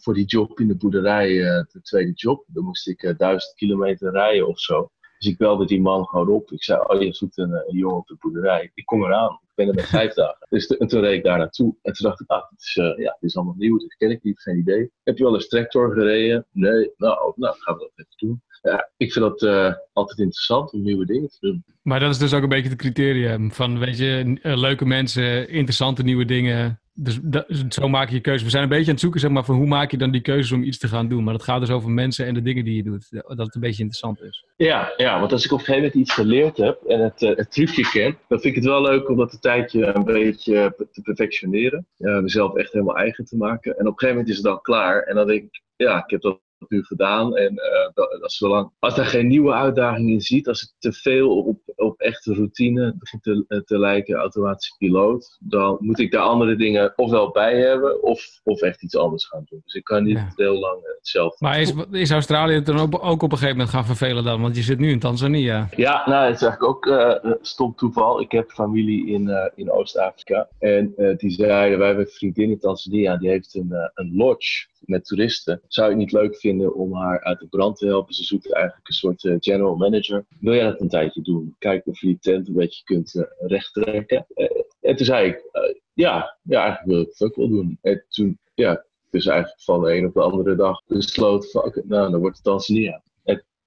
voor 0.00 0.14
die 0.14 0.24
job 0.24 0.60
in 0.60 0.68
de 0.68 0.76
boerderij, 0.76 1.28
de 1.72 1.80
tweede 1.82 2.12
job, 2.12 2.44
dan 2.46 2.64
moest 2.64 2.88
ik 2.88 3.14
duizend 3.16 3.54
kilometer 3.54 4.12
rijden 4.12 4.48
of 4.48 4.60
zo. 4.60 4.90
Dus 5.18 5.32
ik 5.32 5.38
belde 5.38 5.66
die 5.66 5.80
man 5.80 6.06
gewoon 6.06 6.28
op. 6.28 6.52
Ik 6.52 6.62
zei, 6.62 6.80
oh, 6.86 7.02
je 7.02 7.14
zoekt 7.14 7.38
een, 7.38 7.64
jongen 7.66 7.96
op 7.96 8.06
de 8.06 8.16
boerderij. 8.18 8.70
Ik 8.74 8.86
kom 8.86 9.04
eraan. 9.04 9.32
Ik 9.42 9.54
ben 9.54 9.68
er 9.68 9.74
met 9.74 9.86
vijf 9.86 10.14
dagen. 10.22 10.46
Dus 10.48 10.66
en 10.66 10.86
toen 10.86 11.00
reed 11.00 11.18
ik 11.18 11.24
daar 11.24 11.38
naartoe. 11.38 11.76
En 11.82 11.92
toen 11.92 12.08
dacht 12.08 12.20
ik, 12.20 12.28
ah, 12.30 12.50
dit 12.50 12.60
is, 12.60 12.74
ja, 12.74 13.16
dit 13.20 13.30
is 13.30 13.36
allemaal 13.36 13.54
nieuw. 13.56 13.78
Dit 13.78 13.96
ken 13.96 14.10
ik 14.10 14.22
niet, 14.22 14.40
geen 14.40 14.58
idee. 14.58 14.90
Heb 15.02 15.18
je 15.18 15.24
wel 15.24 15.34
eens 15.34 15.48
tractor 15.48 15.92
gereden? 15.92 16.46
Nee. 16.50 16.92
Nou, 16.96 17.32
nou 17.36 17.54
gaan 17.58 17.74
we 17.74 17.80
dat 17.80 17.90
even 17.94 18.12
doen. 18.16 18.42
Ja, 18.70 18.90
ik 18.96 19.12
vind 19.12 19.24
dat 19.24 19.42
uh, 19.42 19.74
altijd 19.92 20.18
interessant 20.18 20.72
om 20.72 20.82
nieuwe 20.82 21.06
dingen 21.06 21.28
te 21.28 21.36
doen. 21.40 21.64
Maar 21.82 22.00
dat 22.00 22.10
is 22.10 22.18
dus 22.18 22.34
ook 22.34 22.42
een 22.42 22.48
beetje 22.48 22.68
het 22.68 22.78
criterium 22.78 23.52
van, 23.52 23.78
weet 23.78 23.98
je, 23.98 24.38
leuke 24.42 24.86
mensen, 24.86 25.48
interessante 25.48 26.02
nieuwe 26.02 26.24
dingen. 26.24 26.80
Dus 26.94 27.18
dat, 27.22 27.46
zo 27.68 27.88
maak 27.88 28.08
je 28.08 28.14
je 28.14 28.20
keuze. 28.20 28.44
We 28.44 28.50
zijn 28.50 28.62
een 28.62 28.68
beetje 28.68 28.84
aan 28.84 28.90
het 28.90 29.00
zoeken, 29.00 29.20
zeg 29.20 29.30
maar, 29.30 29.44
van 29.44 29.56
hoe 29.56 29.66
maak 29.66 29.90
je 29.90 29.96
dan 29.96 30.10
die 30.10 30.20
keuzes 30.20 30.52
om 30.52 30.62
iets 30.62 30.78
te 30.78 30.88
gaan 30.88 31.08
doen. 31.08 31.24
Maar 31.24 31.32
dat 31.32 31.42
gaat 31.42 31.60
dus 31.60 31.70
over 31.70 31.90
mensen 31.90 32.26
en 32.26 32.34
de 32.34 32.42
dingen 32.42 32.64
die 32.64 32.76
je 32.76 32.82
doet. 32.82 33.06
Dat 33.10 33.38
het 33.38 33.54
een 33.54 33.60
beetje 33.60 33.82
interessant 33.82 34.22
is. 34.22 34.44
Ja, 34.56 34.92
ja 34.96 35.20
want 35.20 35.32
als 35.32 35.44
ik 35.44 35.52
op 35.52 35.58
een 35.58 35.64
gegeven 35.64 35.86
moment 35.86 36.02
iets 36.02 36.14
geleerd 36.14 36.56
heb 36.56 36.82
en 36.82 37.00
het, 37.00 37.22
uh, 37.22 37.36
het 37.36 37.52
trucje 37.52 37.90
ken, 37.90 38.18
dan 38.28 38.40
vind 38.40 38.56
ik 38.56 38.62
het 38.62 38.64
wel 38.64 38.82
leuk 38.82 39.08
om 39.08 39.16
dat 39.16 39.32
een 39.32 39.40
tijdje 39.40 39.86
een 39.86 40.04
beetje 40.04 40.74
te 40.92 41.00
perfectioneren. 41.02 41.86
Mezelf 41.96 42.54
echt 42.54 42.72
helemaal 42.72 42.96
eigen 42.96 43.24
te 43.24 43.36
maken. 43.36 43.72
En 43.72 43.86
op 43.86 43.92
een 43.92 43.98
gegeven 43.98 44.08
moment 44.08 44.28
is 44.28 44.36
het 44.36 44.44
dan 44.44 44.60
klaar. 44.60 45.02
En 45.02 45.14
dan 45.14 45.26
denk 45.26 45.42
ik, 45.42 45.62
ja, 45.76 46.02
ik 46.04 46.10
heb 46.10 46.20
dat 46.20 46.42
nu 46.70 46.82
gedaan. 46.82 47.36
En 47.36 47.52
uh, 47.52 47.88
dat, 47.94 48.16
dat 48.20 48.32
zolang, 48.32 48.70
als 48.78 48.98
er 48.98 49.04
geen 49.04 49.28
nieuwe 49.28 49.52
uitdagingen 49.52 50.12
in 50.12 50.20
ziet, 50.20 50.48
als 50.48 50.60
het 50.60 50.74
te 50.78 50.92
veel 50.92 51.38
op, 51.38 51.58
op 51.76 52.00
echte 52.00 52.34
routine 52.34 52.94
begint 52.98 53.22
te, 53.22 53.62
te 53.64 53.78
lijken, 53.78 54.14
automatische 54.14 54.76
piloot, 54.78 55.38
dan 55.40 55.76
moet 55.80 55.98
ik 55.98 56.12
daar 56.12 56.22
andere 56.22 56.56
dingen 56.56 56.92
ofwel 56.96 57.30
bij 57.30 57.58
hebben 57.58 58.02
of, 58.02 58.40
of 58.44 58.60
echt 58.60 58.82
iets 58.82 58.96
anders 58.96 59.26
gaan 59.26 59.44
doen. 59.50 59.60
Dus 59.64 59.74
ik 59.74 59.84
kan 59.84 60.04
niet 60.04 60.16
ja. 60.16 60.32
heel 60.34 60.58
lang 60.58 60.78
hetzelfde. 60.96 61.36
Maar 61.44 61.60
is, 61.60 61.72
is 61.90 62.10
Australië 62.10 62.62
dan 62.62 62.78
ook, 62.78 63.04
ook 63.04 63.22
op 63.22 63.32
een 63.32 63.38
gegeven 63.38 63.56
moment 63.56 63.74
gaan 63.74 63.86
vervelen 63.86 64.24
dan? 64.24 64.40
Want 64.40 64.56
je 64.56 64.62
zit 64.62 64.78
nu 64.78 64.90
in 64.90 64.98
Tanzania. 64.98 65.68
Ja, 65.76 66.02
nou, 66.06 66.26
het 66.26 66.34
is 66.34 66.42
eigenlijk 66.42 66.62
ook 66.62 66.86
uh, 66.86 67.32
stom 67.40 67.74
toeval. 67.74 68.20
Ik 68.20 68.32
heb 68.32 68.50
familie 68.50 69.06
in, 69.06 69.28
uh, 69.28 69.44
in 69.54 69.70
Oost-Afrika. 69.70 70.48
En 70.58 70.94
die 71.16 71.30
zeiden, 71.30 71.78
wij 71.78 71.86
hebben 71.86 72.04
een 72.04 72.10
vriendin 72.10 72.50
in 72.50 72.58
Tanzania, 72.58 73.16
die 73.16 73.28
heeft 73.28 73.54
een, 73.54 73.90
een 73.94 74.16
lodge 74.16 74.66
met 74.86 75.04
toeristen. 75.04 75.60
Zou 75.68 75.90
je 75.90 75.96
niet 75.96 76.12
leuk 76.12 76.36
vinden 76.36 76.74
om 76.74 76.94
haar 76.94 77.22
uit 77.22 77.38
de 77.38 77.46
brand 77.46 77.76
te 77.76 77.86
helpen? 77.86 78.14
Ze 78.14 78.24
zoekt 78.24 78.52
eigenlijk 78.52 78.88
een 78.88 78.94
soort 78.94 79.24
uh, 79.24 79.36
general 79.38 79.76
manager. 79.76 80.24
Wil 80.40 80.54
jij 80.54 80.64
dat 80.64 80.80
een 80.80 80.88
tijdje 80.88 81.22
doen? 81.22 81.54
Kijken 81.58 81.92
of 81.92 82.00
je 82.00 82.06
die 82.06 82.18
tent 82.18 82.48
een 82.48 82.54
beetje 82.54 82.84
kunt 82.84 83.14
uh, 83.14 83.22
rechttrekken. 83.38 84.26
Uh, 84.34 84.46
en 84.80 84.96
toen 84.96 85.06
zei 85.06 85.28
ik, 85.28 85.42
ja, 85.92 86.38
ja, 86.42 86.62
eigenlijk 86.62 86.90
wil 86.90 87.00
ik 87.00 87.08
het 87.08 87.22
ook 87.22 87.36
wel 87.36 87.48
doen. 87.48 87.78
En 87.82 88.04
toen, 88.08 88.38
ja, 88.54 88.84
dus 89.10 89.26
eigenlijk 89.26 89.62
van 89.62 89.82
de 89.82 89.96
een 89.96 90.06
op 90.06 90.14
de 90.14 90.20
andere 90.20 90.56
dag 90.56 90.82
van, 91.46 91.64
okay, 91.64 91.82
nou, 91.86 92.10
dan 92.10 92.20
wordt 92.20 92.36
het 92.36 92.44
Tanzania. 92.44 93.02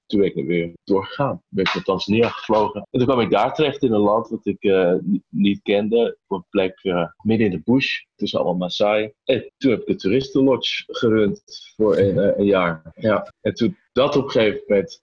En 0.08 0.18
toen 0.18 0.34
ben 0.34 0.44
ik 0.44 0.48
weer 0.48 0.74
doorgegaan. 0.84 1.42
Ben 1.50 1.66
ik 1.66 1.74
naar 1.74 1.84
Tanzania 1.84 2.30
gevlogen. 2.30 2.88
En 2.92 3.00
toen 3.00 3.08
kwam 3.08 3.20
ik 3.20 3.30
daar 3.30 3.54
terecht 3.54 3.84
in 3.84 3.94
een 3.94 4.00
land 4.00 4.30
wat 4.30 4.46
ik 4.46 4.64
uh, 4.64 4.94
niet 5.30 5.62
kende. 5.62 6.18
Op 6.28 6.38
een 6.38 6.46
plek 6.50 6.84
uh, 6.84 7.08
midden 7.24 7.48
in 7.48 7.52
de 7.52 7.72
bush, 7.72 8.04
tussen 8.16 8.40
allemaal 8.40 8.58
Maasai. 8.58 9.14
En 9.24 9.52
toen 9.58 9.72
heb 9.72 9.82
ik 9.82 9.88
een 9.88 9.98
toeristenlodge 9.98 10.84
gerund 10.88 11.44
voor 11.76 11.98
een, 11.98 12.16
uh, 12.16 12.38
een, 12.38 12.46
jaar. 12.46 12.92
Ja. 12.96 13.34
En 13.42 13.54
toen 13.54 13.78
dat 13.92 14.16
op 14.16 14.24
een 14.24 14.30
gegeven 14.30 14.64
moment 14.68 15.02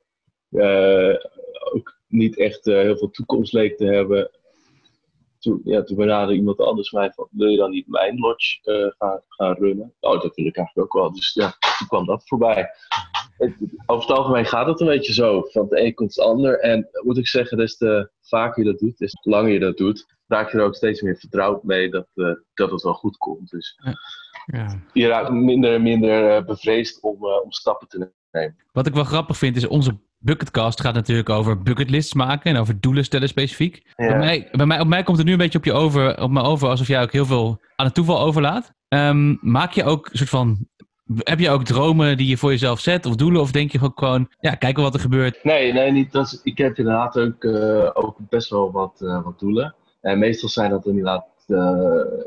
ook 1.73 1.99
niet 2.07 2.39
echt 2.39 2.65
heel 2.65 2.97
veel 2.97 3.11
toekomst 3.11 3.53
leek 3.53 3.77
te 3.77 3.85
hebben. 3.85 4.31
Toen, 5.39 5.61
ja, 5.65 5.83
toen 5.83 5.97
benaderde 5.97 6.35
iemand 6.35 6.59
anders 6.59 6.91
mij 6.91 7.11
van, 7.15 7.29
wil 7.31 7.49
je 7.49 7.57
dan 7.57 7.71
niet 7.71 7.89
mijn 7.89 8.19
lodge 8.19 8.59
gaan, 8.99 9.21
gaan 9.29 9.55
runnen? 9.55 9.95
Oh, 10.01 10.23
dat 10.23 10.35
wil 10.35 10.47
ik 10.47 10.57
eigenlijk 10.57 10.87
ook 10.95 11.03
wel. 11.03 11.13
Dus 11.13 11.35
ja, 11.35 11.57
toen 11.79 11.87
kwam 11.87 12.07
dat 12.07 12.29
voorbij 12.29 12.71
over 13.87 14.09
het 14.09 14.19
algemeen 14.19 14.47
gaat 14.47 14.67
het 14.67 14.81
een 14.81 14.87
beetje 14.87 15.13
zo. 15.13 15.43
Van 15.43 15.67
de 15.69 15.85
een 15.85 15.95
komt 15.95 16.15
het 16.15 16.25
ander. 16.25 16.61
En 16.61 16.89
moet 17.05 17.19
ik 17.19 17.29
zeggen, 17.29 17.57
des 17.57 17.77
te 17.77 18.11
vaker 18.21 18.65
je 18.65 18.71
dat 18.71 18.79
doet, 18.79 18.99
des 18.99 19.13
te 19.13 19.31
langer 19.31 19.53
je 19.53 19.59
dat 19.59 19.77
doet, 19.77 20.07
raak 20.27 20.53
je 20.53 20.59
er 20.59 20.65
ook 20.65 20.75
steeds 20.75 21.03
meer 21.03 21.17
vertrouwd 21.17 21.63
mee 21.63 21.91
dat, 21.91 22.07
uh, 22.15 22.35
dat 22.55 22.71
het 22.71 22.83
wel 22.83 22.95
goed 22.95 23.17
komt. 23.17 23.51
Dus 23.51 23.79
ja. 23.85 23.93
Ja. 24.47 24.81
je 24.93 25.07
raakt 25.07 25.31
minder 25.31 25.75
en 25.75 25.83
minder 25.83 26.37
uh, 26.37 26.47
bevreesd 26.47 27.03
om, 27.03 27.25
uh, 27.25 27.43
om 27.43 27.53
stappen 27.53 27.89
te 27.89 28.11
nemen. 28.31 28.57
Wat 28.73 28.87
ik 28.87 28.95
wel 28.95 29.05
grappig 29.05 29.37
vind, 29.37 29.57
is 29.57 29.67
onze 29.67 29.97
Bucketcast 30.25 30.81
gaat 30.81 30.95
natuurlijk 30.95 31.29
over 31.29 31.63
bucketlists 31.63 32.15
maken 32.15 32.55
en 32.55 32.61
over 32.61 32.81
doelen 32.81 33.05
stellen 33.05 33.29
specifiek. 33.29 33.83
Ja. 33.95 34.07
Bij, 34.07 34.19
mij, 34.19 34.49
bij 34.53 34.67
mij, 34.67 34.81
op 34.81 34.87
mij 34.87 35.03
komt 35.03 35.17
het 35.17 35.27
nu 35.27 35.33
een 35.33 35.39
beetje 35.39 35.59
op 35.59 35.65
je 35.65 35.73
over, 35.73 36.23
op 36.23 36.31
me 36.31 36.43
over 36.43 36.69
alsof 36.69 36.87
jij 36.87 37.03
ook 37.03 37.13
heel 37.13 37.27
veel 37.27 37.61
aan 37.77 37.87
het 37.87 37.95
toeval 37.95 38.21
overlaat. 38.21 38.73
Um, 38.89 39.39
maak 39.41 39.73
je 39.73 39.85
ook 39.85 40.09
een 40.11 40.19
soort 40.19 40.31
van 40.31 40.69
heb 41.19 41.39
je 41.39 41.51
ook 41.51 41.65
dromen 41.65 42.17
die 42.17 42.27
je 42.27 42.37
voor 42.37 42.51
jezelf 42.51 42.81
zet 42.81 43.07
of 43.07 43.17
doelen? 43.17 43.41
Of 43.41 43.53
denk 43.53 43.73
je 43.73 43.81
ook 43.83 43.99
gewoon, 43.99 44.29
ja, 44.41 44.55
kijken 44.55 44.83
wat 44.83 44.95
er 44.95 45.01
gebeurt? 45.01 45.45
Nee, 45.45 45.73
nee 45.73 45.91
niet. 45.91 46.13
Dat 46.13 46.27
is, 46.27 46.41
ik 46.43 46.59
heb 46.59 46.79
inderdaad 46.79 47.19
ook, 47.19 47.45
uh, 47.45 47.91
ook 47.93 48.17
best 48.19 48.51
wel 48.51 48.73
wat, 48.73 49.01
uh, 49.03 49.25
wat 49.25 49.39
doelen. 49.39 49.75
En 50.01 50.19
meestal 50.19 50.49
zijn 50.49 50.71
dat 50.71 50.87
inderdaad 50.87 51.27
uh, 51.47 51.59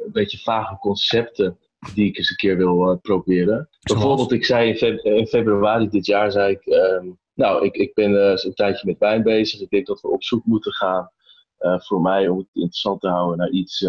een 0.06 0.12
beetje 0.12 0.38
vage 0.38 0.78
concepten 0.80 1.58
die 1.94 2.08
ik 2.08 2.18
eens 2.18 2.30
een 2.30 2.36
keer 2.36 2.58
wil 2.58 3.00
proberen. 3.02 3.68
Zoals? 3.70 4.02
Bijvoorbeeld, 4.02 4.32
ik 4.32 4.46
zei 4.46 4.70
in, 4.70 4.76
feb 4.76 5.00
in, 5.00 5.28
februari 5.28 5.90
dit 5.90 6.06
jaar, 6.06 6.32
zei 6.32 6.52
ik, 6.52 6.66
um, 6.66 7.18
nou, 7.34 7.66
ik, 7.66 7.76
ik 7.76 7.94
ben 7.94 8.14
een 8.46 8.54
tijdje 8.54 8.88
met 8.88 9.00
wijn 9.00 9.24
bezig. 9.24 9.60
Ik 9.60 9.70
denk 9.70 9.86
dat 9.86 10.02
we 10.02 10.08
op 10.08 10.24
zoek 10.24 10.46
moeten 10.46 10.74
gaan 10.74 11.12
voor 11.60 12.02
mij 12.02 12.28
om 12.28 12.38
het 12.38 12.48
interessant 12.54 13.02
te 13.02 13.08
houden 13.08 13.38
naar 13.38 13.50
iets 13.50 13.86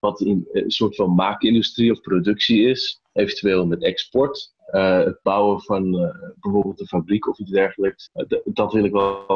wat 0.00 0.20
in 0.20 0.48
een 0.52 0.70
soort 0.70 0.96
van 0.96 1.14
maakindustrie 1.14 1.92
of 1.92 2.00
productie 2.00 2.68
is 2.68 3.00
eventueel 3.16 3.66
met 3.66 3.82
export. 3.82 4.54
Uh, 4.72 4.98
het 4.98 5.18
bouwen 5.22 5.62
van 5.62 5.94
uh, 5.94 6.10
bijvoorbeeld 6.40 6.80
een 6.80 6.86
fabriek 6.86 7.28
of 7.28 7.38
iets 7.38 7.50
dergelijks. 7.50 8.10
Uh, 8.14 8.38
dat 8.44 8.72
wil 8.72 8.84
ik 8.84 8.92
wel, 8.92 9.26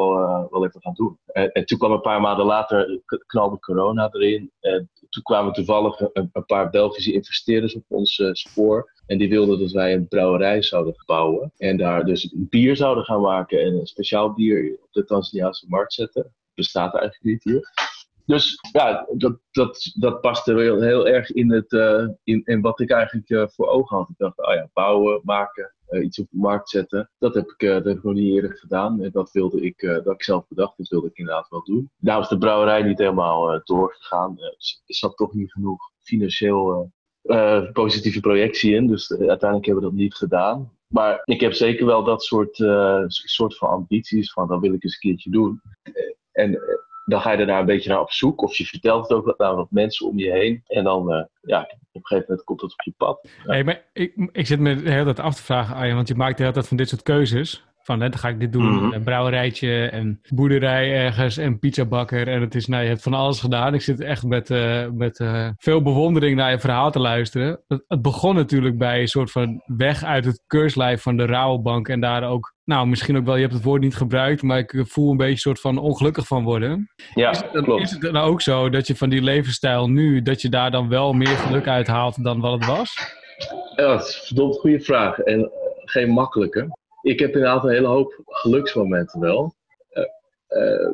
wel 0.49 0.65
even 0.65 0.81
gaan 0.81 0.93
doen. 0.93 1.17
en 1.33 1.65
toen 1.65 1.77
kwam 1.77 1.91
een 1.91 2.01
paar 2.01 2.21
maanden 2.21 2.45
later, 2.45 3.01
knalde 3.25 3.59
corona 3.59 4.09
erin. 4.11 4.51
toen 5.09 5.23
kwamen 5.23 5.53
toevallig 5.53 5.99
een, 5.99 6.29
een, 6.33 6.45
paar 6.45 6.69
Belgische 6.69 7.13
investeerders 7.13 7.75
op 7.75 7.83
ons 7.87 8.23
spoor. 8.31 8.91
En 9.05 9.17
die 9.17 9.29
wilden 9.29 9.59
dat 9.59 9.71
wij 9.71 9.93
een 9.93 10.07
brouwerij 10.07 10.61
zouden 10.61 10.95
bouwen. 11.05 11.51
En 11.57 11.77
daar 11.77 12.05
dus 12.05 12.33
bier 12.37 12.75
zouden 12.75 13.03
gaan 13.03 13.21
maken 13.21 13.61
en 13.61 13.73
een 13.73 13.87
speciaal 13.87 14.33
bier 14.33 14.77
op 14.81 14.91
de 14.91 15.03
Tanzaniaanse 15.03 15.65
markt 15.67 15.93
zetten. 15.93 16.33
Bestaat 16.53 16.93
eigenlijk 16.93 17.23
niet 17.23 17.43
hier. 17.43 17.69
Dus 18.31 18.59
ja, 18.71 19.07
dat, 19.13 19.39
dat, 19.51 19.91
dat 19.93 20.21
paste 20.21 20.53
heel, 20.53 20.81
heel 20.81 21.07
erg 21.07 21.31
in, 21.31 21.51
het, 21.51 21.71
uh, 21.71 22.07
in, 22.23 22.41
in 22.45 22.61
wat 22.61 22.79
ik 22.79 22.91
eigenlijk 22.91 23.29
uh, 23.29 23.47
voor 23.47 23.67
ogen 23.67 23.97
had. 23.97 24.09
Ik 24.09 24.17
dacht, 24.17 24.39
ah 24.39 24.55
ja, 24.55 24.69
bouwen, 24.73 25.21
maken, 25.23 25.73
uh, 25.89 26.03
iets 26.03 26.19
op 26.19 26.27
de 26.29 26.37
markt 26.37 26.69
zetten. 26.69 27.11
Dat 27.17 27.33
heb 27.33 27.49
ik, 27.49 27.61
heb 27.61 27.85
ik 27.87 28.03
nog 28.03 28.13
niet 28.13 28.33
eerder 28.33 28.57
gedaan. 28.57 29.03
En 29.03 29.11
dat 29.11 29.31
wilde 29.31 29.61
ik, 29.61 29.79
dat 30.03 30.13
ik 30.13 30.23
zelf 30.23 30.47
bedacht, 30.47 30.77
dat 30.77 30.87
wilde 30.87 31.07
ik 31.07 31.17
inderdaad 31.17 31.49
wel 31.49 31.63
doen. 31.63 31.91
Nou 31.97 32.21
is 32.21 32.27
de 32.27 32.37
brouwerij 32.37 32.81
niet 32.81 32.97
helemaal 32.97 33.61
doorgegaan. 33.63 34.39
er 34.39 34.55
zat 34.85 35.17
toch 35.17 35.33
niet 35.33 35.51
genoeg 35.51 35.91
financieel 35.99 36.91
positieve 37.73 38.19
projectie 38.19 38.75
in. 38.75 38.87
Dus 38.87 39.11
uiteindelijk 39.11 39.65
hebben 39.65 39.83
we 39.83 39.89
dat 39.89 39.99
niet 39.99 40.15
gedaan. 40.15 40.71
Maar 40.87 41.21
ik 41.23 41.41
heb 41.41 41.53
zeker 41.53 41.85
wel 41.85 42.03
dat 42.03 42.23
soort, 42.23 42.55
soort 43.07 43.57
van 43.57 43.69
ambities 43.69 44.31
van, 44.31 44.47
dat 44.47 44.59
wil 44.59 44.73
ik 44.73 44.83
eens 44.83 44.93
een 44.93 44.99
keertje 44.99 45.31
doen. 45.31 45.61
En 46.31 46.59
dan 47.11 47.21
ga 47.21 47.31
je 47.31 47.37
er 47.37 47.45
daar 47.45 47.59
een 47.59 47.65
beetje 47.65 47.89
naar 47.89 48.01
op 48.01 48.11
zoek. 48.11 48.41
Of 48.41 48.55
je 48.55 48.65
vertelt 48.65 49.09
het 49.09 49.17
ook 49.17 49.33
aan 49.37 49.55
wat 49.55 49.71
mensen 49.71 50.07
om 50.07 50.17
je 50.19 50.31
heen. 50.31 50.61
En 50.67 50.83
dan, 50.83 51.13
uh, 51.13 51.23
ja, 51.41 51.59
op 51.61 51.69
een 51.91 52.05
gegeven 52.05 52.25
moment 52.27 52.45
komt 52.45 52.61
het 52.61 52.71
op 52.71 52.81
je 52.81 52.93
pad. 52.97 53.19
Ja. 53.21 53.51
Hey, 53.51 53.63
maar 53.63 53.81
ik, 53.93 54.29
ik 54.31 54.47
zit 54.47 54.59
me 54.59 54.75
de 54.75 54.91
hele 54.91 55.03
tijd 55.03 55.19
af 55.19 55.35
te 55.35 55.43
vragen, 55.43 55.75
Arjen, 55.75 55.95
want 55.95 56.07
je 56.07 56.15
maakt 56.15 56.37
de 56.37 56.41
hele 56.43 56.53
tijd 56.53 56.67
van 56.67 56.77
dit 56.77 56.89
soort 56.89 57.03
keuzes. 57.03 57.65
Van, 57.83 58.01
hè, 58.01 58.09
dan 58.09 58.19
ga 58.19 58.27
ik 58.29 58.39
dit 58.39 58.51
doen, 58.51 58.75
Mhm. 58.75 58.93
een 58.93 59.03
brouwerijtje 59.03 59.85
en 59.85 60.21
boerderij 60.29 60.93
ergens 61.05 61.37
en 61.37 61.59
pizzabakker. 61.59 62.27
En 62.27 62.41
het 62.41 62.55
is, 62.55 62.67
nou, 62.67 62.83
je 62.83 62.89
hebt 62.89 63.01
van 63.01 63.13
alles 63.13 63.39
gedaan. 63.39 63.73
Ik 63.73 63.81
zit 63.81 63.99
echt 63.99 64.23
met, 64.23 64.49
eh, 64.49 64.87
met 64.93 65.19
eh, 65.19 65.49
veel 65.57 65.81
bewondering 65.81 66.35
naar 66.35 66.51
je 66.51 66.59
verhaal 66.59 66.91
te 66.91 66.99
luisteren. 66.99 67.61
Het, 67.67 67.83
het 67.87 68.01
begon 68.01 68.35
natuurlijk 68.35 68.77
bij 68.77 69.01
een 69.01 69.07
soort 69.07 69.31
van 69.31 69.61
weg 69.65 70.03
uit 70.03 70.25
het 70.25 70.43
keurslijf 70.47 71.01
van 71.01 71.17
de 71.17 71.25
Rabobank. 71.25 71.87
En 71.87 71.99
daar 71.99 72.23
ook 72.23 72.53
nou 72.71 72.87
misschien 72.87 73.17
ook 73.17 73.25
wel, 73.25 73.35
je 73.35 73.41
hebt 73.41 73.53
het 73.53 73.63
woord 73.63 73.81
niet 73.81 73.95
gebruikt, 73.95 74.41
maar 74.41 74.59
ik 74.59 74.83
voel 74.87 75.11
een 75.11 75.17
beetje 75.17 75.31
een 75.31 75.37
soort 75.37 75.59
van 75.59 75.77
ongelukkig 75.77 76.27
van 76.27 76.43
worden. 76.43 76.89
Ja, 77.13 77.29
Is 77.29 77.41
het, 77.51 77.63
klopt. 77.63 77.81
is 77.83 77.91
het 77.91 78.01
dan 78.01 78.17
ook 78.17 78.41
zo 78.41 78.69
dat 78.69 78.87
je 78.87 78.95
van 78.95 79.09
die 79.09 79.21
levensstijl 79.21 79.89
nu, 79.89 80.21
dat 80.21 80.41
je 80.41 80.49
daar 80.49 80.71
dan 80.71 80.89
wel 80.89 81.13
meer 81.13 81.27
geluk 81.37 81.67
uit 81.67 81.87
haalt 81.87 82.23
dan 82.23 82.39
wat 82.39 82.51
het 82.53 82.65
was? 82.65 82.93
Ja, 83.75 83.87
dat 83.87 84.07
is 84.07 84.15
een 84.15 84.25
verdomd 84.25 84.59
goede 84.59 84.79
vraag. 84.79 85.19
En 85.19 85.51
geen 85.85 86.09
makkelijke. 86.09 86.77
Ik 87.01 87.19
heb 87.19 87.33
inderdaad 87.33 87.63
een 87.63 87.69
hele 87.71 87.87
hoop 87.87 88.21
geluksmomenten 88.25 89.19
wel. 89.19 89.55
Eh, 89.89 90.03
eh, 90.47 90.93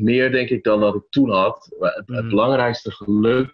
meer 0.00 0.30
denk 0.32 0.48
ik 0.48 0.64
dan 0.64 0.80
dat 0.80 0.94
ik 0.94 1.02
toen 1.10 1.30
had. 1.30 1.74
Maar 1.78 1.90
het, 1.94 2.06
het 2.08 2.16
Mhm. 2.20 2.28
belangrijkste 2.28 2.90
geluk, 2.90 3.50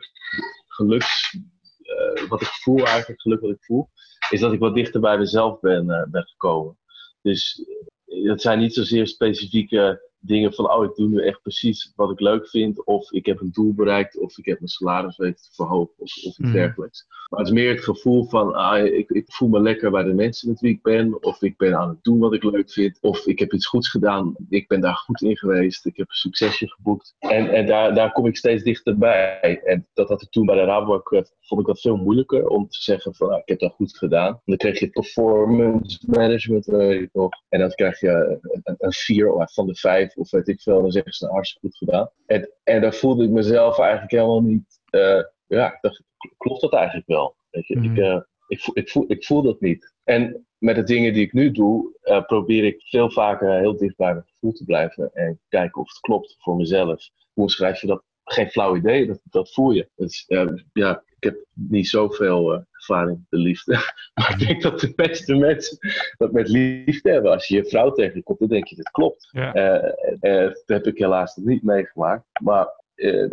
geluks, 0.66 1.38
eh, 1.82 2.28
wat 2.28 2.40
ik 2.40 2.48
voel 2.48 2.86
eigenlijk, 2.86 3.20
geluk 3.20 3.40
wat 3.40 3.50
ik 3.50 3.64
voel, 3.64 3.88
is 4.30 4.40
dat 4.40 4.52
ik 4.52 4.58
wat 4.60 4.74
dichter 4.74 5.00
bij 5.00 5.18
mezelf 5.18 5.60
ben, 5.60 5.86
ben 6.10 6.22
gekomen. 6.26 6.78
Dus 7.26 7.64
eh, 8.06 8.28
het 8.30 8.40
zijn 8.40 8.58
niet 8.58 8.74
zozeer 8.74 9.06
specifieke 9.06 10.10
dingen 10.26 10.52
van, 10.54 10.70
oh, 10.72 10.84
ik 10.84 10.94
doe 10.94 11.08
nu 11.08 11.22
echt 11.26 11.42
precies 11.42 11.92
wat 11.96 12.10
ik 12.10 12.20
leuk 12.20 12.48
vind, 12.48 12.84
of 12.84 13.12
ik 13.12 13.26
heb 13.26 13.40
een 13.40 13.50
doel 13.52 13.74
bereikt, 13.74 14.18
of 14.18 14.38
ik 14.38 14.44
heb 14.44 14.58
mijn 14.58 14.70
salaris 14.70 15.16
weten 15.16 15.42
te 15.44 15.54
verhogen, 15.54 15.94
of, 15.98 16.16
of 16.16 16.24
iets 16.24 16.38
Mhm. 16.38 16.52
dergelijks. 16.52 17.06
Maar 17.28 17.38
het 17.40 17.48
is 17.48 17.54
meer 17.54 17.70
het 17.74 17.84
gevoel 17.84 18.24
van, 18.24 18.54
ah, 18.54 18.84
ik, 18.84 19.10
ik 19.10 19.24
voel 19.32 19.48
me 19.48 19.60
lekker 19.60 19.90
bij 19.90 20.02
de 20.02 20.14
mensen 20.14 20.48
met 20.48 20.60
wie 20.60 20.70
ik 20.72 20.82
ben, 20.82 21.22
of 21.22 21.42
ik 21.42 21.56
ben 21.56 21.76
aan 21.78 21.88
het 21.88 22.02
doen 22.04 22.18
wat 22.18 22.34
ik 22.34 22.42
leuk 22.42 22.70
vind, 22.70 22.98
of 23.00 23.26
ik 23.26 23.38
heb 23.38 23.52
iets 23.52 23.66
goeds 23.66 23.88
gedaan, 23.88 24.34
ik 24.48 24.68
ben 24.68 24.80
daar 24.80 24.94
goed 24.94 25.22
in 25.22 25.36
geweest, 25.36 25.86
ik 25.86 25.96
heb 25.96 26.08
een 26.08 26.14
succesje 26.14 26.68
geboekt. 26.68 27.14
En, 27.18 27.48
en 27.48 27.66
daar, 27.66 27.94
daar 27.94 28.12
kom 28.12 28.26
ik 28.26 28.36
steeds 28.36 28.62
dichterbij. 28.62 29.60
En 29.64 29.86
dat 29.94 30.08
had 30.08 30.22
ik 30.22 30.30
toen 30.30 30.46
bij 30.46 30.54
de 30.56 30.64
Rabobank, 30.64 31.10
eh, 31.10 31.22
vond 31.40 31.60
ik 31.60 31.66
dat 31.66 31.80
veel 31.80 31.96
moeilijker 31.96 32.48
om 32.48 32.68
te 32.68 32.82
zeggen 32.82 33.14
van, 33.14 33.30
ah, 33.30 33.38
ik 33.38 33.48
heb 33.48 33.58
dat 33.58 33.72
goed 33.72 33.96
gedaan. 33.98 34.40
Dan 34.44 34.56
kreeg 34.56 34.78
je 34.78 34.88
performance 34.88 35.98
management, 36.06 36.64
weet 36.66 37.00
ik 37.02 37.10
nog. 37.12 37.30
En 37.48 37.60
dan 37.60 37.70
krijg 37.70 38.00
je 38.00 38.38
een, 38.62 38.74
een 38.78 38.92
vier 38.92 39.32
van 39.52 39.66
de 39.66 39.74
vijf, 39.74 40.15
of 40.16 40.30
weet 40.30 40.48
ik 40.48 40.60
veel, 40.60 40.82
dan 40.82 40.90
zeggen 40.90 41.12
ze, 41.12 41.22
nou, 41.24 41.34
hartstikke 41.36 41.66
goed 41.66 41.76
gedaan. 41.76 42.10
En, 42.26 42.50
en 42.64 42.80
daar 42.80 42.94
voelde 42.94 43.24
ik 43.24 43.30
mezelf 43.30 43.78
eigenlijk 43.78 44.10
helemaal 44.10 44.42
niet, 44.42 44.80
eh, 44.90 45.22
ja, 45.46 45.72
ik 45.74 45.78
dacht, 45.80 46.02
klopt 46.36 46.60
dat 46.60 46.72
eigenlijk 46.72 47.06
wel? 47.06 47.36
Weet 47.50 47.66
je, 47.66 47.76
Mhm. 47.76 47.90
ik, 47.90 47.98
eh, 47.98 48.20
ik, 48.48 48.60
voel, 48.60 48.78
ik, 48.78 48.90
voel, 48.90 49.04
ik 49.08 49.24
voel 49.24 49.42
dat 49.42 49.60
niet. 49.60 49.94
En 50.04 50.46
met 50.58 50.76
de 50.76 50.82
dingen 50.82 51.12
die 51.12 51.24
ik 51.24 51.32
nu 51.32 51.50
doe, 51.50 51.96
eh, 52.00 52.24
probeer 52.24 52.64
ik 52.64 52.82
veel 52.82 53.10
vaker 53.10 53.58
heel 53.58 53.76
dicht 53.76 53.96
bij 53.96 54.12
mijn 54.12 54.26
gevoel 54.26 54.52
te 54.52 54.64
blijven 54.64 55.10
en 55.14 55.40
kijken 55.48 55.80
of 55.80 55.88
het 55.88 56.00
klopt 56.00 56.36
voor 56.38 56.56
mezelf. 56.56 57.08
Hoe 57.32 57.50
schrijf 57.50 57.80
je 57.80 57.86
dat? 57.86 58.02
Geen 58.24 58.50
flauw 58.50 58.76
idee, 58.76 59.06
dat, 59.06 59.20
dat 59.24 59.52
voel 59.52 59.70
je. 59.70 59.88
Dus, 59.96 60.24
ja, 60.72 61.02
ik 61.18 61.24
heb 61.24 61.44
niet 61.52 61.88
zoveel 61.88 62.64
ervaring 62.88 63.26
de 63.28 63.36
liefde. 63.38 63.72
Maar 64.14 64.30
ik 64.30 64.46
denk 64.46 64.62
dat 64.62 64.80
de 64.80 64.92
beste 64.96 65.34
mensen 65.34 65.78
dat 66.16 66.32
met 66.32 66.48
liefde 66.48 67.10
hebben. 67.10 67.32
Als 67.32 67.46
je 67.46 67.56
je 67.56 67.64
vrouw 67.64 67.92
tegenkomt, 67.92 68.38
dan 68.38 68.48
denk 68.48 68.66
je, 68.66 68.76
dat 68.76 68.90
klopt. 68.90 69.28
Ja. 69.32 69.52
Eh, 69.54 69.92
eh, 70.20 70.46
dat 70.50 70.62
heb 70.66 70.86
ik 70.86 70.98
helaas 70.98 71.36
niet 71.36 71.62
meegemaakt. 71.62 72.24
Maar 72.42 72.68
eh, 72.94 73.30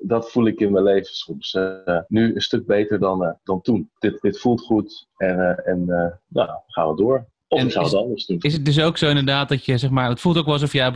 dat 0.00 0.30
voel 0.30 0.46
ik 0.46 0.60
in 0.60 0.72
mijn 0.72 0.84
leven 0.84 1.14
soms 1.14 1.54
eh, 1.54 1.98
nu 2.08 2.34
een 2.34 2.40
stuk 2.40 2.66
beter 2.66 2.98
dan, 2.98 3.24
eh, 3.24 3.30
dan 3.44 3.60
toen. 3.60 3.90
Dit, 3.98 4.20
dit 4.20 4.40
voelt 4.40 4.60
goed 4.60 5.06
en, 5.16 5.40
eh, 5.40 5.72
en 5.72 5.80
eh, 5.88 6.12
nou, 6.28 6.48
gaan 6.66 6.88
we 6.88 6.96
door. 6.96 7.26
Of 7.50 7.58
En 7.60 7.66
ik 7.66 7.72
zou 7.72 7.84
is- 7.84 7.90
het 7.92 8.00
anders 8.00 8.26
doen. 8.26 8.36
Is 8.40 8.52
het 8.52 8.64
dus 8.64 8.80
ook 8.80 8.98
zo 8.98 9.08
inderdaad 9.08 9.48
dat 9.48 9.64
je, 9.64 9.78
zeg 9.78 9.90
maar, 9.90 10.08
het 10.08 10.20
voelt 10.20 10.36
ook 10.38 10.44
wel 10.44 10.54
alsof 10.54 10.72
je 10.72 10.92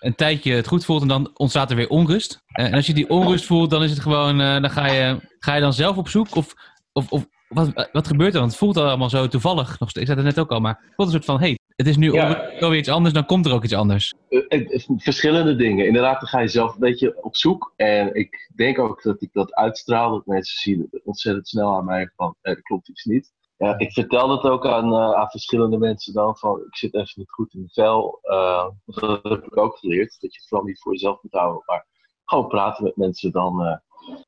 een 0.00 0.14
tijdje 0.14 0.52
het 0.54 0.66
goed 0.66 0.84
voelt 0.84 1.02
en 1.02 1.08
dan 1.08 1.30
ontstaat 1.34 1.70
er 1.70 1.76
weer 1.76 1.88
onrust. 1.88 2.42
Eh, 2.46 2.64
en 2.64 2.74
als 2.74 2.86
je 2.86 2.94
die 2.94 3.08
onrust 3.10 3.44
voelt, 3.44 3.70
dan 3.70 3.82
is 3.82 3.90
het 3.90 4.00
gewoon, 4.00 4.40
eh, 4.40 4.60
dan 4.60 4.70
ga 4.70 4.86
je, 4.86 5.16
ga 5.38 5.54
je 5.54 5.60
dan 5.60 5.72
zelf 5.72 5.96
op 5.96 6.08
zoek 6.08 6.34
of, 6.36 6.54
of, 6.92 7.10
of 7.12 7.26
wat, 7.54 7.88
wat 7.92 8.06
gebeurt 8.06 8.32
er? 8.32 8.38
Want 8.38 8.50
het 8.50 8.60
voelt 8.60 8.76
allemaal 8.76 9.10
zo 9.10 9.28
toevallig 9.28 9.78
nog. 9.80 9.88
Ik 9.88 10.06
zei 10.06 10.16
het 10.16 10.24
net 10.26 10.38
ook 10.38 10.50
al, 10.50 10.60
maar 10.60 10.78
het 10.82 10.94
voelt 10.94 11.08
een 11.08 11.14
soort 11.14 11.24
van, 11.24 11.38
hey, 11.40 11.58
het 11.76 11.86
is 11.86 11.96
nu 11.96 12.12
Ja. 12.12 12.26
onrust, 12.28 12.60
weer 12.60 12.76
iets 12.76 12.88
anders, 12.88 13.14
dan 13.14 13.26
komt 13.26 13.46
er 13.46 13.52
ook 13.52 13.64
iets 13.64 13.74
anders. 13.74 14.14
Eh, 14.28 14.40
eh, 14.48 14.82
verschillende 14.96 15.56
dingen. 15.56 15.86
Inderdaad, 15.86 16.20
dan 16.20 16.28
ga 16.28 16.40
je 16.40 16.48
zelf 16.48 16.72
een 16.74 16.80
beetje 16.80 17.22
op 17.22 17.36
zoek. 17.36 17.72
En 17.76 18.14
ik 18.14 18.50
denk 18.54 18.78
ook 18.78 19.02
dat 19.02 19.22
ik 19.22 19.32
dat 19.32 19.54
uitstraal. 19.54 20.10
Dat 20.10 20.26
mensen 20.26 20.60
zien 20.60 20.88
ontzettend 21.04 21.48
snel 21.48 21.76
aan 21.76 21.84
mij 21.84 22.10
van, 22.16 22.34
eh, 22.40 22.52
er 22.52 22.62
klopt 22.62 22.88
iets 22.88 23.04
niet. 23.04 23.32
Ja, 23.56 23.78
ik 23.78 23.92
vertel 23.92 24.28
dat 24.28 24.42
ook 24.44 24.66
aan, 24.66 24.92
eh, 24.92 25.12
aan 25.12 25.30
verschillende 25.30 25.78
mensen 25.78 26.12
dan 26.12 26.36
van, 26.36 26.58
ik 26.66 26.76
zit 26.76 26.94
even 26.94 27.12
niet 27.14 27.30
goed 27.30 27.54
in 27.54 27.62
het 27.62 27.72
vel. 27.72 28.18
Eh, 28.22 28.66
dat 28.84 29.20
heb 29.22 29.44
ik 29.44 29.56
ook 29.56 29.76
geleerd. 29.78 30.16
Dat 30.20 30.32
je 30.32 30.38
het 30.38 30.48
vooral 30.48 30.66
niet 30.66 30.80
voor 30.80 30.92
jezelf 30.92 31.22
moet 31.22 31.32
houden. 31.32 31.62
Maar 31.66 31.86
gewoon 32.24 32.48
praten 32.48 32.84
met 32.84 32.96
mensen. 32.96 33.32
Dan, 33.32 33.64
eh, 33.64 33.76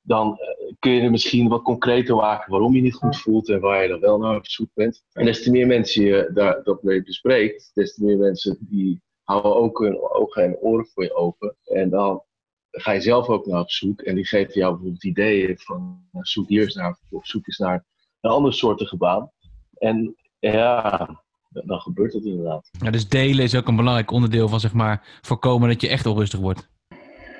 dan 0.02 0.38
eh, 0.38 0.74
kun 0.78 0.92
je 0.92 1.00
er 1.00 1.10
misschien 1.10 1.48
wat 1.48 1.62
concreter 1.62 2.16
maken 2.16 2.50
waarom 2.50 2.74
je 2.74 2.82
niet 2.82 2.94
goed 2.94 3.16
voelt. 3.16 3.48
En 3.48 3.60
waar 3.60 3.82
je 3.82 3.88
dan 3.88 4.00
wel 4.00 4.18
naar 4.18 4.36
op 4.36 4.46
zoek 4.46 4.70
bent. 4.74 5.04
En 5.12 5.24
des 5.24 5.42
te 5.42 5.50
meer 5.50 5.66
mensen 5.66 6.02
je 6.04 6.30
daar, 6.34 6.62
dat 6.62 6.82
mee 6.82 7.02
bespreekt. 7.02 7.70
Des 7.74 7.94
te 7.94 8.04
meer 8.04 8.18
mensen 8.18 8.56
die 8.60 9.02
houden 9.22 9.56
ook 9.56 9.78
hun 9.78 10.00
ogen 10.00 10.44
en 10.44 10.56
oren 10.56 10.86
voor 10.86 11.02
je 11.02 11.14
open. 11.14 11.56
En 11.64 11.90
dan 11.90 12.22
ga 12.70 12.92
je 12.92 13.00
zelf 13.00 13.28
ook 13.28 13.46
naar 13.46 13.60
op 13.60 13.70
zoek. 13.70 14.00
En 14.00 14.14
die 14.14 14.26
geven 14.26 14.54
jou 14.54 14.72
bijvoorbeeld 14.72 15.04
ideeën 15.04 15.58
van 15.58 16.06
nou, 16.12 16.24
zoek 16.24 16.48
hier 16.48 16.62
eens 16.62 16.74
naar. 16.74 16.98
Of 17.10 17.26
zoek 17.26 17.46
eens 17.46 17.58
naar 17.58 17.84
een 18.20 18.30
andere 18.30 18.54
soortige 18.54 18.96
baan. 18.96 19.30
En 19.78 20.16
ja, 20.38 20.96
dan 21.48 21.66
dan 21.66 21.80
gebeurt 21.80 22.12
het 22.12 22.24
inderdaad. 22.24 22.68
Ja, 22.78 22.90
dus 22.90 23.08
delen 23.08 23.44
is 23.44 23.54
ook 23.54 23.68
een 23.68 23.76
belangrijk 23.76 24.10
onderdeel 24.10 24.48
van, 24.48 24.60
zeg 24.60 24.72
maar, 24.72 25.18
voorkomen 25.20 25.68
dat 25.68 25.80
je 25.80 25.88
echt 25.88 26.06
onrustig 26.06 26.40
wordt. 26.40 26.70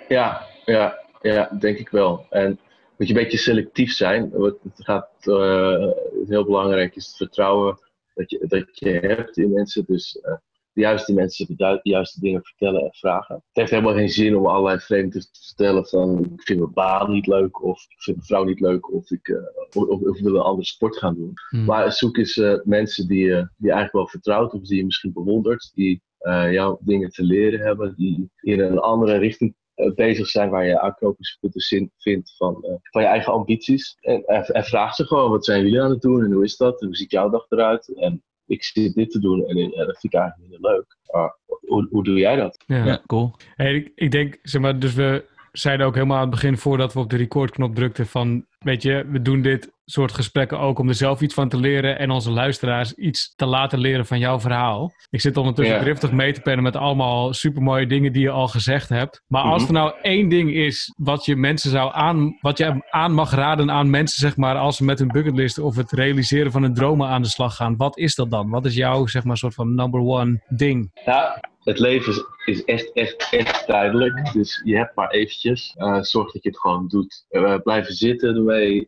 Ja, 0.09 0.47
ja, 0.65 1.02
ja, 1.23 1.57
denk 1.59 1.79
ik 1.79 1.89
wel. 1.89 2.27
En 2.31 2.59
moet 2.97 3.09
je 3.09 3.15
een 3.15 3.23
beetje 3.23 3.39
selectief 3.39 3.93
zijn. 3.93 4.31
Wat 4.31 4.59
Het 4.63 4.85
gaat, 4.85 5.11
eh, 5.21 5.89
heel 6.29 6.45
belangrijk 6.45 6.97
is 6.97 7.07
het 7.07 7.17
vertrouwen 7.17 7.79
dat 8.15 8.31
je, 8.31 8.47
dat 8.47 8.79
je 8.79 8.91
hebt 8.91 9.37
in 9.37 9.53
mensen. 9.53 9.85
Dus 9.87 10.21
eh, 10.21 10.35
de 10.73 10.81
juiste 10.81 11.13
mensen 11.13 11.57
de, 11.57 11.81
juiste 11.83 12.21
dingen 12.21 12.43
vertellen 12.43 12.83
en 12.83 12.93
vragen. 12.93 13.35
Het 13.35 13.45
heeft 13.53 13.71
helemaal 13.71 13.95
geen 13.95 14.09
zin 14.09 14.37
om 14.37 14.47
allerlei 14.47 14.79
vreemden 14.79 15.21
te 15.21 15.41
vertellen 15.47 15.87
van 15.87 16.19
ik 16.19 16.43
vind 16.43 16.59
mijn 16.59 16.73
baan 16.73 17.11
niet 17.11 17.27
leuk 17.27 17.63
of 17.63 17.85
ik 17.89 18.03
vind 18.03 18.17
mijn 18.17 18.29
vrouw 18.29 18.45
niet 18.45 18.61
leuk 18.61 18.93
of 18.93 19.11
ik, 19.11 19.29
eh, 19.29 19.83
of, 19.83 19.89
of 19.89 20.17
ik 20.17 20.25
wil 20.25 20.35
een 20.35 20.41
andere 20.41 20.67
sport 20.67 20.97
gaan 20.97 21.15
doen. 21.15 21.33
Hmm. 21.49 21.65
Maar 21.65 21.93
zoek 21.93 22.17
eens 22.17 22.41
mensen 22.65 23.09
die, 23.09 23.25
je 23.25 23.35
die 23.35 23.69
je 23.69 23.73
eigenlijk 23.73 23.93
wel 23.93 24.09
vertrouwt 24.09 24.53
of 24.53 24.63
die 24.63 24.77
je 24.77 24.85
misschien 24.85 25.13
bewondert, 25.13 25.71
die 25.75 26.03
eh, 26.23 26.53
jou 26.53 26.77
dingen 26.81 27.11
te 27.11 27.23
leren 27.23 27.61
hebben, 27.61 27.95
die 27.97 28.31
in 28.41 28.61
een 28.61 28.79
andere 28.79 29.19
richting 29.19 29.55
bezig 29.95 30.29
zijn 30.29 30.51
waar 30.51 30.67
je 30.67 30.81
aanknopingspunten 30.81 31.61
zin- 31.61 31.93
vindt 31.99 32.35
van, 32.37 32.65
eh, 32.65 32.75
van 32.81 33.03
je 33.03 33.09
eigen 33.09 33.33
ambities. 33.33 33.97
En, 34.01 34.25
en, 34.25 34.45
en 34.45 34.65
vraag 34.65 34.95
ze 34.95 35.07
gewoon, 35.07 35.31
wat 35.31 35.45
zijn 35.45 35.63
jullie 35.63 35.83
aan 35.83 35.91
het 35.91 36.01
doen 36.01 36.25
en 36.25 36.33
hoe 36.33 36.45
is 36.45 36.57
dat? 36.57 36.81
En 36.81 36.87
hoe 36.87 36.97
ziet 36.97 37.11
jouw 37.11 37.31
dag 37.31 37.47
eruit? 37.49 37.95
En 37.97 38.23
ik 38.47 38.65
zit 38.65 38.95
dit 38.95 39.11
te 39.11 39.19
doen 39.19 39.47
en, 39.47 39.57
eh, 39.57 39.87
dat 39.87 39.99
vind 40.01 40.15
ik 40.15 40.21
eigenlijk 40.21 40.51
minder 40.51 40.71
leuk. 40.71 40.97
Maar 41.13 41.37
hoe, 41.61 41.89
hoe 41.91 42.05
doe 42.05 42.19
jij 42.19 42.37
dat? 42.37 42.65
Ja. 42.67 42.85
Ja, 42.85 43.03
cool. 43.07 43.35
Hey, 43.55 43.75
ik, 43.75 43.93
ik 43.95 44.11
denk, 44.11 44.39
zeg 44.43 44.61
maar, 44.61 44.79
dus 44.79 44.95
we 44.95 45.25
zeiden 45.53 45.87
ook 45.87 45.95
helemaal 45.95 46.17
aan 46.17 46.23
het 46.23 46.31
begin, 46.31 46.57
voordat 46.57 46.93
we 46.93 47.01
op 47.01 47.11
de 47.11 47.17
recordknop 47.17 47.75
drukten, 47.75 48.07
van, 48.07 48.47
weet 48.65 48.83
je, 48.83 49.05
we 49.09 49.23
doen 49.23 49.43
dit 49.43 49.73
soort 49.85 50.13
gesprekken 50.13 50.59
ook 50.59 50.79
om 50.79 50.89
er 50.89 50.95
zelf 50.95 51.21
iets 51.21 51.35
van 51.35 51.49
te 51.49 51.57
leren 51.57 51.99
en 51.99 52.11
onze 52.11 52.31
luisteraars 52.31 52.93
iets 52.95 53.33
te 53.37 53.47
laten 53.47 53.79
leren 53.79 54.07
van 54.07 54.19
jouw 54.19 54.41
verhaal. 54.41 54.93
Ik 55.11 55.21
zit 55.21 55.37
ondertussen 55.37 55.77
Ja. 55.77 55.83
driftig 55.83 56.13
mee 56.13 56.33
te 56.33 56.41
pennen 56.41 56.63
met 56.63 56.77
allemaal 56.77 57.33
supermooie 57.35 57.87
dingen 57.87 58.13
die 58.13 58.23
je 58.23 58.31
al 58.31 58.49
gezegd 58.49 58.89
hebt. 58.89 59.23
Maar 59.27 59.43
als 59.43 59.63
Mhm. 59.63 59.75
er 59.75 59.81
nou 59.81 59.93
één 60.03 60.29
ding 60.29 60.55
is 60.55 60.93
wat 60.97 61.25
je 61.25 61.37
mensen 61.37 61.71
zou 61.71 61.91
aan, 61.95 62.37
wat 62.41 62.59
je 62.59 62.87
aan 62.91 63.13
mag 63.13 63.31
raden 63.35 63.71
aan 63.71 63.91
mensen, 63.91 64.21
zeg 64.21 64.37
maar, 64.37 64.57
als 64.57 64.77
ze 64.77 64.85
met 64.85 64.99
hun 64.99 65.09
bucketlist 65.09 65.59
of 65.59 65.77
het 65.77 65.93
realiseren 65.93 66.53
van 66.53 66.63
hun 66.63 66.75
dromen 66.75 67.09
aan 67.09 67.23
de 67.23 67.29
slag 67.29 67.57
gaan, 67.57 67.77
wat 67.77 67.99
is 67.99 68.15
dat 68.15 68.31
dan? 68.31 68.51
Wat 68.51 68.65
is 68.67 68.75
jouw, 68.75 69.07
zeg 69.07 69.25
maar, 69.25 69.37
soort 69.37 69.55
van 69.55 69.75
number 69.75 70.01
one 70.01 70.43
ding? 70.49 70.91
Ja, 71.05 71.41
het 71.63 71.79
leven 71.79 72.13
is, 72.13 72.25
is 72.45 72.65
echt, 72.65 72.93
echt, 72.93 73.29
echt 73.31 73.67
tijdelijk. 73.67 74.33
Dus 74.33 74.61
je 74.65 74.77
hebt 74.77 74.97
maar 74.97 75.11
eventjes. 75.11 75.75
Eh, 75.77 75.99
zorg 76.01 76.33
dat 76.33 76.43
je 76.43 76.49
het 76.49 76.59
gewoon 76.59 76.89
doet. 76.89 77.25
Eh, 77.29 77.55
blijven 77.63 77.95
zitten 77.95 78.35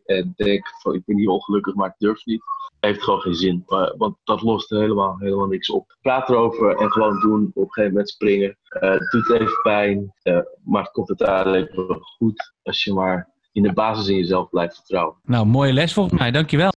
en 0.05 0.33
denk 0.35 0.67
van 0.81 0.93
ik 0.93 1.05
ben 1.05 1.17
hier 1.17 1.29
ongelukkig, 1.29 1.73
maar 1.73 1.87
ik 1.89 1.95
durf 1.97 2.25
niet. 2.25 2.43
Heeft 2.79 3.03
gewoon 3.03 3.19
geen 3.19 3.35
zin. 3.35 3.63
Want 3.97 4.15
dat 4.23 4.41
lost 4.41 4.69
helemaal, 4.69 5.15
helemaal 5.19 5.47
niks 5.47 5.69
op. 5.69 5.97
Praat 6.01 6.29
erover 6.29 6.75
en 6.75 6.91
gewoon 6.91 7.19
doen. 7.19 7.51
Op 7.53 7.63
een 7.63 7.71
gegeven 7.71 7.91
moment 7.91 8.09
springen. 8.09 8.57
Eh, 8.69 8.97
doet 9.11 9.31
even 9.31 9.61
pijn. 9.63 10.13
eh, 10.21 10.39
maar 10.63 10.83
het 10.83 10.91
komt 10.91 11.09
uiteindelijk 11.09 11.73
goed 12.17 12.53
als 12.63 12.83
je 12.83 12.93
maar 12.93 13.29
in 13.51 13.63
de 13.63 13.73
basis 13.73 14.07
in 14.07 14.15
jezelf 14.15 14.49
blijft 14.49 14.75
vertrouwen. 14.75 15.15
Nou, 15.23 15.45
mooie 15.45 15.73
les 15.73 15.93
volgens 15.93 16.19
mij, 16.19 16.31
dankjewel. 16.31 16.71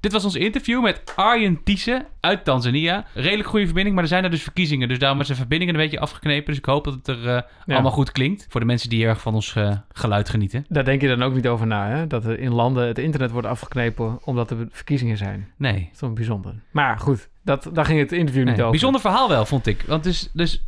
Dit 0.00 0.12
was 0.12 0.24
ons 0.24 0.34
interview 0.34 0.82
met 0.82 1.02
Arjen 1.16 1.62
Thiessen 1.62 2.06
uit 2.20 2.44
Tanzania. 2.44 3.04
Redelijk 3.14 3.48
goede 3.48 3.64
verbinding, 3.64 3.94
maar 3.94 4.04
er 4.04 4.10
zijn 4.10 4.24
er 4.24 4.30
dus 4.30 4.42
verkiezingen. 4.42 4.88
Dus 4.88 4.98
daarom 4.98 5.20
is 5.20 5.26
de 5.26 5.34
verbinding 5.34 5.70
een 5.70 5.76
beetje 5.76 6.00
afgeknepen. 6.00 6.46
Dus 6.46 6.56
ik 6.56 6.64
hoop 6.64 6.84
dat 6.84 6.94
het 6.94 7.08
er 7.08 7.36
eh, 7.36 7.42
allemaal 7.66 7.90
goed 7.90 8.12
klinkt. 8.12 8.46
Voor 8.48 8.60
de 8.60 8.66
mensen 8.66 8.88
die 8.88 8.98
heel 8.98 9.08
erg 9.08 9.20
van 9.20 9.34
ons 9.34 9.54
eh, 9.56 9.76
geluid 9.92 10.28
genieten. 10.28 10.64
Daar 10.68 10.84
denk 10.84 11.00
je 11.00 11.08
dan 11.08 11.22
ook 11.22 11.34
niet 11.34 11.48
over 11.48 11.66
na, 11.66 11.88
hè? 11.88 12.06
Dat 12.06 12.24
er 12.24 12.38
in 12.38 12.52
landen 12.52 12.86
het 12.86 12.98
internet 12.98 13.30
wordt 13.30 13.46
afgeknepen 13.46 14.18
omdat 14.24 14.50
er 14.50 14.56
verkiezingen 14.70 15.16
zijn. 15.16 15.52
Nee. 15.56 15.72
Dat 15.72 15.92
is 15.92 16.00
wel 16.00 16.12
bijzonder. 16.12 16.54
Maar 16.70 16.98
goed, 16.98 17.28
dat, 17.44 17.70
daar 17.72 17.84
ging 17.84 17.98
het 17.98 18.12
interview 18.12 18.44
niet 18.44 18.52
nee. 18.52 18.60
over. 18.60 18.70
Bijzonder 18.70 19.00
verhaal 19.00 19.28
wel, 19.28 19.46
vond 19.46 19.66
ik. 19.66 19.84
Want 19.86 20.04
dus, 20.04 20.30
dus 20.32 20.64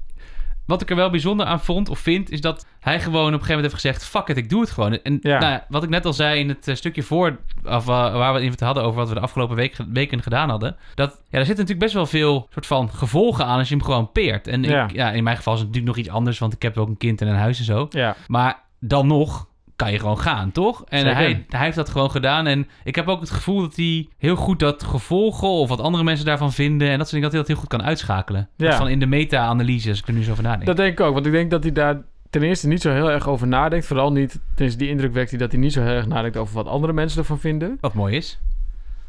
wat 0.72 0.82
ik 0.82 0.90
er 0.90 0.96
wel 0.96 1.10
bijzonder 1.10 1.46
aan 1.46 1.60
vond 1.60 1.88
of 1.88 1.98
vind, 1.98 2.30
is 2.30 2.40
dat 2.40 2.66
hij 2.80 3.00
gewoon 3.00 3.20
op 3.20 3.26
een 3.26 3.32
gegeven 3.32 3.54
moment 3.54 3.72
heeft 3.72 3.82
gezegd: 3.84 4.04
fuck 4.04 4.28
it, 4.28 4.36
ik 4.36 4.50
doe 4.50 4.60
het 4.60 4.70
gewoon. 4.70 4.98
En 5.02 5.18
Ja. 5.22 5.38
nou, 5.38 5.60
wat 5.68 5.82
ik 5.82 5.88
net 5.88 6.04
al 6.06 6.12
zei 6.12 6.40
in 6.40 6.48
het 6.48 6.68
eh, 6.68 6.74
stukje 6.74 7.02
voor, 7.02 7.38
of, 7.64 7.82
uh, 7.82 7.86
waar 7.86 8.32
we 8.32 8.40
het 8.40 8.52
even 8.52 8.66
hadden 8.66 8.84
over 8.84 8.98
wat 8.98 9.08
we 9.08 9.14
de 9.14 9.20
afgelopen 9.20 9.56
week, 9.56 9.76
weken 9.92 10.22
gedaan 10.22 10.48
hadden, 10.48 10.76
dat 10.94 11.10
ja, 11.10 11.38
er 11.38 11.46
zitten 11.46 11.64
natuurlijk 11.64 11.78
best 11.78 11.94
wel 11.94 12.06
veel 12.06 12.46
soort 12.52 12.66
van 12.66 12.90
gevolgen 12.90 13.46
aan 13.46 13.58
als 13.58 13.68
je 13.68 13.74
hem 13.74 13.84
gewoon 13.84 14.12
peert. 14.12 14.46
En 14.46 14.62
Ja. 14.62 14.84
Ik, 14.84 14.92
ja, 14.92 15.10
in 15.10 15.24
mijn 15.24 15.36
geval 15.36 15.52
is 15.54 15.58
het 15.58 15.68
natuurlijk 15.68 15.96
nog 15.96 16.04
iets 16.06 16.14
anders, 16.14 16.38
want 16.38 16.52
ik 16.52 16.62
heb 16.62 16.78
ook 16.78 16.88
een 16.88 16.96
kind 16.96 17.20
en 17.20 17.28
een 17.28 17.36
huis 17.36 17.58
en 17.58 17.64
zo. 17.64 17.86
Ja, 17.90 18.16
Maar 18.26 18.62
dan 18.80 19.06
nog 19.06 19.46
kan 19.82 19.92
je 19.92 19.98
gewoon 19.98 20.18
gaan, 20.18 20.52
toch? 20.52 20.84
En 20.88 21.00
Zeker. 21.00 21.16
hij, 21.16 21.44
hij 21.48 21.64
heeft 21.64 21.76
dat 21.76 21.88
gewoon 21.88 22.10
gedaan. 22.10 22.46
En 22.46 22.68
ik 22.84 22.94
heb 22.94 23.08
ook 23.08 23.20
het 23.20 23.30
gevoel 23.30 23.60
dat 23.60 23.76
hij 23.76 24.08
heel 24.18 24.36
goed 24.36 24.58
dat 24.58 24.82
gevolgen 24.82 25.48
of 25.48 25.68
wat 25.68 25.80
andere 25.80 26.04
mensen 26.04 26.26
daarvan 26.26 26.52
vinden 26.52 26.88
en 26.88 26.98
dat 26.98 27.08
soort 27.08 27.10
dingen, 27.10 27.22
dat 27.22 27.32
hij 27.32 27.40
dat 27.40 27.48
heel 27.48 27.60
goed 27.60 27.68
kan 27.68 27.82
uitschakelen. 27.82 28.48
Ja. 28.56 28.76
Van 28.76 28.88
in 28.88 28.98
de 28.98 29.06
meta-analyse, 29.06 29.88
als 29.88 29.98
ik 29.98 30.06
er 30.06 30.12
nu 30.12 30.22
zo 30.22 30.30
over 30.30 30.42
nadenk. 30.42 30.66
dat 30.66 30.76
denk 30.76 30.92
ik 30.92 31.00
ook. 31.00 31.14
Want 31.14 31.26
ik 31.26 31.32
denk 31.32 31.50
dat 31.50 31.62
hij 31.62 31.72
daar 31.72 32.02
ten 32.30 32.42
eerste 32.42 32.68
niet 32.68 32.82
zo 32.82 32.90
heel 32.90 33.10
erg 33.10 33.28
over 33.28 33.46
nadenkt. 33.46 33.86
Vooral 33.86 34.12
niet, 34.12 34.40
tenminste 34.54 34.78
die 34.78 34.88
indruk 34.88 35.12
wekt 35.12 35.30
hij 35.30 35.38
dat 35.38 35.52
hij 35.52 35.60
niet 35.60 35.72
zo 35.72 35.82
heel 35.82 35.92
erg 35.92 36.06
nadenkt 36.06 36.36
over 36.36 36.54
wat 36.54 36.66
andere 36.66 36.92
mensen 36.92 37.18
ervan 37.18 37.38
vinden. 37.38 37.78
Wat 37.80 37.94
mooi 37.94 38.16
is. 38.16 38.40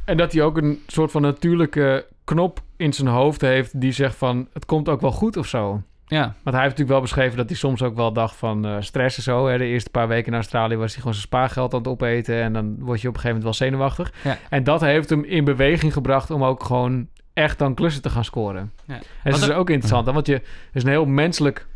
En 0.05 0.17
dat 0.17 0.33
hij 0.33 0.41
ook 0.41 0.57
een 0.57 0.79
soort 0.87 1.11
van 1.11 1.21
natuurlijke 1.21 2.05
knop 2.23 2.61
in 2.77 2.93
zijn 2.93 3.07
hoofd 3.07 3.41
heeft 3.41 3.81
die 3.81 3.91
zegt 3.91 4.15
van 4.15 4.47
het 4.53 4.65
komt 4.65 4.89
ook 4.89 5.01
wel 5.01 5.11
goed 5.11 5.37
of 5.37 5.47
zo. 5.47 5.81
Ja, 6.13 6.21
Want 6.21 6.55
hij 6.55 6.63
heeft 6.63 6.77
natuurlijk 6.77 6.89
wel 6.89 7.01
beschreven 7.01 7.37
dat 7.37 7.47
hij 7.47 7.57
soms 7.57 7.81
ook 7.81 7.95
wel 7.95 8.13
dacht 8.13 8.35
van 8.35 8.65
eh, 8.65 8.75
stress 8.79 9.17
en 9.17 9.23
zo. 9.23 9.47
Hè. 9.47 9.57
De 9.57 9.65
eerste 9.65 9.89
paar 9.89 10.07
weken 10.07 10.27
in 10.27 10.33
Australië 10.33 10.75
was 10.75 10.87
hij 10.91 10.97
gewoon 10.97 11.13
zijn 11.13 11.25
spaargeld 11.27 11.73
aan 11.73 11.79
het 11.79 11.87
opeten. 11.87 12.41
En 12.41 12.53
dan 12.53 12.75
word 12.79 13.01
je 13.01 13.07
op 13.07 13.13
een 13.13 13.19
gegeven 13.19 13.27
moment 13.41 13.43
wel 13.43 13.67
zenuwachtig. 13.67 14.13
Ja. 14.23 14.37
En 14.49 14.63
dat 14.63 14.81
heeft 14.81 15.09
hem 15.09 15.23
in 15.23 15.43
beweging 15.43 15.93
gebracht 15.93 16.31
om 16.31 16.43
ook 16.43 16.63
gewoon 16.63 17.07
echt 17.33 17.59
dan 17.59 17.73
klussen 17.73 18.01
te 18.01 18.09
gaan 18.09 18.23
scoren. 18.25 18.71
Ja. 18.85 18.93
En 19.23 19.31
dat 19.31 19.41
is 19.41 19.49
ook- 19.51 19.69
interessant. 19.69 20.05
Want 20.05 20.27
je, 20.27 20.41
is 20.73 20.83
een 20.83 20.89
heel 20.89 21.05
menselijk, 21.05 21.67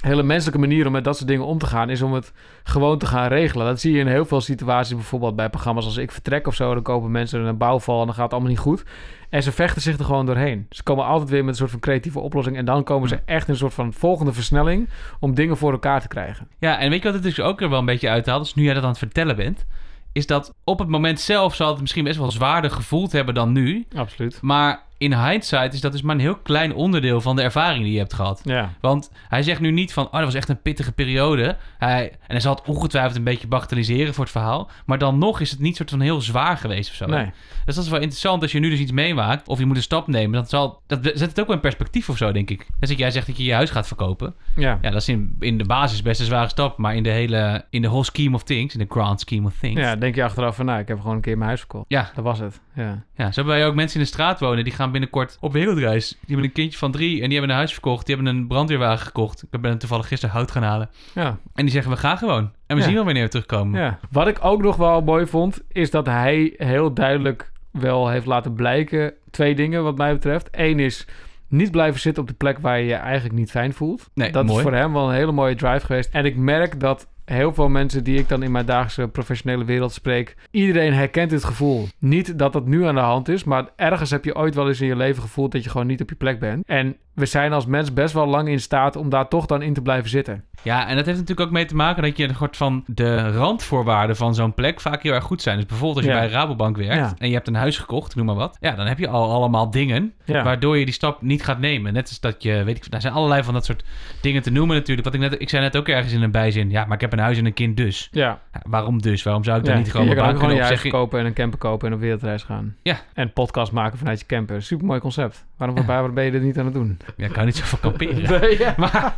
hele 0.00 0.22
menselijke 0.22 0.60
manier 0.60 0.86
om 0.86 0.92
met 0.92 1.04
dat 1.04 1.16
soort 1.16 1.28
dingen 1.28 1.46
om 1.46 1.58
te 1.58 1.66
gaan. 1.66 1.90
Is 1.90 2.02
om 2.02 2.12
het 2.12 2.32
gewoon 2.62 2.98
te 2.98 3.06
gaan 3.06 3.28
regelen. 3.28 3.66
Dat 3.66 3.80
zie 3.80 3.92
je 3.92 3.98
in 3.98 4.06
heel 4.06 4.24
veel 4.24 4.40
situaties. 4.40 4.94
Bijvoorbeeld 4.94 5.36
bij 5.36 5.50
programma's 5.50 5.84
als 5.84 5.96
Ik 5.96 6.12
Vertrek 6.12 6.46
of 6.46 6.54
zo. 6.54 6.74
Dan 6.74 6.82
kopen 6.82 7.10
mensen 7.10 7.44
een 7.44 7.56
bouwval 7.56 8.00
en 8.00 8.06
dan 8.06 8.14
gaat 8.14 8.24
het 8.24 8.32
allemaal 8.32 8.50
niet 8.50 8.58
goed. 8.58 8.84
En 9.28 9.42
ze 9.42 9.52
vechten 9.52 9.82
zich 9.82 9.98
er 9.98 10.04
gewoon 10.04 10.26
doorheen. 10.26 10.66
Ze 10.70 10.82
komen 10.82 11.04
altijd 11.04 11.30
weer 11.30 11.40
met 11.40 11.50
een 11.50 11.58
soort 11.58 11.70
van 11.70 11.80
creatieve 11.80 12.20
oplossing. 12.20 12.56
En 12.56 12.64
dan 12.64 12.84
komen 12.84 13.08
ze 13.08 13.20
echt 13.24 13.46
in 13.46 13.52
een 13.52 13.58
soort 13.58 13.74
van 13.74 13.92
volgende 13.92 14.32
versnelling 14.32 14.88
om 15.20 15.34
dingen 15.34 15.56
voor 15.56 15.72
elkaar 15.72 16.00
te 16.00 16.08
krijgen. 16.08 16.48
Ja, 16.58 16.78
en 16.78 16.90
weet 16.90 16.98
je 16.98 17.04
wat 17.04 17.14
het 17.14 17.22
dus 17.22 17.40
ook 17.40 17.60
er 17.60 17.70
wel 17.70 17.78
een 17.78 17.84
beetje 17.84 18.08
uithaalt, 18.08 18.40
als 18.40 18.54
nu 18.54 18.62
jij 18.64 18.74
dat 18.74 18.82
aan 18.82 18.88
het 18.88 18.98
vertellen 18.98 19.36
bent, 19.36 19.66
is 20.12 20.26
dat 20.26 20.54
op 20.64 20.78
het 20.78 20.88
moment 20.88 21.20
zelf 21.20 21.54
zal 21.54 21.70
het 21.70 21.80
misschien 21.80 22.04
best 22.04 22.18
wel 22.18 22.30
zwaarder 22.30 22.70
gevoeld 22.70 23.12
hebben 23.12 23.34
dan 23.34 23.52
nu, 23.52 23.86
Absoluut. 23.94 24.38
maar 24.42 24.86
in 24.98 25.14
hindsight 25.14 25.72
is 25.72 25.80
dat 25.80 25.92
dus 25.92 26.02
maar 26.02 26.14
een 26.14 26.20
heel 26.20 26.36
klein 26.36 26.74
onderdeel 26.74 27.20
van 27.20 27.36
de 27.36 27.42
ervaring 27.42 27.82
die 27.82 27.92
je 27.92 27.98
hebt 27.98 28.14
gehad. 28.14 28.40
Ja. 28.44 28.72
Want 28.80 29.10
hij 29.28 29.42
zegt 29.42 29.60
nu 29.60 29.70
niet 29.70 29.92
van, 29.92 30.06
oh, 30.06 30.12
dat 30.12 30.24
was 30.24 30.34
echt 30.34 30.48
een 30.48 30.62
pittige 30.62 30.92
periode. 30.92 31.56
Hij, 31.78 32.10
en 32.10 32.18
hij 32.26 32.40
zal 32.40 32.54
het 32.54 32.66
ongetwijfeld 32.66 33.16
een 33.16 33.24
beetje 33.24 33.46
bagatelliseren 33.46 34.14
voor 34.14 34.24
het 34.24 34.32
verhaal. 34.32 34.70
Maar 34.86 34.98
dan 34.98 35.18
nog 35.18 35.40
is 35.40 35.50
het 35.50 35.60
niet 35.60 35.76
soort 35.76 35.90
van 35.90 36.00
heel 36.00 36.20
zwaar 36.20 36.56
geweest 36.56 36.90
of 36.90 36.96
zo. 36.96 37.06
Nee. 37.06 37.30
Dus 37.64 37.74
dat 37.74 37.84
is 37.84 37.90
wel 37.90 38.00
interessant 38.00 38.42
als 38.42 38.52
je 38.52 38.58
nu 38.58 38.70
dus 38.70 38.78
iets 38.78 38.92
meemaakt. 38.92 39.48
Of 39.48 39.58
je 39.58 39.66
moet 39.66 39.76
een 39.76 39.82
stap 39.82 40.06
nemen. 40.06 40.32
Dat, 40.32 40.50
zal, 40.50 40.82
dat 40.86 40.98
zet 41.02 41.28
het 41.28 41.40
ook 41.40 41.46
wel 41.46 41.54
in 41.56 41.62
perspectief 41.62 42.08
of 42.08 42.16
zo, 42.16 42.32
denk 42.32 42.50
ik. 42.50 42.66
Dus 42.78 42.88
dat 42.88 42.98
jij 42.98 43.10
zegt 43.10 43.26
dat 43.26 43.36
je 43.36 43.44
je 43.44 43.54
huis 43.54 43.70
gaat 43.70 43.86
verkopen. 43.86 44.34
Ja. 44.56 44.78
Ja, 44.82 44.90
dat 44.90 45.00
is 45.00 45.08
in, 45.08 45.36
in 45.40 45.58
de 45.58 45.64
basis 45.64 46.02
best 46.02 46.20
een 46.20 46.26
zware 46.26 46.48
stap. 46.48 46.78
Maar 46.78 46.94
in 46.94 47.02
de 47.02 47.10
hele, 47.10 47.64
in 47.70 47.82
de 47.82 47.88
whole 47.88 48.04
scheme 48.04 48.34
of 48.34 48.42
things, 48.42 48.74
in 48.74 48.80
de 48.80 48.86
grand 48.88 49.20
scheme 49.20 49.46
of 49.46 49.54
things. 49.60 49.80
Ja, 49.80 49.96
denk 49.96 50.14
je 50.14 50.24
achteraf 50.24 50.56
van, 50.56 50.66
nou, 50.66 50.80
ik 50.80 50.88
heb 50.88 51.00
gewoon 51.00 51.16
een 51.16 51.20
keer 51.20 51.34
mijn 51.36 51.46
huis 51.48 51.60
verkocht. 51.60 51.84
Ja, 51.88 52.10
Dat 52.14 52.24
was 52.24 52.38
het. 52.38 52.60
Ja. 52.74 53.04
ja, 53.16 53.32
zo 53.32 53.34
hebben 53.34 53.54
wij 53.54 53.66
ook 53.66 53.74
mensen 53.74 53.98
in 53.98 54.02
de 54.02 54.12
straat 54.12 54.40
wonen. 54.40 54.64
Die 54.64 54.72
gaan 54.72 54.87
binnenkort 54.90 55.36
op 55.40 55.52
wereldreis. 55.52 56.08
Die 56.08 56.18
hebben 56.26 56.44
een 56.44 56.52
kindje 56.52 56.78
van 56.78 56.92
drie 56.92 57.14
en 57.14 57.22
die 57.28 57.32
hebben 57.32 57.50
een 57.50 57.56
huis 57.56 57.72
verkocht. 57.72 58.06
Die 58.06 58.14
hebben 58.14 58.34
een 58.36 58.46
brandweerwagen 58.46 59.06
gekocht. 59.06 59.44
Ik 59.50 59.60
ben 59.60 59.78
toevallig 59.78 60.08
gisteren 60.08 60.34
hout 60.34 60.50
gaan 60.50 60.62
halen. 60.62 60.90
Ja. 61.14 61.38
En 61.54 61.64
die 61.64 61.70
zeggen, 61.70 61.92
we 61.92 61.98
gaan 61.98 62.18
gewoon. 62.18 62.50
En 62.66 62.74
we 62.76 62.76
Ja. 62.76 62.82
zien 62.82 62.94
wel 62.94 63.04
wanneer 63.04 63.22
we 63.22 63.28
terugkomen. 63.28 63.80
Ja. 63.80 63.98
Wat 64.10 64.28
ik 64.28 64.38
ook 64.44 64.62
nog 64.62 64.76
wel 64.76 65.00
mooi 65.02 65.26
vond, 65.26 65.60
is 65.72 65.90
dat 65.90 66.06
hij 66.06 66.54
heel 66.56 66.94
duidelijk 66.94 67.52
wel 67.70 68.08
heeft 68.08 68.26
laten 68.26 68.54
blijken. 68.54 69.12
Twee 69.30 69.54
dingen 69.54 69.82
wat 69.82 69.96
mij 69.96 70.12
betreft. 70.12 70.48
Eén 70.50 70.78
is 70.80 71.06
niet 71.48 71.70
blijven 71.70 72.00
zitten 72.00 72.22
op 72.22 72.28
de 72.28 72.34
plek 72.34 72.58
waar 72.58 72.78
je 72.78 72.86
je 72.86 72.94
eigenlijk 72.94 73.34
niet 73.34 73.50
fijn 73.50 73.72
voelt. 73.72 74.10
Nee, 74.14 74.32
dat 74.32 74.44
mooi. 74.44 74.56
is 74.58 74.62
voor 74.62 74.74
hem 74.74 74.92
wel 74.92 75.08
een 75.08 75.14
hele 75.14 75.32
mooie 75.32 75.54
drive 75.54 75.86
geweest. 75.86 76.10
En 76.12 76.24
ik 76.24 76.36
merk 76.36 76.80
dat 76.80 77.08
heel 77.28 77.54
veel 77.54 77.68
mensen 77.68 78.04
die 78.04 78.18
ik 78.18 78.28
dan 78.28 78.42
in 78.42 78.52
mijn 78.52 78.66
dagelijkse 78.66 79.08
professionele 79.08 79.64
wereld 79.64 79.92
spreek, 79.92 80.36
iedereen 80.50 80.92
herkent 80.94 81.30
dit 81.30 81.44
gevoel. 81.44 81.88
Niet 81.98 82.38
dat 82.38 82.52
dat 82.52 82.66
nu 82.66 82.86
aan 82.86 82.94
de 82.94 83.00
hand 83.00 83.28
is, 83.28 83.44
maar 83.44 83.64
ergens 83.76 84.10
heb 84.10 84.24
je 84.24 84.36
ooit 84.36 84.54
wel 84.54 84.68
eens 84.68 84.80
in 84.80 84.86
je 84.86 84.96
leven 84.96 85.22
gevoeld 85.22 85.52
dat 85.52 85.64
je 85.64 85.70
gewoon 85.70 85.86
niet 85.86 86.00
op 86.00 86.08
je 86.08 86.14
plek 86.16 86.38
bent. 86.40 86.66
En 86.66 86.96
we 87.14 87.26
zijn 87.26 87.52
als 87.52 87.66
mens 87.66 87.92
best 87.92 88.14
wel 88.14 88.26
lang 88.26 88.48
in 88.48 88.60
staat 88.60 88.96
om 88.96 89.08
daar 89.08 89.28
toch 89.28 89.46
dan 89.46 89.62
in 89.62 89.74
te 89.74 89.82
blijven 89.82 90.10
zitten. 90.10 90.44
Ja, 90.62 90.86
en 90.88 90.96
dat 90.96 91.06
heeft 91.06 91.18
natuurlijk 91.18 91.46
ook 91.48 91.54
mee 91.54 91.64
te 91.64 91.74
maken 91.74 92.02
dat 92.02 92.16
je 92.16 92.28
een 92.28 92.34
soort 92.34 92.56
van 92.56 92.84
de 92.86 93.30
randvoorwaarden 93.30 94.16
van 94.16 94.34
zo'n 94.34 94.54
plek 94.54 94.80
vaak 94.80 95.02
heel 95.02 95.12
erg 95.12 95.24
goed 95.24 95.42
zijn. 95.42 95.56
Dus 95.56 95.66
bijvoorbeeld 95.66 95.96
als 95.96 96.06
je 96.06 96.12
Ja. 96.12 96.18
bij 96.26 96.28
Rabobank 96.28 96.76
werkt 96.76 96.94
Ja. 96.94 97.14
en 97.18 97.28
je 97.28 97.34
hebt 97.34 97.48
een 97.48 97.54
huis 97.54 97.78
gekocht, 97.78 98.14
noem 98.16 98.26
maar 98.26 98.34
wat. 98.34 98.56
Ja, 98.60 98.74
dan 98.74 98.86
heb 98.86 98.98
je 98.98 99.08
al 99.08 99.30
allemaal 99.30 99.70
dingen 99.70 100.12
Ja. 100.24 100.42
waardoor 100.44 100.78
je 100.78 100.84
die 100.84 100.94
stap 100.94 101.22
niet 101.22 101.44
gaat 101.44 101.58
nemen. 101.58 101.92
Net 101.92 102.08
als 102.08 102.20
dat 102.20 102.42
je, 102.42 102.62
weet 102.64 102.76
ik, 102.76 102.90
daar 102.90 103.00
zijn 103.00 103.12
allerlei 103.12 103.42
van 103.42 103.54
dat 103.54 103.64
soort 103.64 103.84
dingen 104.20 104.42
te 104.42 104.50
noemen 104.50 104.76
natuurlijk. 104.76 105.06
Wat 105.06 105.14
ik 105.14 105.20
net, 105.20 105.40
ik 105.40 105.48
zei 105.48 105.62
net 105.62 105.76
ook 105.76 105.88
ergens 105.88 106.12
in 106.12 106.22
een 106.22 106.30
bijzin. 106.30 106.70
Ja, 106.70 106.84
maar 106.84 106.94
ik 106.94 107.00
heb 107.00 107.12
een 107.12 107.17
huis 107.18 107.38
en 107.38 107.46
een 107.46 107.52
kind 107.52 107.76
dus. 107.76 108.08
Ja, 108.10 108.40
waarom 108.62 109.02
dus? 109.02 109.22
Waarom 109.22 109.44
zou 109.44 109.58
ik 109.58 109.64
dan 109.64 109.74
Ja, 109.74 109.80
niet 109.80 109.90
gewoon 109.90 110.06
je 110.06 110.14
mijn 110.14 110.24
kan 110.24 110.34
ook 110.34 110.40
gewoon 110.40 110.54
je 110.54 110.62
huis 110.62 110.88
kopen 110.88 111.20
en 111.20 111.26
een 111.26 111.32
camper 111.32 111.58
kopen 111.58 111.88
en 111.88 111.94
op 111.94 112.00
wereldreis 112.00 112.42
gaan. 112.42 112.76
Ja. 112.82 113.00
En 113.14 113.32
podcast 113.32 113.72
maken 113.72 113.98
vanuit 113.98 114.20
je 114.20 114.26
camper. 114.26 114.62
Super 114.62 114.86
mooi 114.86 115.00
concept. 115.00 115.46
Waarom, 115.58 115.86
waarom 115.86 116.14
ben 116.14 116.24
je 116.24 116.30
dit 116.30 116.42
niet 116.42 116.58
aan 116.58 116.64
het 116.64 116.74
doen? 116.74 116.98
Ja, 117.16 117.26
ik 117.26 117.32
kan 117.32 117.44
niet 117.44 117.56
zoveel 117.56 117.78
kamperen. 117.78 118.40
Nee, 118.40 118.58
ja. 118.58 118.74
Maar, 118.82 119.16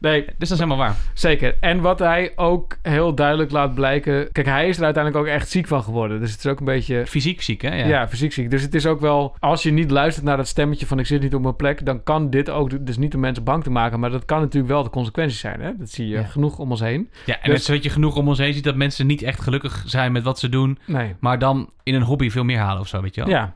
nee, 0.00 0.20
dus 0.24 0.48
dat 0.48 0.50
is 0.50 0.64
helemaal 0.64 0.76
waar. 0.76 0.94
zeker. 1.14 1.54
En 1.60 1.80
wat 1.80 1.98
hij 1.98 2.32
ook 2.36 2.76
heel 2.82 3.14
duidelijk 3.14 3.50
laat 3.50 3.74
blijken... 3.74 4.32
Kijk, 4.32 4.46
hij 4.46 4.68
is 4.68 4.78
er 4.78 4.84
uiteindelijk 4.84 5.24
ook 5.26 5.32
echt 5.32 5.48
ziek 5.48 5.66
van 5.66 5.82
geworden. 5.82 6.20
Dus 6.20 6.30
het 6.30 6.44
is 6.44 6.50
ook 6.50 6.58
een 6.58 6.64
beetje... 6.64 7.06
Fysiek 7.06 7.42
ziek, 7.42 7.62
hè? 7.62 7.74
Ja. 7.74 7.86
Ja. 7.86 8.08
fysiek 8.08 8.32
ziek. 8.32 8.50
Dus 8.50 8.62
het 8.62 8.74
is 8.74 8.86
ook 8.86 9.00
wel... 9.00 9.36
Als 9.38 9.62
je 9.62 9.70
niet 9.72 9.90
luistert 9.90 10.26
naar 10.26 10.36
dat 10.36 10.48
stemmetje 10.48 10.86
van... 10.86 10.98
ik 10.98 11.06
zit 11.06 11.22
niet 11.22 11.34
op 11.34 11.42
mijn 11.42 11.56
plek... 11.56 11.86
dan 11.86 12.02
kan 12.02 12.30
dit 12.30 12.50
ook... 12.50 12.86
dus 12.86 12.96
niet 12.96 13.14
om 13.14 13.20
mensen 13.20 13.44
bang 13.44 13.62
te 13.62 13.70
maken... 13.70 14.00
maar 14.00 14.10
dat 14.10 14.24
kan 14.24 14.40
natuurlijk 14.40 14.72
wel 14.72 14.82
de 14.82 14.90
consequenties 14.90 15.40
zijn. 15.40 15.60
Hè? 15.60 15.70
Dat 15.78 15.90
zie 15.90 16.06
je 16.08 16.14
Ja. 16.14 16.22
genoeg 16.22 16.58
om 16.58 16.70
ons 16.70 16.80
heen. 16.80 17.10
Ja, 17.26 17.40
en 17.40 17.50
Dus- 17.50 17.66
je 17.66 17.90
genoeg 17.90 18.16
om 18.16 18.28
ons 18.28 18.38
heen 18.38 18.54
ziet 18.54 18.64
dat 18.64 18.76
mensen 18.76 19.06
niet 19.06 19.22
echt 19.22 19.40
gelukkig 19.40 19.82
zijn 19.86 20.12
met 20.12 20.22
wat 20.22 20.38
ze 20.38 20.48
doen. 20.48 20.78
Nee. 20.86 21.14
Maar 21.20 21.38
dan 21.38 21.70
in 21.82 21.94
een 21.94 22.02
hobby 22.02 22.30
veel 22.30 22.44
meer 22.44 22.58
halen 22.58 22.80
of 22.80 22.88
zo, 22.88 23.00
weet 23.02 23.14
je 23.14 23.20
wel? 23.20 23.30
Ja. 23.30 23.54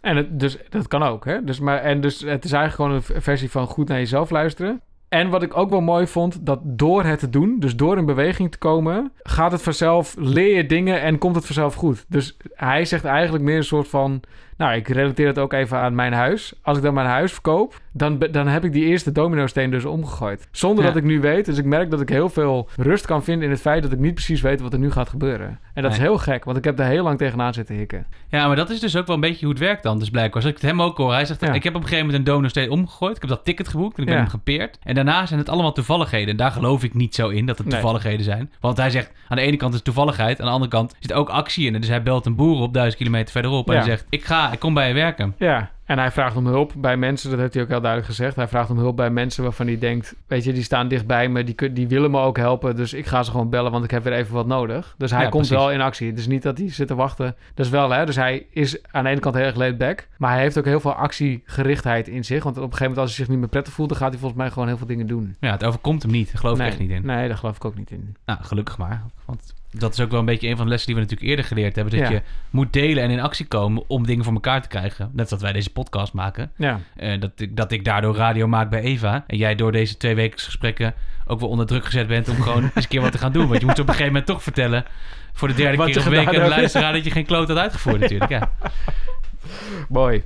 En 0.00 0.16
het, 0.16 0.40
dus 0.40 0.58
dat 0.68 0.88
kan 0.88 1.02
ook. 1.02 1.24
Hè? 1.24 1.44
Dus, 1.44 1.60
maar, 1.60 1.78
en 1.78 2.00
dus 2.00 2.20
het 2.20 2.44
is 2.44 2.52
eigenlijk 2.52 2.74
gewoon 2.74 3.16
een 3.16 3.22
versie 3.22 3.50
van 3.50 3.66
goed 3.66 3.88
naar 3.88 3.98
jezelf 3.98 4.30
luisteren. 4.30 4.80
En 5.08 5.30
wat 5.30 5.42
ik 5.42 5.56
ook 5.56 5.70
wel 5.70 5.80
mooi 5.80 6.06
vond, 6.06 6.46
dat 6.46 6.60
door 6.62 7.04
het 7.04 7.18
te 7.18 7.30
doen, 7.30 7.56
dus 7.58 7.76
door 7.76 7.98
in 7.98 8.06
beweging 8.06 8.50
te 8.50 8.58
komen, 8.58 9.12
gaat 9.22 9.52
het 9.52 9.62
vanzelf, 9.62 10.14
leer 10.18 10.56
je 10.56 10.66
dingen 10.66 11.00
en 11.00 11.18
komt 11.18 11.34
het 11.34 11.46
vanzelf 11.46 11.74
goed. 11.74 12.04
Dus 12.08 12.36
hij 12.54 12.84
zegt 12.84 13.04
eigenlijk 13.04 13.44
meer 13.44 13.56
een 13.56 13.64
soort 13.64 13.88
van, 13.88 14.20
nou, 14.56 14.74
ik 14.74 14.88
relateer 14.88 15.26
het 15.26 15.38
ook 15.38 15.52
even 15.52 15.78
aan 15.78 15.94
mijn 15.94 16.12
huis. 16.12 16.52
Als 16.62 16.76
ik 16.76 16.82
dan 16.82 16.94
mijn 16.94 17.06
huis 17.06 17.32
verkoop, 17.32 17.80
dan, 17.92 18.18
dan 18.30 18.48
heb 18.48 18.64
ik 18.64 18.72
die 18.72 18.84
eerste 18.84 19.12
domino-steen 19.12 19.70
dus 19.70 19.84
omgegooid. 19.84 20.48
Zonder 20.50 20.84
Ja. 20.84 20.90
dat 20.90 20.98
ik 20.98 21.04
nu 21.04 21.20
weet, 21.20 21.44
dus 21.44 21.58
ik 21.58 21.64
merk 21.64 21.90
dat 21.90 22.00
ik 22.00 22.08
heel 22.08 22.28
veel 22.28 22.68
rust 22.76 23.06
kan 23.06 23.24
vinden 23.24 23.44
in 23.44 23.50
het 23.50 23.60
feit 23.60 23.82
dat 23.82 23.92
ik 23.92 23.98
niet 23.98 24.14
precies 24.14 24.40
weet 24.40 24.60
wat 24.60 24.72
er 24.72 24.78
nu 24.78 24.90
gaat 24.90 25.08
gebeuren. 25.08 25.58
En 25.74 25.82
dat 25.82 25.92
is 25.92 25.98
heel 25.98 26.18
gek, 26.18 26.44
want 26.44 26.56
ik 26.56 26.64
heb 26.64 26.76
daar 26.76 26.88
heel 26.88 27.02
lang 27.02 27.18
tegenaan 27.18 27.54
zitten 27.54 27.74
hikken. 27.74 28.06
Ja, 28.28 28.46
maar 28.46 28.56
dat 28.56 28.70
is 28.70 28.80
dus 28.80 28.96
ook 28.96 29.06
wel 29.06 29.14
een 29.14 29.20
beetje 29.20 29.44
hoe 29.44 29.54
het 29.54 29.62
werkt 29.64 29.82
dan. 29.82 29.98
Dus 29.98 30.10
blijkbaar. 30.10 30.42
Als 30.42 30.50
ik 30.50 30.56
het 30.56 30.70
hem 30.70 30.82
ook 30.82 30.96
hoor. 30.96 31.12
Hij 31.12 31.24
zegt, 31.24 31.40
Ja. 31.40 31.52
ik 31.52 31.62
heb 31.64 31.74
op 31.74 31.80
een 31.82 31.88
gegeven 31.88 32.06
moment 32.06 32.26
een 32.28 32.32
donor 32.34 32.50
steeds 32.50 32.70
omgegooid. 32.70 33.14
Ik 33.16 33.20
heb 33.20 33.30
dat 33.30 33.44
ticket 33.44 33.68
geboekt 33.68 33.96
en 33.96 34.00
ik 34.02 34.08
ben 34.08 34.14
Ja. 34.16 34.22
hem 34.22 34.30
gepeerd. 34.30 34.78
En 34.82 34.94
daarna 34.94 35.26
zijn 35.26 35.38
het 35.38 35.48
allemaal 35.48 35.72
toevalligheden. 35.72 36.28
En 36.28 36.36
daar 36.36 36.50
geloof 36.50 36.84
ik 36.84 36.94
niet 36.94 37.14
zo 37.14 37.28
in 37.28 37.46
dat 37.46 37.58
het 37.58 37.66
Nee. 37.66 37.74
toevalligheden 37.80 38.24
zijn. 38.24 38.52
Want 38.60 38.76
hij 38.76 38.90
zegt, 38.90 39.12
aan 39.28 39.36
de 39.36 39.42
ene 39.42 39.56
kant 39.56 39.70
is 39.70 39.76
het 39.76 39.84
toevalligheid. 39.84 40.40
Aan 40.40 40.46
de 40.46 40.52
andere 40.52 40.70
kant 40.70 40.94
zit 41.00 41.12
ook 41.12 41.28
actie 41.28 41.66
in. 41.66 41.74
En 41.74 41.80
dus 41.80 41.90
hij 41.90 42.02
belt 42.02 42.26
een 42.26 42.36
boer 42.36 42.60
op 42.62 42.72
duizend 42.74 42.96
kilometer 42.98 43.32
verderop. 43.32 43.68
En 43.68 43.74
hij 43.74 43.84
zegt, 43.84 44.06
ik 44.10 44.24
ga, 44.24 44.45
ik 44.52 44.58
kom 44.58 44.74
bij 44.74 44.88
je 44.88 44.94
werken. 44.94 45.34
Ja, 45.38 45.70
en 45.84 45.98
hij 45.98 46.10
vraagt 46.10 46.36
om 46.36 46.46
hulp 46.46 46.72
bij 46.76 46.96
mensen, 46.96 47.30
dat 47.30 47.38
heeft 47.38 47.54
hij 47.54 47.62
ook 47.62 47.68
heel 47.68 47.80
duidelijk 47.80 48.10
gezegd. 48.10 48.36
Hij 48.36 48.48
vraagt 48.48 48.70
om 48.70 48.78
hulp 48.78 48.96
bij 48.96 49.10
mensen 49.10 49.42
waarvan 49.42 49.66
hij 49.66 49.78
denkt, 49.78 50.14
weet 50.26 50.44
je, 50.44 50.52
die 50.52 50.62
staan 50.62 50.88
dichtbij 50.88 51.28
me, 51.28 51.44
die, 51.44 51.72
die 51.72 51.88
willen 51.88 52.10
me 52.10 52.20
ook 52.20 52.36
helpen, 52.36 52.76
dus 52.76 52.92
ik 52.92 53.06
ga 53.06 53.22
ze 53.22 53.30
gewoon 53.30 53.50
bellen, 53.50 53.72
want 53.72 53.84
ik 53.84 53.90
heb 53.90 54.04
weer 54.04 54.12
even 54.12 54.34
wat 54.34 54.46
nodig. 54.46 54.94
Dus 54.98 55.10
hij 55.10 55.22
Ja, 55.22 55.28
komt 55.28 55.46
precies. 55.46 55.64
wel 55.64 55.72
in 55.72 55.80
actie. 55.80 56.08
Het 56.10 56.18
is 56.18 56.26
niet 56.26 56.42
dat 56.42 56.58
hij 56.58 56.70
zit 56.72 56.86
te 56.88 56.94
wachten. 56.94 57.34
Dat 57.54 57.66
is 57.66 57.72
wel, 57.72 57.90
hè. 57.90 58.06
Dus 58.06 58.16
hij 58.16 58.46
is 58.50 58.78
aan 58.90 59.04
de 59.04 59.10
ene 59.10 59.20
kant 59.20 59.34
heel 59.34 59.44
erg 59.44 59.56
laid 59.56 59.78
back, 59.78 60.06
maar 60.18 60.30
hij 60.32 60.40
heeft 60.40 60.58
ook 60.58 60.64
heel 60.64 60.80
veel 60.80 60.94
actiegerichtheid 60.94 62.08
in 62.08 62.24
zich. 62.24 62.42
Want 62.44 62.56
op 62.56 62.62
een 62.62 62.68
gegeven 62.68 62.88
moment, 62.88 63.06
als 63.06 63.16
hij 63.16 63.18
zich 63.24 63.28
niet 63.28 63.38
meer 63.38 63.48
prettig 63.48 63.72
voelt, 63.72 63.88
dan 63.88 63.98
gaat 63.98 64.10
hij 64.10 64.18
volgens 64.18 64.40
mij 64.40 64.50
gewoon 64.50 64.68
heel 64.68 64.76
veel 64.76 64.86
dingen 64.86 65.06
doen. 65.06 65.36
Ja, 65.40 65.50
het 65.50 65.64
overkomt 65.64 66.02
hem 66.02 66.10
niet. 66.10 66.26
Daar 66.32 66.40
geloof 66.40 66.58
nee, 66.58 66.66
ik 66.66 66.72
echt 66.72 66.82
niet 66.82 66.90
in. 66.90 67.06
Nee, 67.06 67.28
daar 67.28 67.36
geloof 67.36 67.56
ik 67.56 67.64
ook 67.64 67.76
niet 67.76 67.90
in. 67.90 68.16
Nou, 68.26 68.38
gelukkig 68.42 68.78
maar. 68.78 69.02
Want 69.24 69.54
dat 69.78 69.92
is 69.92 70.00
ook 70.00 70.10
wel 70.10 70.20
een 70.20 70.26
beetje 70.26 70.48
een 70.48 70.56
van 70.56 70.64
de 70.64 70.70
lessen 70.70 70.86
die 70.86 70.96
we 70.96 71.02
natuurlijk 71.02 71.30
eerder 71.30 71.44
geleerd 71.46 71.76
hebben. 71.76 71.98
Dat 71.98 72.08
Ja. 72.08 72.14
je 72.14 72.22
moet 72.50 72.72
delen 72.72 73.02
en 73.02 73.10
in 73.10 73.20
actie 73.20 73.46
komen 73.46 73.82
om 73.88 74.06
dingen 74.06 74.24
voor 74.24 74.32
elkaar 74.32 74.62
te 74.62 74.68
krijgen. 74.68 75.10
Net 75.12 75.32
als 75.32 75.40
wij 75.42 75.52
deze 75.52 75.70
podcast 75.72 76.12
maken. 76.12 76.50
Ja, 76.56 76.80
Eh, 76.96 77.20
dat, 77.20 77.30
ik, 77.36 77.56
dat 77.56 77.72
ik 77.72 77.84
daardoor 77.84 78.16
radio 78.16 78.46
maak 78.46 78.70
bij 78.70 78.80
Eva. 78.80 79.24
En 79.26 79.36
jij 79.36 79.54
door 79.54 79.72
deze 79.72 79.96
twee 79.96 80.14
wekens 80.14 80.44
gesprekken 80.44 80.94
ook 81.26 81.40
wel 81.40 81.48
onder 81.48 81.66
druk 81.66 81.84
gezet 81.84 82.06
bent 82.06 82.28
om 82.28 82.36
gewoon 82.42 82.62
eens 82.62 82.72
een 82.74 82.88
keer 82.88 83.00
wat 83.00 83.12
te 83.12 83.18
gaan 83.18 83.32
doen. 83.32 83.46
Want 83.48 83.60
je 83.60 83.66
moet 83.66 83.74
op 83.78 83.86
een 83.88 83.94
gegeven 83.94 84.06
moment 84.12 84.26
toch 84.26 84.42
vertellen 84.42 84.84
voor 85.32 85.48
de 85.48 85.54
derde 85.54 85.76
Wat 85.76 85.86
keer 85.90 86.04
een 86.04 86.10
week 86.10 86.26
aan 86.26 86.32
de 86.34 86.48
luisteraar 86.48 86.92
dat 86.92 87.04
je 87.04 87.10
geen 87.10 87.26
kloot 87.26 87.48
had 87.48 87.56
uitgevoerd 87.58 88.00
natuurlijk. 88.00 88.30
Ja. 88.30 88.50
mooi. 89.88 90.22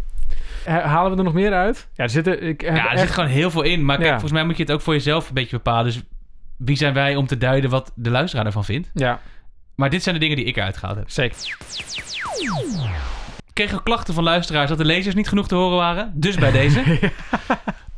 Ha- 0.65 0.81
Halen 0.83 1.11
we 1.13 1.19
er 1.19 1.25
nog 1.25 1.33
meer 1.33 1.53
uit? 1.53 1.89
Ja, 1.95 2.03
er 2.03 2.11
zitten... 2.11 2.43
Ik 2.43 2.63
Ja, 2.63 2.69
er 2.69 2.91
echt- 2.91 3.01
zit 3.01 3.11
gewoon 3.11 3.29
heel 3.31 3.51
veel 3.51 3.63
in. 3.63 3.85
Maar 3.85 3.97
kijk, 3.97 4.07
Ja. 4.09 4.13
volgens 4.13 4.33
mij 4.33 4.45
moet 4.45 4.57
je 4.57 4.63
het 4.63 4.73
ook 4.73 4.81
voor 4.81 4.95
jezelf 4.95 5.29
een 5.29 5.35
beetje 5.35 5.57
bepalen. 5.57 5.85
Dus 5.85 6.03
wie 6.57 6.77
zijn 6.77 6.95
wij 6.95 7.17
om 7.17 7.27
te 7.27 7.39
duiden 7.39 7.71
wat 7.71 7.93
de 7.95 8.11
luisteraar 8.11 8.47
ervan 8.47 8.65
vindt? 8.65 8.91
Ja, 8.95 9.21
Maar 9.81 9.91
dit 9.91 10.03
zijn 10.03 10.15
de 10.15 10.21
dingen 10.21 10.37
die 10.37 10.45
ik 10.45 10.57
eruit 10.57 10.77
gehaald 10.77 10.99
heb. 10.99 11.11
zeker. 11.11 11.57
Ik 13.47 13.55
kreeg 13.67 13.75
ook 13.75 13.85
klachten 13.85 14.15
van 14.15 14.25
luisteraars 14.25 14.69
dat 14.69 14.79
de 14.79 14.85
lezers 14.85 15.15
niet 15.15 15.29
genoeg 15.29 15.49
te 15.49 15.55
horen 15.55 15.77
waren. 15.77 16.13
Dus 16.15 16.37
bij 16.37 16.51
deze. 16.61 16.83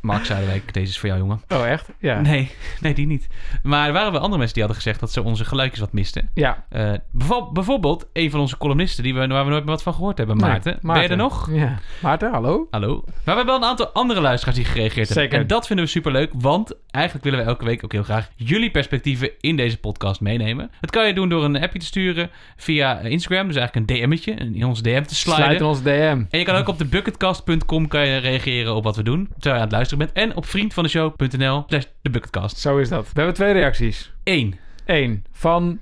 Mark 0.03 0.25
Zuiderwijk, 0.25 0.73
deze 0.73 0.89
is 0.89 0.99
voor 0.99 1.09
jou, 1.09 1.19
jongen. 1.21 1.41
Oh, 1.49 1.67
echt? 1.67 1.89
Ja. 1.99 2.21
Nee, 2.21 2.51
nee, 2.81 2.93
die 2.93 3.05
niet. 3.07 3.27
Maar 3.63 3.87
er 3.87 3.93
waren 3.93 4.11
wel 4.11 4.19
andere 4.21 4.37
mensen 4.37 4.53
die 4.53 4.63
hadden 4.63 4.81
gezegd 4.81 4.99
dat 4.99 5.11
ze 5.11 5.23
onze 5.23 5.45
geluidjes 5.45 5.79
wat 5.79 5.93
misten. 5.93 6.29
Ja. 6.33 6.65
Eh, 6.69 6.91
bijvo- 7.11 7.51
bijvoorbeeld 7.51 8.05
een 8.13 8.31
van 8.31 8.39
onze 8.39 8.57
columnisten 8.57 9.03
die 9.03 9.13
we, 9.13 9.27
waar 9.27 9.43
we 9.45 9.49
nooit 9.51 9.63
meer 9.63 9.71
wat 9.73 9.83
van 9.83 9.93
gehoord 9.93 10.17
hebben, 10.17 10.37
Maarten. 10.37 10.77
Nee, 10.81 10.93
Ben 10.93 11.01
je 11.03 11.07
er 11.07 11.17
nog? 11.17 11.49
Ja. 11.51 11.79
Maarten, 12.01 12.31
hallo? 12.31 12.67
Hallo. 12.71 12.93
Maar 13.05 13.13
we 13.15 13.21
hebben 13.31 13.45
wel 13.45 13.55
een 13.55 13.63
aantal 13.63 13.87
andere 13.87 14.21
luisteraars 14.21 14.57
die 14.57 14.65
gereageerd 14.65 15.07
hebben. 15.07 15.23
Zeker. 15.23 15.39
En 15.39 15.47
dat 15.47 15.67
vinden 15.67 15.85
we 15.85 15.91
superleuk, 15.91 16.31
want 16.33 16.73
eigenlijk 16.91 17.25
willen 17.25 17.39
we 17.39 17.45
elke 17.45 17.65
week 17.65 17.83
ook 17.83 17.91
heel 17.91 18.03
graag 18.03 18.29
jullie 18.35 18.71
perspectieven 18.71 19.29
in 19.39 19.55
deze 19.55 19.77
podcast 19.79 20.21
meenemen. 20.21 20.71
Dat 20.81 20.89
kan 20.89 21.07
je 21.07 21.13
doen 21.13 21.29
door 21.29 21.43
een 21.43 21.61
appje 21.61 21.79
te 21.79 21.85
sturen 21.85 22.29
via 22.57 22.99
Instagram, 22.99 23.47
dus 23.47 23.55
eigenlijk 23.55 23.89
een 23.89 23.97
DM'tje, 24.09 24.31
in 24.31 24.65
ons 24.65 24.81
DM 24.81 25.03
te 25.03 25.15
sliden. 25.15 25.43
Sluit 25.43 25.59
in 25.59 25.65
ons 25.65 25.81
DM. 25.81 26.23
En 26.29 26.39
je 26.39 26.45
kan 26.45 26.55
ook 26.55 26.67
op 26.67 26.77
de 26.77 26.85
bucketcast.com 26.85 27.87
kan 27.87 28.07
je 28.07 28.17
reageren 28.17 28.75
op 28.75 28.83
wat 28.83 28.95
we 28.95 29.03
doen, 29.03 29.23
terwijl 29.33 29.45
je 29.45 29.51
aan 29.53 29.61
het 29.61 29.71
luisteren 29.71 29.91
bent. 29.97 30.11
En 30.11 30.35
op 30.35 30.45
vriendvandeshow.nl 30.45 31.63
slash 31.67 31.83
de 32.01 32.09
bucketcast. 32.09 32.57
Zo 32.57 32.77
is 32.77 32.89
dat. 32.89 33.03
We 33.03 33.11
hebben 33.13 33.33
twee 33.33 33.53
reacties. 33.53 34.11
Eén. 34.23 34.55
Eén, 34.85 35.25
van 35.31 35.79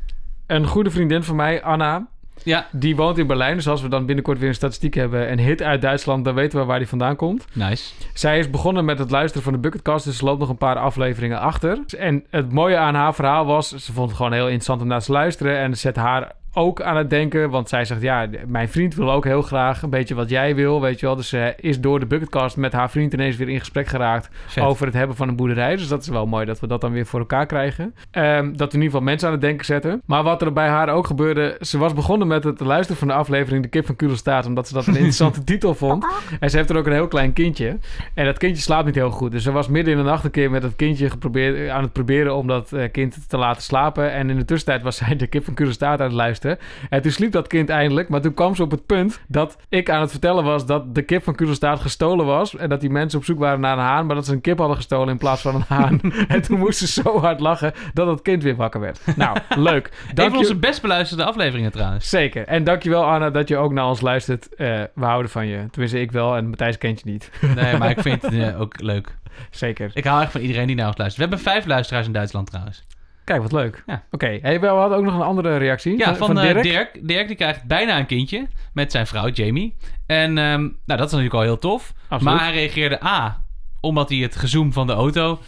een 0.48 0.68
goede 0.68 0.90
vriendin 0.92 1.24
van 1.24 1.36
mij, 1.36 1.64
Anna. 1.64 2.08
Ja, 2.44 2.68
Die 2.72 2.96
woont 2.96 3.18
in 3.18 3.28
Berlijn. 3.28 3.56
Dus 3.56 3.68
als 3.68 3.82
we 3.82 3.88
dan 3.88 4.06
binnenkort 4.06 4.40
weer 4.40 4.48
een 4.48 4.56
statistiek 4.56 4.94
hebben... 4.94 5.32
een 5.32 5.40
hit 5.40 5.62
uit 5.62 5.82
Duitsland, 5.82 6.26
dan 6.26 6.36
weten 6.36 6.60
we 6.60 6.66
waar 6.66 6.78
die 6.80 6.88
vandaan 6.88 7.16
komt. 7.16 7.46
nice. 7.54 7.94
Zij 8.14 8.40
is 8.40 8.50
begonnen 8.50 8.86
met 8.86 9.00
het 9.00 9.12
luisteren 9.12 9.44
van 9.44 9.54
de 9.54 9.60
Bucketcast, 9.60 10.06
dus 10.06 10.18
ze 10.18 10.26
loopt 10.26 10.40
nog 10.40 10.50
een 10.50 10.58
paar 10.58 10.78
afleveringen 10.78 11.40
achter. 11.40 11.80
En 11.98 12.26
het 12.30 12.52
mooie 12.52 12.78
aan 12.78 12.96
haar 12.96 13.16
verhaal 13.16 13.46
was, 13.46 13.70
ze 13.70 13.94
vond 13.94 14.08
het 14.08 14.18
gewoon 14.18 14.34
heel 14.34 14.46
interessant 14.46 14.82
om 14.82 14.88
naar 14.88 15.02
te 15.02 15.12
luisteren 15.12 15.58
en 15.58 15.78
zet 15.78 15.96
haar 15.96 16.32
ook 16.54 16.82
aan 16.82 16.98
het 16.98 17.10
denken, 17.10 17.50
want 17.50 17.70
zij 17.70 17.86
zegt, 17.86 18.02
ja, 18.02 18.28
mijn 18.48 18.70
vriend 18.70 18.96
wil 18.96 19.12
ook 19.12 19.24
heel 19.24 19.42
graag 19.42 19.82
een 19.82 19.90
beetje 19.90 20.16
wat 20.16 20.30
jij 20.30 20.56
wil, 20.56 20.82
weet 20.82 21.00
je 21.00 21.06
wel. 21.06 21.16
Dus 21.16 21.30
ze 21.30 21.54
is 21.58 21.80
door 21.80 22.00
de 22.00 22.06
Bucketcast 22.06 22.58
met 22.58 22.74
haar 22.74 22.90
vriend 22.90 23.14
ineens 23.14 23.36
weer 23.36 23.50
in 23.50 23.60
gesprek 23.60 23.88
geraakt 23.88 24.30
over 24.60 24.86
het 24.86 24.96
hebben 24.96 25.16
van 25.16 25.28
een 25.28 25.36
boerderij. 25.36 25.76
Dus 25.76 25.88
dat 25.88 26.02
is 26.02 26.08
wel 26.08 26.26
mooi 26.26 26.46
dat 26.46 26.60
we 26.60 26.68
dat 26.68 26.82
dan 26.82 26.92
weer 26.92 27.06
voor 27.06 27.20
elkaar 27.20 27.46
krijgen. 27.46 27.96
Ehm, 28.12 28.46
dat 28.46 28.72
we 28.72 28.78
in 28.78 28.84
ieder 28.84 28.84
geval 28.84 29.02
mensen 29.02 29.28
aan 29.28 29.34
het 29.34 29.42
denken 29.42 29.66
zetten. 29.66 30.02
Maar 30.06 30.24
wat 30.24 30.42
er 30.42 30.54
bij 30.54 30.68
haar 30.68 30.90
ook 30.90 31.08
gebeurde, 31.08 31.58
ze 31.60 31.78
was 31.78 31.94
begonnen 31.94 32.28
met 32.28 32.44
het 32.44 32.60
luisteren 32.60 32.98
van 32.98 33.08
de 33.08 33.14
aflevering 33.14 33.64
De 33.64 33.70
Kip 33.70 33.86
van 33.86 33.96
Kudelstaat, 33.96 34.46
omdat 34.46 34.68
ze 34.68 34.74
dat 34.74 34.88
een 34.88 34.94
interessante 34.94 35.44
titel 35.52 35.76
vond. 35.76 36.06
En 36.40 36.50
ze 36.50 36.58
heeft 36.58 36.70
er 36.70 36.78
ook 36.78 36.86
een 36.86 36.94
heel 36.94 37.08
klein 37.08 37.34
kindje. 37.34 37.78
En 38.14 38.26
dat 38.26 38.38
kindje 38.38 38.62
slaapt 38.62 38.86
niet 38.86 38.96
heel 38.96 39.12
goed. 39.12 39.32
Dus 39.32 39.44
ze 39.44 39.52
was 39.52 39.68
midden 39.68 39.94
in 39.94 40.00
de 40.00 40.06
nacht 40.06 40.24
een 40.24 40.32
keer 40.32 40.52
met 40.52 40.62
dat 40.62 40.76
kindje 40.76 41.10
geprobeerd, 41.10 41.70
aan 41.70 41.84
het 41.84 41.94
proberen 41.94 42.36
om 42.36 42.48
dat 42.48 42.74
eh, 42.74 42.92
kind 42.92 43.30
te 43.30 43.38
laten 43.38 43.62
slapen. 43.62 44.12
En 44.12 44.30
in 44.30 44.38
de 44.38 44.46
tussentijd 44.46 44.84
was 44.84 44.96
zij 44.96 45.16
de 45.16 45.28
kip 45.28 45.44
van 45.44 45.54
Curaçao 45.62 45.80
aan 45.80 46.02
het 46.02 46.12
luisteren. 46.12 46.41
En 46.90 47.02
toen 47.02 47.12
sliep 47.12 47.32
dat 47.32 47.48
kind 47.48 47.70
eindelijk. 47.70 48.10
Maar 48.10 48.22
toen 48.22 48.34
kwam 48.34 48.56
ze 48.56 48.64
op 48.64 48.72
het 48.72 48.86
punt 48.86 49.22
dat 49.28 49.58
ik 49.70 49.90
aan 49.90 50.02
het 50.02 50.12
vertellen 50.12 50.44
was 50.44 50.66
dat 50.66 50.96
de 50.96 51.02
kip 51.02 51.24
van 51.24 51.40
Curaçao 51.44 51.82
gestolen 51.82 52.26
was. 52.26 52.56
En 52.56 52.70
dat 52.70 52.82
die 52.82 52.90
mensen 52.90 53.20
op 53.20 53.26
zoek 53.26 53.40
waren 53.40 53.60
naar 53.60 53.78
een 53.78 53.84
haan. 53.84 54.06
Maar 54.06 54.16
dat 54.16 54.26
ze 54.26 54.32
een 54.34 54.42
kip 54.42 54.58
hadden 54.58 54.76
gestolen 54.78 55.10
in 55.10 55.18
plaats 55.18 55.42
van 55.42 55.56
een 55.56 55.64
haan. 55.68 56.00
en 56.28 56.42
toen 56.42 56.60
moest 56.60 56.80
ze 56.80 56.88
zo 56.88 57.20
hard 57.20 57.40
lachen 57.40 57.74
dat 57.94 58.08
het 58.08 58.22
kind 58.22 58.44
weer 58.44 58.56
wakker 58.56 58.80
werd. 58.80 59.00
Nou, 59.16 59.38
leuk. 59.70 59.86
Een 60.10 60.16
Dank 60.16 60.30
van 60.30 60.40
je- 60.40 60.46
onze 60.46 60.60
best 60.60 60.82
beluisterde 60.82 61.24
afleveringen 61.26 61.72
trouwens. 61.72 62.10
Zeker. 62.10 62.48
En 62.48 62.64
dankjewel 62.64 63.04
Anna 63.06 63.30
dat 63.30 63.48
je 63.48 63.58
ook 63.58 63.72
naar 63.74 63.86
ons 63.88 64.02
luistert. 64.02 64.56
Eh, 64.56 64.68
we 64.96 65.06
houden 65.06 65.32
van 65.32 65.48
je. 65.48 65.66
Tenminste, 65.72 66.00
ik 66.02 66.12
wel. 66.12 66.36
En 66.36 66.48
Matthijs 66.50 66.78
kent 66.78 67.02
je 67.04 67.10
niet. 67.12 67.32
Nee, 67.56 67.78
maar 67.78 67.90
ik 67.90 68.00
vind 68.08 68.22
het 68.22 68.34
eh, 68.34 68.62
ook 68.62 68.82
leuk. 68.82 69.18
Zeker. 69.50 69.92
Ik 69.94 70.04
hou 70.04 70.22
echt 70.22 70.32
van 70.32 70.42
iedereen 70.42 70.68
die 70.68 70.76
naar 70.76 70.88
ons 70.88 70.98
luistert. 70.98 71.24
We 71.30 71.30
hebben 71.36 71.52
vijf 71.54 71.66
luisteraars 71.66 72.06
in 72.06 72.14
Duitsland 72.14 72.48
trouwens. 72.48 72.84
Kijk, 73.32 73.44
wat 73.44 73.52
leuk. 73.52 73.84
Ja. 73.86 74.04
Oké, 74.12 74.40
hey, 74.42 74.60
we 74.60 74.68
hadden 74.68 74.98
ook 74.98 75.04
nog 75.04 75.14
een 75.14 75.22
andere 75.22 75.58
reactie. 75.58 75.98
Ja, 75.98 76.16
van, 76.16 76.40
eh, 76.40 76.44
Dirk. 76.44 76.64
Dirk. 76.64 77.08
Dirk. 77.08 77.28
die 77.28 77.36
krijgt 77.36 77.64
bijna 77.64 78.00
een 78.00 78.06
kindje 78.06 78.48
met 78.74 78.92
zijn 78.92 79.08
vrouw 79.08 79.30
Jamie. 79.30 79.76
En 80.06 80.38
ehm, 80.38 80.60
nou, 80.62 80.72
dat 80.86 81.00
is 81.00 81.12
natuurlijk 81.12 81.34
al 81.34 81.42
heel 81.42 81.58
tof. 81.58 81.94
Absoluut. 82.08 82.34
Maar 82.34 82.44
hij 82.44 82.54
reageerde 82.54 83.04
A, 83.04 83.46
omdat 83.82 84.10
hij 84.10 84.18
het 84.18 84.36
gezoom 84.36 84.74
van 84.74 84.88
de 84.88 84.94
auto 84.94 85.40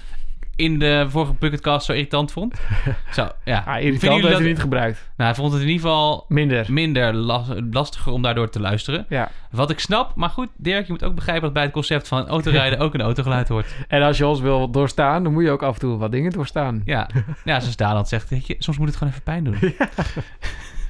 in 0.55 0.79
de 0.79 1.05
vorige 1.09 1.33
bucketcast 1.39 1.85
zo 1.85 1.91
irritant 1.91 2.31
vond. 2.31 2.59
Zo, 3.13 3.27
ja. 3.43 3.63
Ah, 3.67 3.81
irritant 3.81 4.21
dat 4.21 4.31
dat- 4.31 4.39
hij 4.39 4.49
niet 4.49 4.59
gebruikt. 4.59 4.97
Nou, 5.17 5.29
hij 5.29 5.39
vond 5.39 5.53
het 5.53 5.61
in 5.61 5.67
ieder 5.67 5.81
geval 5.81 6.25
Minder. 6.27 6.65
minder 6.69 7.13
las- 7.13 7.47
lastiger 7.71 8.11
om 8.11 8.21
daardoor 8.21 8.49
te 8.49 8.59
luisteren. 8.59 9.05
Ja. 9.09 9.31
Wat 9.51 9.69
ik 9.69 9.79
snap, 9.79 10.15
maar 10.15 10.29
goed, 10.29 10.49
Dirk, 10.57 10.85
je 10.85 10.91
moet 10.91 11.03
ook 11.03 11.15
begrijpen 11.15 11.43
dat 11.43 11.53
bij 11.53 11.63
het 11.63 11.71
concept 11.71 12.07
van 12.07 12.27
autorijden 12.27 12.79
ook 12.79 12.93
een 12.93 13.01
autogeluid 13.01 13.47
hoort. 13.47 13.75
En 13.87 14.01
als 14.01 14.17
je 14.17 14.27
ons 14.27 14.39
wil 14.39 14.69
doorstaan, 14.71 15.23
dan 15.23 15.33
moet 15.33 15.43
je 15.43 15.51
ook 15.51 15.63
af 15.63 15.73
en 15.73 15.79
toe 15.79 15.97
wat 15.97 16.11
dingen 16.11 16.31
doorstaan. 16.31 16.81
Ja, 16.85 17.09
ja 17.43 17.59
zoals 17.59 17.75
Daan 17.75 17.95
dat 17.95 18.09
zegt, 18.09 18.29
weet 18.29 18.47
je, 18.47 18.55
soms 18.59 18.77
moet 18.77 18.87
het 18.87 18.97
gewoon 18.97 19.13
even 19.13 19.23
pijn 19.25 19.43
doen. 19.43 19.57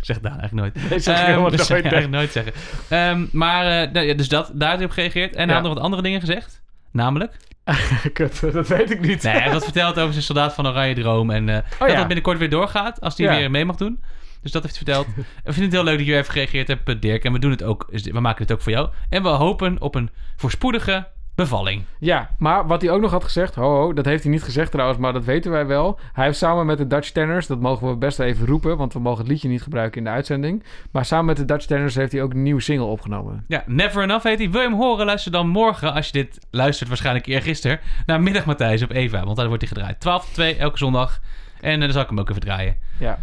Zegt 0.01 0.23
Daan 0.23 0.39
eigenlijk 0.39 0.73
nooit. 0.73 0.89
Nee, 0.89 0.99
zeg 0.99 1.13
ik 1.15 1.19
Ehm, 1.21 1.29
helemaal 1.29 1.51
dat 1.51 1.69
nooit, 1.69 1.91
nee. 1.91 2.07
nooit 2.07 2.31
zeggen. 2.31 2.53
Ehm, 2.89 3.25
maar, 3.31 3.65
ja, 4.05 4.13
dus 4.13 4.29
dat, 4.29 4.51
daar 4.53 4.75
hij 4.75 4.85
op 4.85 4.91
gereageerd. 4.91 5.31
En 5.31 5.37
hij 5.37 5.47
Ja. 5.47 5.53
had 5.53 5.63
nog 5.63 5.73
wat 5.73 5.83
andere 5.83 6.01
dingen 6.01 6.19
gezegd. 6.19 6.61
Namelijk? 6.91 7.37
Kut, 8.13 8.53
dat 8.53 8.67
weet 8.67 8.91
ik 8.91 9.01
niet. 9.01 9.23
Nee, 9.23 9.33
hij 9.33 9.51
wat 9.51 9.63
verteld 9.63 9.99
over 9.99 10.11
zijn 10.11 10.23
soldaat 10.25 10.53
van 10.53 10.67
Oranje 10.67 10.93
Droom. 10.95 11.29
En 11.29 11.49
eh, 11.49 11.55
dat 11.79 11.89
ja. 11.89 11.95
dat 11.95 12.05
binnenkort 12.07 12.37
weer 12.37 12.49
doorgaat, 12.49 13.01
als 13.01 13.17
hij 13.17 13.25
Ja. 13.27 13.35
weer 13.37 13.51
mee 13.51 13.65
mag 13.65 13.75
doen. 13.75 13.99
Dus 14.41 14.51
dat 14.51 14.63
heeft 14.63 14.75
hij 14.75 14.85
verteld. 14.85 15.15
we 15.43 15.53
vinden 15.53 15.63
het 15.63 15.71
heel 15.71 15.83
leuk 15.83 15.97
dat 15.97 16.07
je 16.07 16.15
even 16.17 16.31
gereageerd 16.31 16.67
hebt, 16.67 16.89
eh, 16.89 16.95
Dirk. 16.99 17.23
En 17.23 17.33
we 17.33 17.39
doen 17.39 17.51
het 17.51 17.63
ook, 17.63 17.87
we 17.91 18.19
maken 18.19 18.43
het 18.43 18.51
ook 18.51 18.61
voor 18.61 18.71
jou. 18.71 18.89
En 19.09 19.23
we 19.23 19.29
hopen 19.29 19.81
op 19.81 19.95
een 19.95 20.09
voorspoedige 20.35 21.07
bevalling. 21.35 21.83
Ja, 21.99 22.29
maar 22.37 22.67
wat 22.67 22.81
hij 22.81 22.91
ook 22.91 23.01
nog 23.01 23.11
had 23.11 23.23
gezegd, 23.23 23.55
ho, 23.55 23.75
ho, 23.75 23.93
dat 23.93 24.05
heeft 24.05 24.23
hij 24.23 24.31
niet 24.31 24.43
gezegd 24.43 24.71
trouwens, 24.71 24.99
maar 24.99 25.13
dat 25.13 25.25
weten 25.25 25.51
wij 25.51 25.65
wel. 25.65 25.99
Hij 26.13 26.25
heeft 26.25 26.37
samen 26.37 26.65
met 26.65 26.77
de 26.77 26.87
Dutch 26.87 27.09
Tenners, 27.09 27.47
dat 27.47 27.59
mogen 27.59 27.87
we 27.89 27.95
best 27.95 28.19
even 28.19 28.47
roepen, 28.47 28.77
want 28.77 28.93
we 28.93 28.99
mogen 28.99 29.19
het 29.19 29.27
liedje 29.27 29.49
niet 29.49 29.61
gebruiken 29.61 29.97
in 29.97 30.03
de 30.03 30.09
uitzending. 30.09 30.63
Maar 30.91 31.05
samen 31.05 31.25
met 31.25 31.37
de 31.37 31.45
Dutch 31.45 31.65
Tenners 31.65 31.95
heeft 31.95 32.11
hij 32.11 32.21
ook 32.21 32.33
een 32.33 32.43
nieuwe 32.43 32.61
single 32.61 32.85
opgenomen. 32.85 33.45
Ja, 33.47 33.63
Never 33.65 34.03
Enough 34.03 34.23
heet 34.23 34.39
hij. 34.39 34.49
Wil 34.49 34.61
je 34.61 34.67
hem 34.67 34.77
horen? 34.77 35.05
Luister 35.05 35.31
dan 35.31 35.47
morgen, 35.47 35.93
als 35.93 36.05
je 36.05 36.11
dit 36.11 36.39
luistert, 36.51 36.89
waarschijnlijk 36.89 37.25
eergisteren, 37.25 37.79
naar 38.05 38.21
Middag 38.21 38.45
Matthijs 38.45 38.83
op 38.83 38.91
Eva. 38.91 39.23
Want 39.23 39.37
daar 39.37 39.47
wordt 39.47 39.61
hij 39.61 39.71
gedraaid. 39.71 39.99
12 39.99 40.25
tot 40.25 40.33
2, 40.33 40.55
elke 40.55 40.77
zondag. 40.77 41.19
En 41.61 41.73
eh, 41.73 41.79
dan 41.79 41.91
zal 41.91 42.01
ik 42.01 42.09
hem 42.09 42.19
ook 42.19 42.29
even 42.29 42.41
draaien. 42.41 42.75
Ja. 42.99 43.19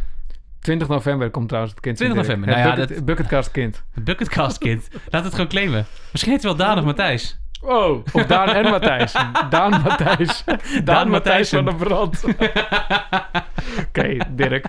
20 0.61 0.89
november 0.89 1.31
komt 1.31 1.49
trouwens 1.49 1.75
het 1.75 1.83
kind. 1.83 1.99
van 1.99 2.07
20 2.07 2.27
Dirk. 2.27 2.39
november, 2.39 2.65
nou 2.65 2.81
ja, 2.81 2.87
bucket, 2.87 3.05
Bucketcast 3.05 3.51
kind. 3.51 3.83
Bucketcast 4.05 4.59
Kid. 4.59 4.89
Laat 5.09 5.25
het 5.25 5.33
gewoon 5.33 5.49
claimen. 5.49 5.87
Misschien 6.13 6.33
heet 6.33 6.43
hij 6.43 6.57
wel 6.57 6.67
Daan 6.67 6.79
of 6.79 6.85
Matthijs. 6.85 7.41
Oh, 7.63 8.05
of 8.13 8.27
Daan 8.27 8.49
en 8.49 8.71
Matthijs. 8.71 9.13
Daan 9.51 9.71
Matthijs. 9.83 10.45
Daan, 10.85 11.09
Matthijs 11.09 11.49
van 11.49 11.65
de 11.65 11.75
Brand. 11.75 12.25
Oké, 13.89 14.17
Dirk. 14.31 14.67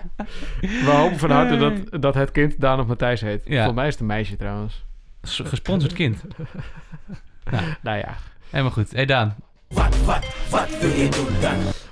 We 0.60 0.90
hopen 0.90 1.18
van 1.18 1.30
harte 1.30 1.56
dat, 1.56 2.02
dat 2.02 2.14
het 2.14 2.30
kind 2.30 2.60
Daan 2.60 2.80
of 2.80 2.86
Matthijs 2.86 3.20
heet. 3.20 3.42
Ja. 3.44 3.64
Voor 3.64 3.74
mij 3.74 3.86
is 3.86 3.92
het 3.92 4.00
een 4.00 4.06
meisje 4.06 4.36
trouwens. 4.36 4.84
Gesponsord 5.22 5.92
kind. 5.92 6.22
Nou 7.82 7.98
ja. 7.98 8.14
Helemaal 8.50 8.72
goed. 8.72 8.90
Hey 8.90 9.06
Daan. 9.06 9.34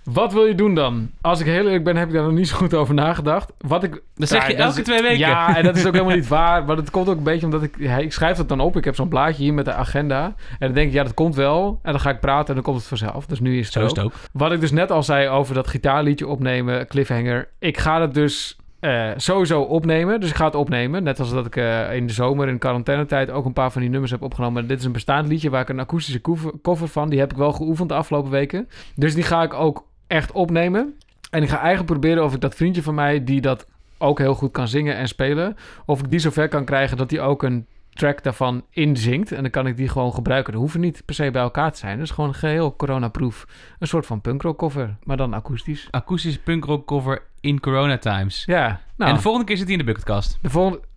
Wat 0.05 0.33
wil 0.33 0.45
je 0.45 0.55
doen 0.55 0.75
dan? 0.75 1.11
Als 1.21 1.41
ik 1.41 1.47
heel 1.47 1.65
eerlijk 1.65 1.85
ben, 1.85 1.97
heb 1.97 2.09
ik 2.09 2.15
daar 2.15 2.23
nog 2.23 2.33
niet 2.33 2.49
zo 2.49 2.57
goed 2.57 2.75
over 2.75 2.95
nagedacht. 2.95 3.53
Wat 3.59 3.83
ik... 3.83 4.03
Dat 4.15 4.29
zeg 4.29 4.47
je 4.47 4.53
Ja, 4.53 4.57
dat 4.59 4.67
elke 4.67 4.79
is- 4.81 4.85
twee 4.87 5.03
weken. 5.03 5.19
Ja, 5.19 5.57
en 5.57 5.65
dat 5.65 5.77
is 5.77 5.87
ook 5.87 5.93
helemaal 5.93 6.15
niet 6.17 6.29
waar. 6.29 6.65
Maar 6.65 6.77
dat 6.77 6.91
komt 6.91 7.09
ook 7.09 7.17
een 7.17 7.23
beetje 7.23 7.47
omdat 7.47 7.63
ik... 7.63 7.75
ja, 7.79 7.97
Ik 7.99 8.13
schrijf 8.13 8.37
dat 8.37 8.49
dan 8.49 8.61
op. 8.61 8.77
Ik 8.77 8.85
heb 8.85 8.95
zo'n 8.95 9.09
blaadje 9.09 9.43
hier 9.43 9.55
met 9.55 9.65
de 9.65 9.73
agenda. 9.73 10.25
En 10.25 10.35
dan 10.59 10.73
denk 10.73 10.89
ik, 10.89 10.93
ja, 10.95 11.03
dat 11.03 11.15
komt 11.15 11.35
wel. 11.35 11.79
En 11.83 11.93
dan 11.93 12.01
ga 12.01 12.11
ik 12.11 12.21
praten 12.21 12.49
en 12.49 12.55
dan 12.55 12.63
komt 12.63 12.77
het 12.77 12.87
vanzelf. 12.87 13.27
Dus 13.27 13.41
nu 13.41 13.59
is 13.59 13.65
het 13.65 13.73
Zo 13.73 13.81
is 13.85 13.91
ook. 13.91 13.97
het 13.97 14.05
ook. 14.05 14.13
Wat 14.33 14.53
ik 14.53 14.61
dus 14.61 14.71
net 14.71 14.91
al 14.91 15.03
zei 15.03 15.29
over 15.29 15.55
dat 15.55 15.69
gitaarliedje 15.69 16.27
opnemen, 16.27 16.87
cliffhanger. 16.87 17.49
Ik 17.59 17.79
ga 17.79 18.01
het 18.01 18.15
dus 18.15 18.59
eh, 18.81 19.11
sowieso 19.17 19.61
opnemen. 19.61 20.21
Dus 20.21 20.31
ik 20.31 20.37
ga 20.37 20.45
het 20.45 20.55
opnemen. 20.55 21.03
Net 21.03 21.19
als 21.19 21.31
dat 21.31 21.47
ik 21.47 21.57
eh, 21.57 21.95
in 21.95 22.07
de 22.07 22.13
zomer 22.13 22.49
in 22.49 22.59
quarantainetijd 22.59 23.31
ook 23.31 23.45
een 23.45 23.53
paar 23.53 23.73
van 23.73 23.81
die 23.81 23.91
nummers 23.91 24.11
heb 24.11 24.23
opgenomen. 24.23 24.67
Dit 24.67 24.79
is 24.79 24.85
een 24.85 24.93
bestaand 24.93 25.29
liedje 25.29 25.51
waar 25.51 25.61
ik 25.61 25.69
een 25.69 25.81
akoestische 25.81 26.21
cover, 26.63 26.89
van. 26.89 27.11
Die 27.11 27.19
heb 27.19 27.31
ik 27.31 27.37
wel 27.37 27.53
geoefend 27.53 27.89
de 27.89 27.95
afgelopen 27.95 28.31
weken. 28.31 28.69
Dus 28.95 29.15
die 29.15 29.25
ga 29.25 29.43
ik 29.43 29.55
ook 29.55 29.87
echt 30.07 30.33
opnemen. 30.33 30.95
En 31.31 31.43
ik 31.43 31.49
ga 31.49 31.59
eigenlijk 31.59 31.87
proberen 31.87 32.25
of 32.25 32.35
ik 32.35 32.41
dat 32.41 32.55
vriendje 32.55 32.83
van 32.83 32.95
mij 32.95 33.25
die 33.25 33.41
dat 33.41 33.67
ook 33.99 34.19
heel 34.19 34.35
goed 34.35 34.51
kan 34.53 34.69
zingen 34.69 34.97
en 34.97 35.09
spelen, 35.09 35.57
of 35.87 36.01
ik 36.01 36.11
die 36.11 36.19
zover 36.19 36.49
kan 36.49 36.65
krijgen 36.65 36.97
dat 36.97 37.11
hij 37.11 37.21
ook 37.21 37.43
een 37.43 37.67
track 38.01 38.23
daarvan 38.23 38.65
inzingt. 38.71 39.33
En 39.33 39.43
dan 39.43 39.51
kan 39.51 39.67
ik 39.67 39.77
die 39.77 39.89
gewoon 39.89 40.15
gebruiken. 40.15 40.53
Dat 40.53 40.61
hoeven 40.61 40.81
niet 40.81 41.03
per 41.05 41.15
se 41.15 41.31
bij 41.31 41.43
elkaar 41.43 41.73
te 41.73 41.79
zijn. 41.79 41.97
Dat 41.97 42.07
is 42.07 42.13
gewoon 42.13 42.31
een 42.31 42.37
geheel 42.37 42.77
coronaproof. 42.77 43.47
Een 43.79 43.87
soort 43.87 44.07
van 44.07 44.21
punkrock 44.21 44.59
cover, 44.59 44.97
maar 45.05 45.17
dan 45.17 45.35
akoestisch. 45.35 45.89
Akoestische 45.91 46.41
punkrock 46.41 46.87
cover 46.87 47.23
in 47.41 47.61
corona 47.61 47.99
times. 47.99 48.43
Ja, 48.47 48.81
nou, 48.97 49.11
En 49.11 49.17
de 49.17 49.23
volgende 49.23 49.47
keer 49.47 49.57
zit 49.57 49.65
hij 49.65 49.75
in 49.75 49.81
de 49.81 49.87
bucketkast. 49.87 50.39
de 50.43 50.51
volgende... 50.51 50.89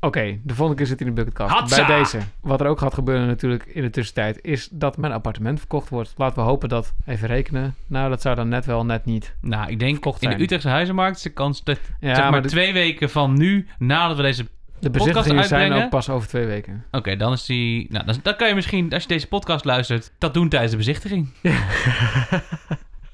Oké, 0.00 0.38
de 0.42 0.54
volgende 0.54 0.76
keer 0.76 0.86
zit 0.86 0.98
hij 0.98 1.08
in 1.08 1.14
de 1.14 1.20
bucketkast. 1.20 1.58
Hatsa! 1.58 1.86
Bij 1.86 1.96
deze. 1.98 2.18
Wat 2.40 2.60
er 2.60 2.66
ook 2.66 2.78
gaat 2.78 2.94
gebeuren 2.94 3.26
natuurlijk 3.26 3.64
in 3.64 3.82
de 3.82 3.90
tussentijd... 3.90 4.38
is 4.42 4.68
dat 4.70 4.96
mijn 4.96 5.12
appartement 5.12 5.58
verkocht 5.58 5.88
wordt. 5.88 6.14
Laten 6.16 6.36
we 6.36 6.48
hopen 6.48 6.68
dat... 6.68 6.94
Even 7.06 7.28
rekenen. 7.28 7.74
Nou, 7.86 8.08
dat 8.08 8.22
zou 8.22 8.34
dan 8.36 8.48
net 8.48 8.66
wel, 8.66 8.84
net 8.84 9.04
niet. 9.04 9.34
Nou, 9.40 9.70
ik 9.70 9.78
denk 9.78 10.06
in 10.06 10.30
de. 10.30 10.42
Utrechtse 10.42 10.68
huizenmarkt 10.68 11.16
is 11.16 11.22
de 11.22 11.30
kans 11.30 11.64
dat 11.64 11.78
Ja, 12.00 12.14
zeg 12.14 12.30
maar, 12.30 12.42
twee 12.42 12.72
weken 12.72 13.10
van 13.10 13.38
nu, 13.38 13.66
nadat 13.78 14.16
we 14.16 14.22
deze 14.22 14.46
De 14.82 14.90
bezichtigingen 14.90 15.44
zijn 15.44 15.72
ook 15.72 15.88
pas 15.88 16.08
over 16.08 16.28
twee 16.28 16.46
weken. 16.46 16.84
Oké, 16.90 17.16
dan 17.16 17.32
is 17.32 17.44
die... 17.44 17.86
Nou, 17.90 18.04
dan, 18.04 18.16
dan 18.22 18.36
kan 18.36 18.48
je 18.48 18.54
misschien, 18.54 18.92
als 18.92 19.02
je 19.02 19.08
deze 19.08 19.28
podcast 19.28 19.64
luistert, 19.64 20.12
dat 20.18 20.34
doen 20.34 20.48
tijdens 20.48 20.70
de 20.70 20.76
bezichtiging. 20.76 21.28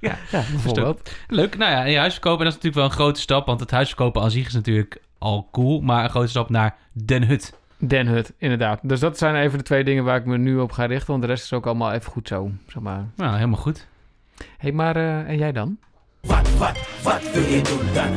Ja, 0.00 0.16
bijvoorbeeld. 0.30 1.16
Leuk. 1.28 1.56
Nou 1.56 1.70
ja, 1.70 1.84
en 1.84 1.90
je 1.90 1.98
huis 1.98 2.12
verkopen, 2.12 2.44
dat 2.44 2.48
is 2.48 2.62
natuurlijk 2.62 2.82
wel 2.82 2.84
een 2.84 3.04
grote 3.04 3.20
stap. 3.20 3.46
Want 3.46 3.60
het 3.60 3.70
huis 3.70 3.88
verkopen 3.88 4.22
aan 4.22 4.30
zich 4.30 4.46
is 4.46 4.52
natuurlijk 4.52 5.00
al 5.18 5.48
cool. 5.52 5.80
Maar 5.80 6.04
een 6.04 6.10
grote 6.10 6.28
stap 6.28 6.50
naar 6.50 6.76
Den 6.92 7.26
Hut. 7.26 7.54
Den 7.78 8.06
Hut, 8.06 8.32
inderdaad. 8.38 8.80
Dus 8.82 9.00
dat 9.00 9.18
zijn 9.18 9.36
even 9.36 9.58
de 9.58 9.64
twee 9.64 9.84
dingen 9.84 10.04
waar 10.04 10.16
ik 10.16 10.24
me 10.24 10.38
nu 10.38 10.58
op 10.58 10.72
ga 10.72 10.84
richten. 10.84 11.10
Want 11.10 11.22
de 11.22 11.28
rest 11.28 11.44
is 11.44 11.52
ook 11.52 11.66
allemaal 11.66 11.92
even 11.92 12.12
goed 12.12 12.28
zo. 12.28 12.50
Zeg 12.66 12.82
maar. 12.82 13.04
Nou, 13.16 13.34
helemaal 13.34 13.60
goed. 13.60 13.86
hey, 14.58 14.72
maar 14.72 14.96
eh, 14.96 15.28
en 15.28 15.38
jij 15.38 15.52
dan? 15.52 15.78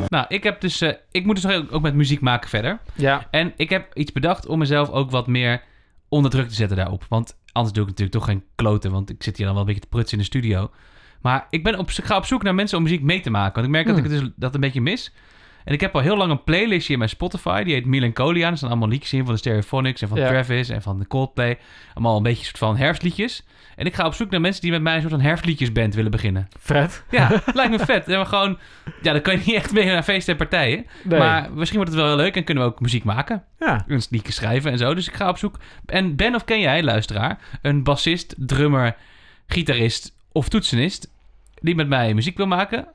Nou, 0.10 0.26
ik 0.28 0.44
heb 0.44 0.62
dus... 0.62 0.82
eh, 0.82 0.94
ik 1.12 1.26
moet 1.26 1.36
dus 1.36 1.44
nog 1.44 1.72
ook 1.72 1.82
met 1.82 1.94
muziek 1.96 2.22
maken 2.22 2.50
verder. 2.50 2.80
Ja, 2.96 3.28
En 3.32 3.54
ik 3.56 3.70
heb 3.70 3.92
iets 3.94 4.12
bedacht 4.12 4.46
om 4.48 4.60
mezelf 4.60 4.90
ook 4.90 5.12
wat 5.12 5.28
meer 5.28 5.62
onder 6.10 6.32
druk 6.32 6.48
te 6.48 6.56
zetten 6.56 6.78
daarop. 6.78 7.06
Want 7.10 7.38
anders 7.52 7.74
doe 7.74 7.84
ik 7.84 7.90
natuurlijk 7.90 8.18
toch 8.18 8.26
geen 8.28 8.44
kloten. 8.56 8.92
Want 8.92 9.10
ik 9.10 9.24
zit 9.24 9.38
hier 9.38 9.46
dan 9.46 9.56
wel 9.56 9.64
een 9.64 9.68
beetje 9.74 9.84
te 9.84 9.96
prutsen 9.96 10.18
in 10.18 10.24
de 10.24 10.30
studio. 10.30 10.72
Maar 11.22 11.48
ik, 11.50 11.64
ben 11.64 11.78
op, 11.80 11.90
ik 11.90 12.04
ga 12.06 12.18
op 12.18 12.26
zoek 12.26 12.44
naar 12.44 12.56
mensen 12.56 12.78
om 12.78 12.84
muziek 12.84 13.02
mee 13.02 13.20
te 13.22 13.30
maken. 13.30 13.54
Want 13.54 13.66
ik 13.66 13.72
merk 13.72 13.86
dat 13.86 13.96
Hmm. 13.96 14.06
ik 14.06 14.12
het 14.12 14.20
dus, 14.20 14.30
dat 14.36 14.54
een 14.56 14.62
beetje 14.62 14.82
mis. 14.82 15.14
En 15.66 15.74
ik 15.74 15.82
heb 15.82 15.96
al 15.96 16.02
heel 16.02 16.18
lang 16.18 16.32
een 16.32 16.44
playlistje 16.44 16.92
in 16.94 16.98
mijn 17.00 17.10
Spotify. 17.12 17.64
Die 17.64 17.74
heet 17.74 17.86
Melancholia. 17.86 18.50
Er 18.50 18.58
staan 18.58 18.70
allemaal 18.70 18.88
liedjes 18.88 19.14
in 19.14 19.24
van 19.24 19.34
de 19.34 19.40
Stereophonics 19.40 20.02
en 20.02 20.08
van 20.08 20.18
Ja. 20.18 20.28
Travis 20.28 20.70
en 20.70 20.82
van 20.82 21.00
de 21.00 21.08
Coldplay. 21.08 21.58
Allemaal 21.94 22.18
een 22.18 22.24
beetje 22.24 22.40
een 22.40 22.46
soort 22.46 22.58
van 22.58 22.78
herfstliedjes. 22.78 23.44
En 23.76 23.86
ik 23.86 23.94
ga 23.96 24.06
op 24.06 24.14
zoek 24.14 24.30
naar 24.30 24.42
mensen 24.42 24.62
die 24.62 24.72
met 24.72 24.82
mij 24.82 24.96
een 24.96 25.02
soort 25.02 25.14
van 25.14 25.22
herfstliedjesband 25.22 25.96
willen 25.96 26.12
beginnen. 26.12 26.48
vet. 26.60 27.04
Ja, 27.10 27.30
lijkt 27.54 27.72
me 27.72 27.80
vet. 27.80 28.08
En 28.08 28.20
we 28.20 28.26
gewoon, 28.26 28.58
ja, 29.02 29.12
dan 29.14 29.22
kan 29.22 29.34
je 29.34 29.44
niet 29.46 29.56
echt 29.56 29.72
mee 29.74 29.86
naar 29.86 30.04
feesten 30.04 30.32
en 30.34 30.40
partijen. 30.40 30.86
Nee. 31.04 31.20
Maar 31.20 31.50
misschien 31.54 31.78
wordt 31.80 31.92
het 31.94 32.02
wel 32.02 32.10
heel 32.10 32.20
leuk 32.24 32.36
en 32.36 32.44
kunnen 32.44 32.64
we 32.64 32.70
ook 32.70 32.80
muziek 32.80 33.04
maken. 33.04 33.44
Ja, 33.60 33.84
Een 33.88 34.02
liedje 34.10 34.32
schrijven 34.34 34.72
en 34.72 34.78
zo. 34.78 34.94
Dus 34.94 35.08
ik 35.08 35.14
ga 35.14 35.30
op 35.30 35.38
zoek. 35.38 35.58
En 35.86 36.16
Ben, 36.16 36.36
of 36.36 36.46
ken 36.46 36.60
jij, 36.60 36.84
luisteraar, 36.84 37.40
een 37.62 37.84
bassist, 37.84 38.36
drummer, 38.38 38.96
gitarist 39.48 40.16
of 40.32 40.50
toetsenist 40.50 41.12
die 41.62 41.76
met 41.76 41.88
mij 41.88 42.14
muziek 42.14 42.38
wil 42.38 42.48
maken? 42.48 42.88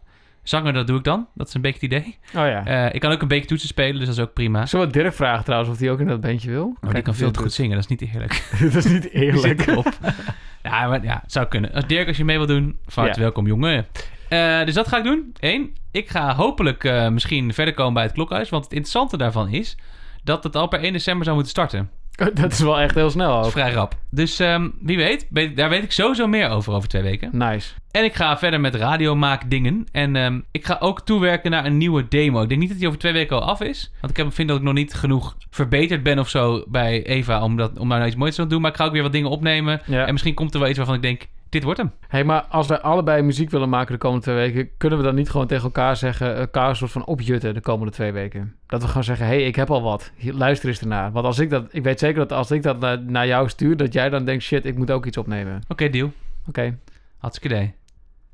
Zanger, 0.49 0.72
dat 0.72 0.86
doe 0.86 0.99
ik 0.99 1.05
dan. 1.05 1.26
Dat 1.34 1.49
is 1.49 1.55
een 1.55 1.61
beetje 1.61 1.86
het 1.86 1.92
idee. 1.92 2.18
oh 2.34 2.47
ja. 2.47 2.66
Eh, 2.66 2.94
ik 2.94 3.01
kan 3.01 3.12
ook 3.12 3.22
een 3.22 3.28
beetje 3.28 3.47
toetsen 3.47 3.68
spelen, 3.68 3.97
dus 3.99 4.07
dat 4.07 4.16
is 4.16 4.22
ook 4.22 4.32
prima. 4.32 4.66
Zullen 4.66 4.86
we 4.86 4.92
Dirk 4.92 5.14
vragen 5.14 5.44
trouwens 5.44 5.70
of 5.72 5.78
hij 5.78 5.90
ook 5.90 6.01
in 6.01 6.07
dat 6.07 6.20
bandje 6.20 6.51
wil? 6.51 6.76
Maar 6.80 6.94
die 6.94 7.03
kan 7.03 7.14
veel 7.14 7.30
te 7.30 7.38
goed 7.40 7.53
zingen, 7.53 7.70
dat 7.80 7.90
is 7.90 7.99
niet 7.99 8.11
eerlijk. 8.12 8.49
dat 8.72 8.74
is 8.74 8.84
niet 8.84 9.11
eerlijk. 9.11 9.64
ja, 10.62 10.88
maar 10.88 11.03
ja, 11.03 11.18
het 11.22 11.32
zou 11.32 11.47
kunnen. 11.47 11.72
Als 11.72 11.86
Dirk, 11.86 12.09
als 12.09 12.16
je 12.16 12.24
mee 12.24 12.36
wil 12.38 12.47
doen, 12.47 12.78
van 12.86 13.03
harte 13.03 13.18
Ja. 13.18 13.24
welkom, 13.24 13.47
jongen. 13.47 13.86
Eh, 14.28 14.64
dus 14.64 14.74
dat 14.74 14.88
ga 14.88 14.97
ik 14.99 15.05
doen. 15.05 15.32
Eén, 15.40 15.76
ik 15.90 16.09
ga 16.09 16.34
hopelijk 16.34 16.84
eh, 16.84 17.09
misschien 17.09 17.55
verder 17.55 17.74
komen 17.74 17.94
bij 17.94 18.03
het 18.03 18.12
klokhuis. 18.12 18.49
Want 18.49 18.64
het 18.64 18.72
interessante 18.72 19.16
daarvan 19.16 19.49
is 19.49 19.76
dat 20.24 20.44
het 20.44 20.57
al 20.57 20.66
per 20.68 20.80
1 20.80 20.92
december 20.92 21.24
zou 21.24 21.36
moeten 21.36 21.53
starten. 21.55 21.90
dat 22.34 22.53
is 22.53 22.59
wel 22.61 22.80
echt 22.80 22.94
heel 22.94 23.11
snel 23.11 23.30
Dat 23.32 23.40
is 23.40 23.47
ook. 23.47 23.53
vrij 23.53 23.72
rap. 23.72 23.94
Dus 24.11 24.38
ehm, 24.38 24.68
wie 24.80 24.97
weet, 24.97 25.26
weet- 25.30 25.57
daar 25.57 25.68
weet 25.68 25.82
ik 25.82 25.92
sowieso 25.92 26.26
meer 26.26 26.49
over 26.49 26.72
over 26.72 26.88
twee 26.88 27.03
weken. 27.03 27.30
Nice. 27.32 27.72
En 27.97 28.05
ik 28.05 28.14
ga 28.14 28.38
verder 28.38 28.61
met 28.61 28.74
radiomaakdingen. 28.74 29.86
En 29.92 30.16
ehm, 30.16 30.40
ik 30.51 30.66
ga 30.66 30.76
ook 30.80 31.01
toewerken 31.01 31.51
naar 31.51 31.64
een 31.64 31.76
nieuwe 31.76 32.09
demo. 32.09 32.42
Ik 32.42 32.49
denk 32.49 32.61
niet 32.61 32.68
dat 32.68 32.78
die 32.78 32.86
over 32.86 32.99
twee 32.99 33.12
weken 33.12 33.36
al 33.36 33.42
af 33.42 33.61
is. 33.61 33.92
Want 34.01 34.11
ik 34.11 34.16
heb, 34.16 34.32
vind 34.32 34.49
dat 34.49 34.57
ik 34.57 34.62
nog 34.62 34.74
niet 34.74 34.94
genoeg 34.94 35.36
verbeterd 35.51 36.03
ben 36.03 36.18
of 36.18 36.28
zo 36.28 36.64
bij 36.68 37.07
Eva 37.07 37.42
om, 37.42 37.57
dat, 37.57 37.78
om 37.78 37.88
daar 37.88 37.99
nou 37.99 38.11
iets 38.11 38.18
moois 38.18 38.34
te 38.34 38.47
doen. 38.47 38.61
Maar 38.61 38.70
ik 38.70 38.76
ga 38.76 38.84
ook 38.84 38.92
weer 38.92 39.03
wat 39.03 39.12
dingen 39.12 39.30
opnemen. 39.30 39.80
Ja. 39.86 40.07
En 40.07 40.12
misschien 40.12 40.34
komt 40.34 40.55
er 40.55 40.61
wel 40.61 40.68
iets 40.68 40.78
waarvan 40.78 40.97
ik 40.97 41.03
denk, 41.03 41.26
dit 41.49 41.62
wordt 41.62 41.78
hem. 41.78 41.92
hey, 42.09 42.24
maar 42.24 42.40
als 42.40 42.66
wij 42.66 42.80
allebei 42.80 43.22
muziek 43.22 43.51
willen 43.51 43.68
maken 43.68 43.92
de 43.92 43.99
komende 43.99 44.24
twee 44.24 44.36
weken... 44.36 44.68
kunnen 44.76 44.99
we 44.99 45.05
dan 45.05 45.14
niet 45.14 45.30
gewoon 45.30 45.47
tegen 45.47 45.64
elkaar 45.64 45.97
zeggen... 45.97 46.36
elkaar 46.36 46.68
een 46.68 46.76
soort 46.76 46.90
van 46.90 47.07
opjutten 47.07 47.55
de 47.55 47.61
komende 47.61 47.92
twee 47.92 48.12
weken? 48.12 48.55
Dat 48.66 48.80
we 48.80 48.88
gewoon 48.88 49.05
zeggen... 49.05 49.26
hé, 49.26 49.34
hey, 49.34 49.47
ik 49.47 49.57
heb 49.57 49.70
al 49.70 49.82
wat. 49.82 50.11
Luister 50.22 50.68
eens 50.68 50.80
ernaar. 50.80 51.12
Want 51.12 51.26
als 51.26 51.38
ik 51.38 51.51
dat... 51.51 51.64
Ik 51.70 51.82
weet 51.82 51.99
zeker 51.99 52.18
dat 52.18 52.32
als 52.32 52.51
ik 52.51 52.62
dat 52.62 52.80
naar, 52.80 53.03
naar 53.03 53.26
jou 53.26 53.49
stuur... 53.49 53.76
dat 53.76 53.92
jij 53.92 54.09
dan 54.09 54.24
denkt... 54.24 54.42
shit, 54.42 54.64
ik 54.64 54.76
moet 54.76 54.90
ook 54.90 55.07
iets 55.07 55.16
opnemen. 55.16 55.62
Oké, 55.68 55.90
deal. 55.90 56.12
Oké. 56.49 56.78
Hartstikke 57.18 57.57
idee. 57.57 57.74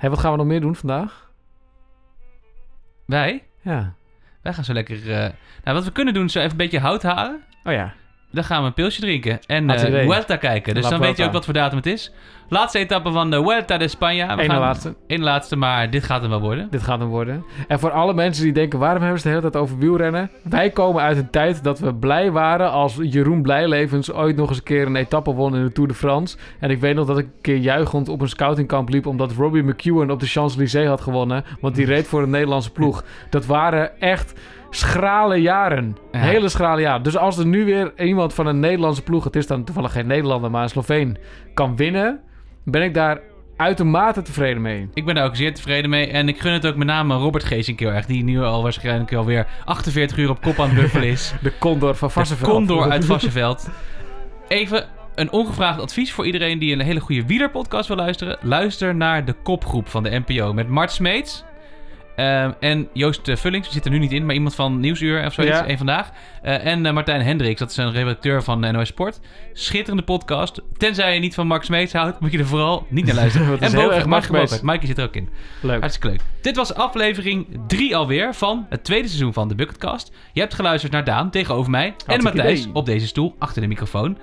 Hey, 0.03 0.11
wat 0.11 0.19
gaan 0.21 0.31
we 0.31 0.37
nog 0.37 0.47
meer 0.47 0.61
doen 0.61 0.77
vandaag? 0.77 1.31
Wij? 3.07 3.45
Ja. 3.61 3.95
Wij 4.43 4.53
gaan 4.53 4.65
zo 4.65 4.73
lekker... 4.73 5.11
eh, 5.13 5.31
Nou, 5.65 5.77
wat 5.77 5.85
we 5.85 5.93
kunnen 5.93 6.15
doen 6.15 6.25
is 6.25 6.33
zo 6.33 6.39
even 6.39 6.51
een 6.51 6.57
beetje 6.57 6.79
hout 6.81 7.03
halen. 7.03 7.43
Oh 7.65 7.73
ja. 7.73 7.95
Dan 8.33 8.45
gaan 8.45 8.61
we 8.61 8.67
een 8.67 8.75
pilsje 8.75 9.01
drinken 9.01 9.39
en 9.47 9.65
idee. 9.71 10.05
Vuelta 10.05 10.37
kijken. 10.37 10.75
Dus 10.75 10.85
La 10.85 10.91
dan 10.91 11.01
weet 11.01 11.17
je 11.17 11.25
ook 11.25 11.33
wat 11.33 11.45
voor 11.45 11.55
datum 11.55 11.77
het 11.77 11.87
is. 11.87 12.13
Laatste 12.49 12.79
etappe 12.79 13.13
van 13.13 13.31
de 13.31 13.43
Vuelta 13.43 13.79
de 13.79 13.89
España. 13.89 13.99
Eén 14.31 14.39
gaan- 14.51 14.59
laatste. 14.59 14.95
Eén 15.07 15.23
laatste, 15.23 15.57
maar 15.57 15.91
dit 15.91 16.03
gaat 16.05 16.21
hem 16.21 16.31
wel 16.31 16.41
worden. 16.41 16.67
Dit 16.71 16.83
gaat 16.83 16.99
hem 16.99 17.09
worden. 17.09 17.45
En 17.69 17.79
voor 17.79 17.91
alle 17.91 18.15
mensen 18.15 18.45
die 18.45 18.53
denken, 18.53 18.79
waarom 18.79 19.03
hebben 19.03 19.21
ze 19.21 19.29
het 19.29 19.37
de 19.37 19.41
hele 19.41 19.53
tijd 19.53 19.65
over 19.65 19.79
wielrennen? 19.79 20.31
Wij 20.43 20.71
komen 20.71 21.03
uit 21.03 21.17
een 21.17 21.31
tijd 21.31 21.65
dat 21.65 21.79
we 21.79 21.95
blij 21.95 22.31
waren 22.31 22.71
als 22.71 22.97
Jeroen 23.03 23.43
Blijlevens 23.43 24.13
ooit 24.13 24.37
nog 24.37 24.49
eens 24.49 24.59
een 24.59 24.65
keer 24.65 24.87
een 24.87 24.97
etappe 24.97 25.33
won 25.33 25.57
in 25.57 25.63
de 25.65 25.73
Tour 25.73 25.89
de 25.89 25.95
France. 25.95 26.37
En 26.61 26.71
ik 26.71 26.81
weet 26.81 26.95
nog 26.95 27.07
dat 27.07 27.19
ik 27.19 27.25
een 27.25 27.33
keer 27.41 27.57
juichend 27.57 28.09
op 28.09 28.21
een 28.21 28.29
scoutingkamp 28.29 28.89
liep 28.89 29.07
omdat 29.07 29.33
Robbie 29.33 29.63
McEwen 29.63 30.11
op 30.11 30.21
de 30.21 30.27
Champs-Élysées 30.27 30.87
had 30.89 31.01
gewonnen. 31.01 31.45
Want 31.61 31.75
die 31.75 31.87
reed 31.87 32.07
voor 32.07 32.23
een 32.23 32.31
Nederlandse 32.31 32.71
ploeg. 32.73 33.05
Dat 33.31 33.47
waren 33.47 34.01
echt 34.01 34.33
schrale 34.75 35.37
jaren. 35.37 35.97
Ja. 36.13 36.19
Hele 36.19 36.49
schrale 36.49 36.81
jaren. 36.81 37.03
Dus 37.03 37.17
als 37.17 37.39
er 37.39 37.47
nu 37.47 37.65
weer 37.65 37.93
iemand 37.97 38.35
van 38.35 38.47
een 38.47 38.61
Nederlandse 38.61 39.03
ploeg, 39.03 39.25
het 39.25 39.37
is 39.37 39.47
dan 39.47 39.65
toevallig 39.65 39.93
geen 39.93 40.07
Nederlander, 40.07 40.51
maar 40.51 40.63
een 40.63 40.69
Sloveen, 40.69 41.19
kan 41.55 41.77
winnen, 41.77 42.21
ben 42.65 42.83
ik 42.83 42.95
daar 42.95 43.21
uitermate 43.57 44.23
tevreden 44.23 44.63
mee. 44.63 44.89
Ik 44.95 45.05
ben 45.05 45.15
daar 45.15 45.25
ook 45.25 45.37
zeer 45.37 45.55
tevreden 45.55 45.91
mee. 45.91 46.07
En 46.07 46.29
ik 46.29 46.41
gun 46.41 46.53
het 46.53 46.67
ook 46.67 46.77
met 46.77 46.87
name 46.87 47.17
Robert 47.17 47.45
Geesink 47.45 47.81
heel 47.81 47.91
erg. 47.91 48.07
Die 48.07 48.25
nu 48.25 48.43
al 48.43 48.63
waarschijnlijk 48.63 49.15
alweer 49.15 49.47
48 49.65 50.17
uur 50.17 50.31
op 50.31 50.41
kop 50.41 50.61
aan 50.61 50.69
het 50.69 50.81
buffelen 50.81 51.09
is. 51.09 51.35
De 51.43 51.59
Condor 51.59 51.95
van 51.95 52.09
De 52.09 52.15
Varsenveld. 52.15 52.51
Condor 52.51 52.91
uit 52.91 53.05
Varsenveld. 53.05 53.71
Even 54.49 54.89
een 55.15 55.33
ongevraagd 55.33 55.81
advies 55.81 56.13
voor 56.13 56.27
iedereen 56.27 56.59
die 56.59 56.73
een 56.73 56.81
hele 56.81 57.01
goede 57.01 57.27
wielerpodcast 57.27 57.89
wil 57.89 57.97
luisteren. 57.97 58.39
Luister 58.41 58.95
naar 58.95 59.25
de 59.25 59.33
kopgroep 59.33 59.89
van 59.89 60.03
de 60.03 60.23
NPO 60.27 60.53
met 60.53 60.69
Mart 60.69 60.93
Smeets. 60.93 61.45
Ehm, 62.17 62.53
en 62.61 62.89
Joost 62.93 63.29
eh, 63.29 63.37
Vullings, 63.37 63.65
die 63.67 63.75
zit 63.77 63.85
er 63.85 63.91
nu 63.91 63.99
niet 63.99 64.13
in, 64.13 64.27
maar 64.27 64.35
iemand 64.35 64.55
van 64.55 64.81
Nieuwsuur 64.81 65.27
of 65.27 65.33
zoiets, 65.33 65.59
Ja. 65.59 65.67
één 65.67 65.77
vandaag. 65.77 66.11
Eh, 66.43 66.67
en 66.67 66.87
eh, 66.87 66.93
Martijn 66.93 67.23
Hendricks, 67.23 67.59
dat 67.59 67.71
is 67.71 67.77
een 67.77 67.93
redacteur 67.93 68.43
van 68.43 68.61
NOS 68.61 68.89
Sport. 68.89 69.21
Schitterende 69.53 70.03
podcast. 70.03 70.61
Tenzij 70.77 71.15
je 71.15 71.21
niet 71.21 71.35
van 71.35 71.47
Mark 71.47 71.63
Smeets 71.63 71.93
houdt, 71.93 72.21
moet 72.21 72.33
je 72.33 72.39
er 72.39 72.47
vooral 72.47 72.87
niet 72.89 73.07
naar 73.07 73.15
luisteren. 73.15 73.47
En 73.61 73.71
heel 73.71 73.81
boven, 73.83 73.97
erg 73.97 74.07
Mark 74.07 74.25
Smeets. 74.25 74.61
Mikey 74.61 74.87
zit 74.87 74.99
er 74.99 75.05
ook 75.05 75.17
in. 75.17 75.29
Leuk. 75.61 75.81
Hartstikke 75.81 76.09
leuk. 76.09 76.21
Dit 76.41 76.57
was 76.57 76.75
aflevering 76.75 77.61
3 77.67 77.97
alweer 77.97 78.35
van 78.35 78.67
het 78.69 78.85
tweede 78.85 79.09
seizoen 79.09 79.33
van 79.33 79.49
de 79.49 79.55
Bucketcast. 79.55 80.13
Je 80.33 80.41
hebt 80.41 80.55
geluisterd 80.55 80.93
naar 80.93 81.05
Daan 81.05 81.31
tegenover 81.31 81.71
mij 81.71 81.95
en 82.07 82.23
Matthijs 82.23 82.61
idee. 82.61 82.75
op 82.75 82.87
deze 82.87 83.07
stoel 83.07 83.35
achter 83.39 83.63
de 83.63 83.69
microfoon. 83.69 84.19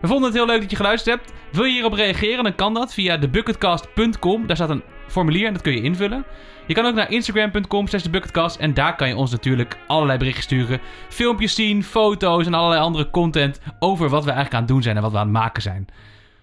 We 0.00 0.06
vonden 0.06 0.24
het 0.28 0.34
heel 0.38 0.46
leuk 0.46 0.60
dat 0.60 0.70
je 0.70 0.76
geluisterd 0.76 1.16
hebt. 1.16 1.32
Wil 1.52 1.64
je 1.64 1.72
hierop 1.72 1.92
reageren, 1.92 2.44
dan 2.44 2.54
kan 2.54 2.74
dat 2.74 2.94
via 2.94 3.18
thebucketcast.com. 3.18 4.46
Daar 4.46 4.56
staat 4.56 4.70
een 4.70 4.82
formulier 5.06 5.46
en 5.46 5.52
dat 5.52 5.62
kun 5.62 5.72
je 5.72 5.82
invullen. 5.82 6.24
Je 6.68 6.74
kan 6.74 6.86
ook 6.86 6.94
naar 6.94 7.10
instagram.com 7.10 7.86
slash 7.86 8.02
thebucketcast 8.02 8.56
en 8.56 8.74
daar 8.74 8.96
kan 8.96 9.08
je 9.08 9.16
ons 9.16 9.30
natuurlijk 9.30 9.78
allerlei 9.86 10.18
berichten 10.18 10.42
sturen. 10.42 10.80
Filmpjes 11.08 11.54
zien, 11.54 11.84
foto's 11.84 12.46
en 12.46 12.54
allerlei 12.54 12.80
andere 12.80 13.10
content 13.10 13.60
over 13.78 14.08
wat 14.08 14.24
we 14.24 14.30
eigenlijk 14.30 14.54
aan 14.54 14.62
het 14.62 14.70
doen 14.70 14.82
zijn 14.82 14.96
en 14.96 15.02
wat 15.02 15.12
we 15.12 15.18
aan 15.18 15.24
het 15.24 15.32
maken 15.32 15.62
zijn. 15.62 15.86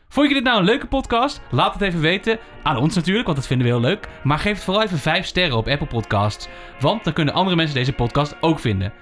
Vond 0.10 0.28
je 0.28 0.34
dit 0.34 0.44
nou 0.44 0.60
een 0.60 0.66
leuke 0.66 0.88
podcast? 0.88 1.42
Laat 1.50 1.74
het 1.74 1.82
even 1.82 2.00
weten. 2.00 2.40
Aan 2.64 2.78
ons 2.78 2.96
natuurlijk, 2.96 3.26
want 3.26 3.38
dat 3.38 3.48
vinden 3.48 3.68
we 3.68 3.74
heel 3.74 3.82
leuk. 3.82 4.08
Maar 4.24 4.40
geef 4.40 4.54
het 4.54 4.64
vooral 4.64 4.84
even 4.84 4.98
5 4.98 5.26
sterren 5.26 5.58
op 5.58 5.68
Apple 5.68 5.88
Podcasts. 5.88 6.48
Want 6.80 7.04
dan 7.04 7.14
kunnen 7.14 7.34
andere 7.34 7.56
mensen 7.56 7.76
deze 7.76 7.94
podcast 7.94 8.36
ook 8.42 8.60
vinden. 8.60 8.94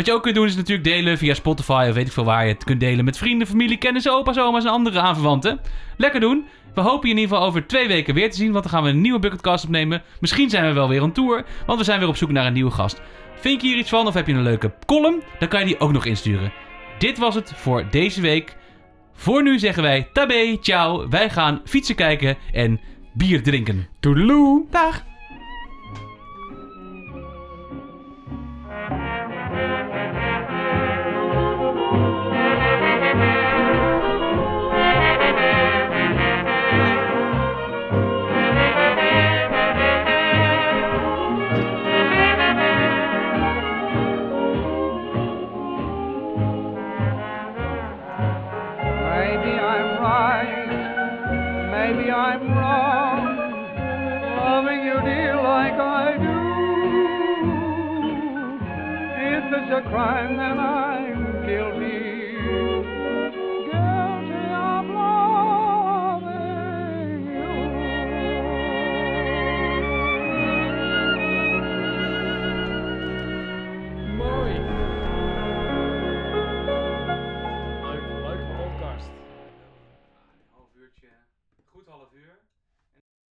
Wat 0.00 0.08
je 0.08 0.14
ook 0.14 0.22
kunt 0.22 0.34
doen 0.34 0.46
is 0.46 0.56
natuurlijk 0.56 0.88
delen 0.88 1.18
via 1.18 1.34
Spotify 1.34 1.86
of 1.88 1.94
weet 1.94 2.06
ik 2.06 2.12
veel 2.12 2.24
waar 2.24 2.46
je 2.46 2.52
het 2.52 2.64
kunt 2.64 2.80
delen 2.80 3.04
met 3.04 3.18
vrienden, 3.18 3.46
familie, 3.46 3.76
kennissen, 3.76 4.12
opa's, 4.12 4.38
oma's 4.38 4.64
en 4.64 4.70
andere 4.70 5.00
aanverwanten. 5.00 5.60
Lekker 5.96 6.20
doen. 6.20 6.46
We 6.74 6.80
hopen 6.80 7.08
je 7.08 7.14
in 7.14 7.20
ieder 7.20 7.36
geval 7.36 7.48
over 7.48 7.66
twee 7.66 7.88
weken 7.88 8.14
weer 8.14 8.30
te 8.30 8.36
zien, 8.36 8.52
want 8.52 8.64
dan 8.64 8.72
gaan 8.72 8.82
we 8.82 8.88
een 8.88 9.00
nieuwe 9.00 9.18
Bucketcast 9.18 9.64
opnemen. 9.64 10.02
Misschien 10.20 10.50
zijn 10.50 10.66
we 10.66 10.72
wel 10.72 10.88
weer 10.88 11.02
on 11.02 11.12
tour, 11.12 11.44
want 11.66 11.78
we 11.78 11.84
zijn 11.84 11.98
weer 11.98 12.08
op 12.08 12.16
zoek 12.16 12.30
naar 12.30 12.46
een 12.46 12.52
nieuwe 12.52 12.70
gast. 12.70 13.00
Vind 13.34 13.62
je 13.62 13.68
hier 13.68 13.76
iets 13.76 13.88
van 13.88 14.06
of 14.06 14.14
heb 14.14 14.26
je 14.26 14.32
een 14.32 14.42
leuke 14.42 14.72
column? 14.86 15.22
Dan 15.38 15.48
kan 15.48 15.60
je 15.60 15.66
die 15.66 15.80
ook 15.80 15.92
nog 15.92 16.04
insturen. 16.04 16.52
Dit 16.98 17.18
was 17.18 17.34
het 17.34 17.52
voor 17.56 17.86
deze 17.90 18.20
week. 18.20 18.56
Voor 19.14 19.42
nu 19.42 19.58
zeggen 19.58 19.82
wij 19.82 20.08
tabé, 20.12 20.56
ciao. 20.60 21.08
Wij 21.08 21.30
gaan 21.30 21.60
fietsen 21.64 21.94
kijken 21.94 22.36
en 22.52 22.80
bier 23.12 23.42
drinken. 23.42 23.88
Toedeloe. 24.00 24.66
Dag! 24.70 25.09
crime 59.82 60.36
than 60.36 60.58
I. 60.58 60.89